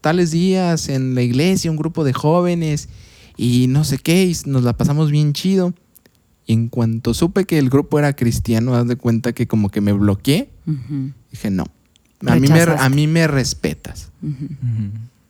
tales 0.00 0.30
días 0.30 0.88
en 0.88 1.14
la 1.14 1.22
iglesia, 1.22 1.70
un 1.70 1.76
grupo 1.76 2.04
de 2.04 2.12
jóvenes, 2.12 2.88
y 3.36 3.66
no 3.68 3.84
sé 3.84 3.98
qué, 3.98 4.24
y 4.24 4.36
nos 4.46 4.62
la 4.64 4.72
pasamos 4.74 5.10
bien 5.10 5.32
chido. 5.32 5.74
Y 6.46 6.52
en 6.52 6.68
cuanto 6.68 7.12
supe 7.12 7.44
que 7.44 7.58
el 7.58 7.70
grupo 7.70 7.98
era 7.98 8.14
cristiano, 8.14 8.74
haz 8.74 8.86
de 8.86 8.96
cuenta 8.96 9.32
que 9.32 9.46
como 9.46 9.68
que 9.68 9.80
me 9.80 9.92
bloqueé, 9.92 10.50
dije, 11.30 11.50
no, 11.50 11.64
a 12.24 12.36
mí, 12.36 12.48
me, 12.48 12.60
a 12.60 12.88
mí 12.88 13.06
me 13.06 13.26
respetas. 13.26 14.10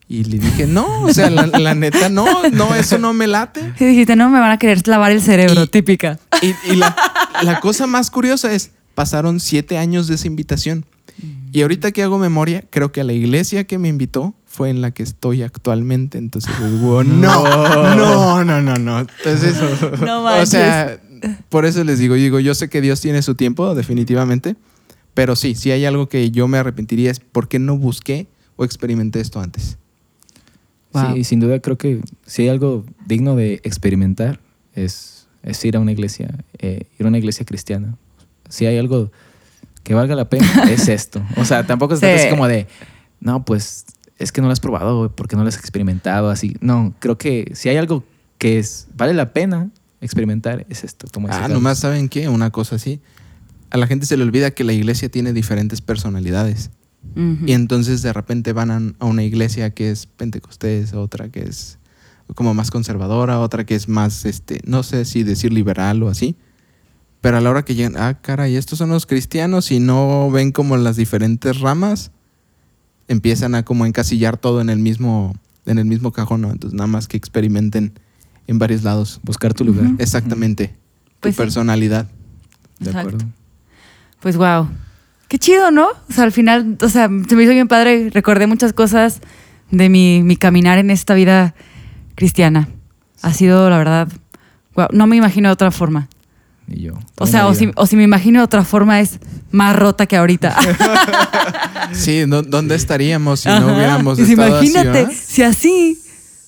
Y 0.09 0.23
le 0.25 0.39
dije, 0.39 0.67
no, 0.67 1.03
o 1.03 1.13
sea, 1.13 1.31
la, 1.31 1.75
neta, 1.75 2.09
no, 2.09 2.49
no, 2.51 2.75
eso 2.77 2.99
no 2.99 3.13
me 3.13 3.27
late. 3.27 3.73
Y 3.81 3.85
dijiste, 3.85 4.15
no, 4.15 4.31
me 4.31 4.39
van 4.39 4.53
a 4.53 4.59
querer 4.59 4.87
lavar 4.87 5.11
el 5.11 5.21
cerebro, 5.21 5.67
típica. 5.67 6.19
Y, 6.43 6.77
la, 6.77 7.61
cosa 7.61 7.87
más 7.87 8.11
curiosa 8.11 8.53
es, 8.53 8.71
pasaron 8.95 9.41
siete 9.41 9.79
años 9.79 10.07
de 10.07 10.15
esa 10.15 10.29
invitación. 10.29 10.85
Y 11.53 11.63
ahorita 11.63 11.93
que 11.93 12.03
hago 12.03 12.19
memoria, 12.19 12.65
creo 12.71 12.93
que 12.93 13.01
a 13.01 13.05
la 13.05 13.13
iglesia 13.13 13.65
que 13.65 13.79
me 13.79 13.89
invitó 13.89 14.35
fue 14.45 14.71
en 14.71 14.81
la 14.81 14.91
que 14.91 15.03
estoy 15.03 15.43
actualmente. 15.43 16.19
Entonces, 16.19 16.53
no, 16.61 17.03
no, 17.05 18.45
no, 18.45 18.63
no, 18.63 18.77
no. 18.77 19.01
Entonces, 19.01 19.57
no 20.01 20.25
o 20.25 20.47
sea, 20.47 21.01
por 21.49 21.65
eso 21.65 21.83
les 21.85 21.99
digo, 21.99 22.15
digo, 22.15 22.41
yo 22.41 22.55
sé 22.55 22.69
que 22.69 22.81
Dios 22.81 23.01
tiene 23.01 23.23
su 23.23 23.35
tiempo, 23.35 23.75
definitivamente. 23.75 24.57
Pero 25.15 25.35
sí, 25.35 25.55
si 25.55 25.71
hay 25.71 25.87
algo 25.87 26.09
que 26.09 26.31
yo 26.31 26.47
me 26.47 26.59
arrepentiría 26.59 27.11
es 27.11 27.21
por 27.21 27.49
qué 27.49 27.59
no 27.59 27.79
busqué 27.79 28.27
o 28.57 28.65
experimenté 28.65 29.21
esto 29.21 29.41
antes. 29.41 29.79
Sí, 31.15 31.25
sin 31.25 31.41
duda 31.41 31.61
creo 31.61 31.77
que 31.77 32.01
si 32.25 32.43
hay 32.43 32.49
algo 32.49 32.85
digno 33.07 33.37
de 33.37 33.61
experimentar 33.65 34.41
es, 34.75 35.27
es 35.43 35.63
ir 35.65 35.77
a 35.77 35.81
una 35.81 35.93
iglesia, 35.93 36.45
eh, 36.59 36.87
ir 36.99 37.07
a 37.07 37.09
una 37.09 37.19
iglesia 37.19 37.45
cristiana. 37.45 37.97
Si 38.49 38.67
hay 38.67 38.79
algo 38.79 39.11
que 39.87 39.95
valga 39.95 40.17
la 40.17 40.29
pena, 40.29 40.65
es 40.71 40.89
esto. 40.89 41.23
O 41.37 41.45
sea, 41.45 41.65
tampoco 41.65 41.95
es 41.95 42.03
así 42.03 42.29
como 42.29 42.49
de, 42.49 42.67
no, 43.21 43.45
pues 43.45 43.87
es 44.19 44.33
que 44.33 44.41
no 44.41 44.49
lo 44.49 44.53
has 44.53 44.59
probado 44.59 45.15
porque 45.15 45.37
no 45.37 45.43
lo 45.43 45.49
has 45.49 45.57
experimentado 45.57 46.29
así. 46.29 46.57
No, 46.61 46.93
creo 46.99 47.17
que 47.19 47.53
si 47.55 47.69
hay 47.69 47.77
algo 47.77 48.03
que 48.37 48.59
es, 48.59 48.89
vale 48.97 49.15
la 49.15 49.33
pena 49.33 49.71
experimentar 50.01 50.67
es 50.69 50.83
esto. 50.83 51.07
Como 51.13 51.29
Ah, 51.31 51.47
nomás 51.47 51.79
saben 51.79 52.09
qué, 52.09 52.29
una 52.29 52.51
cosa 52.51 52.75
así. 52.77 53.01
A 53.71 53.77
la 53.77 53.87
gente 53.87 54.07
se 54.07 54.17
le 54.17 54.25
olvida 54.25 54.51
que 54.51 54.65
la 54.65 54.73
iglesia 54.73 55.09
tiene 55.09 55.33
diferentes 55.33 55.81
personalidades. 55.81 56.71
Y 57.47 57.53
entonces 57.53 58.03
de 58.03 58.13
repente 58.13 58.53
van 58.53 58.71
a, 58.73 58.81
a 58.99 59.05
una 59.07 59.23
iglesia 59.23 59.71
que 59.71 59.93
es 59.93 60.07
pentecostés, 60.07 60.93
otra 60.93 61.29
que 61.29 61.45
es 61.45 61.79
como 62.35 62.53
más 62.53 62.73
conservadora, 62.73 63.39
otra 63.39 63.65
que 63.65 63.77
es 63.77 63.89
más, 63.89 64.25
este, 64.25 64.61
no 64.65 64.83
sé 64.83 65.05
si 65.05 65.23
decir 65.23 65.53
liberal 65.53 66.03
o 66.03 66.09
así. 66.09 66.37
Pero 67.21 67.39
a 67.39 67.41
la 67.41 67.51
hora 67.51 67.65
que 67.65 67.75
llegan, 67.75 67.97
ah, 67.97 68.19
caray, 68.21 68.57
estos 68.57 68.79
son 68.79 68.91
los 68.91 69.07
cristianos 69.07 69.71
y 69.71 69.81
no 69.81 70.31
ven 70.31 70.53
como 70.53 70.77
las 70.77 70.97
diferentes 70.97 71.61
ramas, 71.61 72.11
empiezan 73.09 73.55
a 73.55 73.65
como 73.65 73.87
encasillar 73.87 74.37
todo 74.37 74.61
en 74.61 74.71
el 74.71 74.79
mismo, 74.79 75.35
en 75.65 75.79
el 75.79 75.87
mismo 75.87 76.13
cajón, 76.13 76.43
¿no? 76.43 76.51
Entonces 76.51 76.77
nada 76.77 76.87
más 76.87 77.09
que 77.09 77.17
experimenten 77.17 77.99
en 78.47 78.59
varios 78.59 78.83
lados. 78.83 79.21
Buscar 79.23 79.55
tu 79.55 79.65
lugar. 79.65 79.87
Exactamente. 79.99 80.75
Pues 81.21 81.35
sí. 81.35 81.37
tu 81.37 81.43
personalidad. 81.43 82.07
De 82.79 82.91
Exacto. 82.91 83.09
acuerdo. 83.09 83.27
Pues 84.21 84.37
wow. 84.37 84.69
Qué 85.29 85.39
chido, 85.39 85.71
¿no? 85.71 85.89
O 86.09 86.13
sea, 86.13 86.25
al 86.25 86.33
final, 86.33 86.79
o 86.81 86.89
sea, 86.89 87.09
se 87.09 87.37
me 87.37 87.43
hizo 87.43 87.53
bien 87.53 87.69
padre. 87.69 88.11
Recordé 88.11 88.47
muchas 88.47 88.73
cosas 88.73 89.21
de 89.71 89.89
mi, 89.89 90.23
mi 90.23 90.37
caminar 90.37 90.79
en 90.79 90.91
esta 90.91 91.15
vida 91.15 91.55
cristiana. 92.15 92.69
Ha 93.23 93.33
sido, 93.33 93.69
la 93.69 93.79
verdad, 93.79 94.09
guau, 94.75 94.89
no 94.93 95.07
me 95.07 95.17
imagino 95.17 95.49
de 95.49 95.55
otra 95.55 95.71
forma. 95.71 96.09
Y 96.69 96.83
yo. 96.83 96.95
O 97.19 97.27
sea, 97.27 97.47
o 97.47 97.55
si, 97.55 97.71
o 97.77 97.87
si 97.87 97.97
me 97.97 98.03
imagino 98.03 98.41
de 98.41 98.45
otra 98.45 98.65
forma 98.65 99.01
es 99.01 99.19
más 99.53 99.77
rota 99.77 100.07
que 100.07 100.17
ahorita. 100.17 100.57
Sí, 101.93 102.25
¿dó- 102.27 102.43
¿dónde 102.43 102.75
estaríamos 102.75 103.41
si 103.41 103.49
Ajá. 103.49 103.61
no 103.61 103.75
hubiéramos 103.77 104.19
Pues 104.19 104.29
estado 104.29 104.57
así, 104.59 104.69
imagínate, 104.71 105.15
si 105.15 105.43
así, 105.43 105.99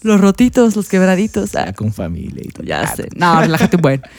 los 0.03 0.21
rotitos, 0.21 0.75
los 0.75 0.89
quebraditos. 0.89 1.55
ah, 1.55 1.67
Ya 1.67 1.73
con 1.75 1.93
familia 1.93 2.43
y 2.45 2.49
todo. 2.49 2.67
Ya 2.67 2.85
sé. 2.95 3.09
No, 3.17 3.41
relájate 3.41 3.77
un 3.77 3.83
buen. 3.83 4.03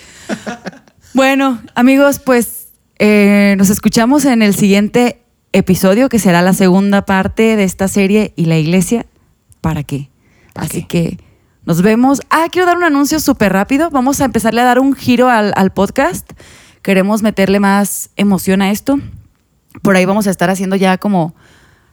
Bueno, 1.14 1.60
amigos, 1.74 2.20
pues 2.20 2.68
eh, 3.00 3.56
nos 3.58 3.70
escuchamos 3.72 4.26
en 4.26 4.44
el 4.44 4.54
siguiente 4.56 5.20
episodio, 5.54 6.08
que 6.08 6.20
será 6.20 6.42
la 6.44 6.54
segunda 6.54 7.04
parte 7.04 7.56
de 7.56 7.64
esta 7.64 7.88
serie 7.88 8.32
y 8.36 8.46
la 8.46 8.58
iglesia. 8.60 9.08
¿Para 9.60 9.84
qué? 9.84 10.10
¿Para 10.54 10.68
Así 10.68 10.84
qué? 10.84 11.18
que 11.18 11.24
nos 11.66 11.82
vemos. 11.82 12.22
Ah, 12.30 12.48
quiero 12.52 12.66
dar 12.66 12.78
un 12.78 12.84
anuncio 12.84 13.20
súper 13.20 13.54
rápido. 13.54 13.90
Vamos 13.90 14.22
a 14.22 14.26
empezarle 14.26 14.62
a 14.62 14.66
dar 14.66 14.80
un 14.80 14.94
giro 14.94 15.30
al, 15.30 15.54
al 15.56 15.72
podcast. 15.72 16.30
Queremos 16.82 17.22
meterle 17.22 17.60
más 17.60 18.10
emoción 18.16 18.62
a 18.62 18.72
esto. 18.72 19.00
Por 19.82 19.96
ahí 19.96 20.06
vamos 20.06 20.28
a 20.28 20.32
estar 20.32 20.50
haciendo 20.50 20.76
ya 20.76 20.98
como 20.98 21.36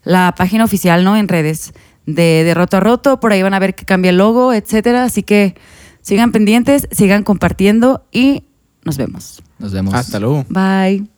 la 0.03 0.35
página 0.37 0.65
oficial, 0.65 1.05
¿no? 1.05 1.17
En 1.17 1.29
redes 1.29 1.73
de, 2.07 2.43
de 2.45 2.55
Roto 2.55 2.77
a 2.79 2.81
Roto. 2.81 3.21
Por 3.21 3.33
ahí 3.33 3.43
van 3.43 3.55
a 3.55 3.59
ver 3.59 3.75
que 3.75 3.85
cambia 3.85 4.11
el 4.11 4.19
logo, 4.19 4.53
etcétera. 4.53 5.05
Así 5.05 5.23
que 5.23 5.57
sigan 6.01 6.33
pendientes, 6.33 6.89
sigan 6.93 7.25
compartiendo 7.25 8.07
y 8.13 8.45
nos 8.85 8.97
vemos. 8.97 9.43
Nos 9.59 9.73
vemos. 9.73 9.93
Hasta 9.95 10.21
luego. 10.21 10.45
Bye. 10.49 11.16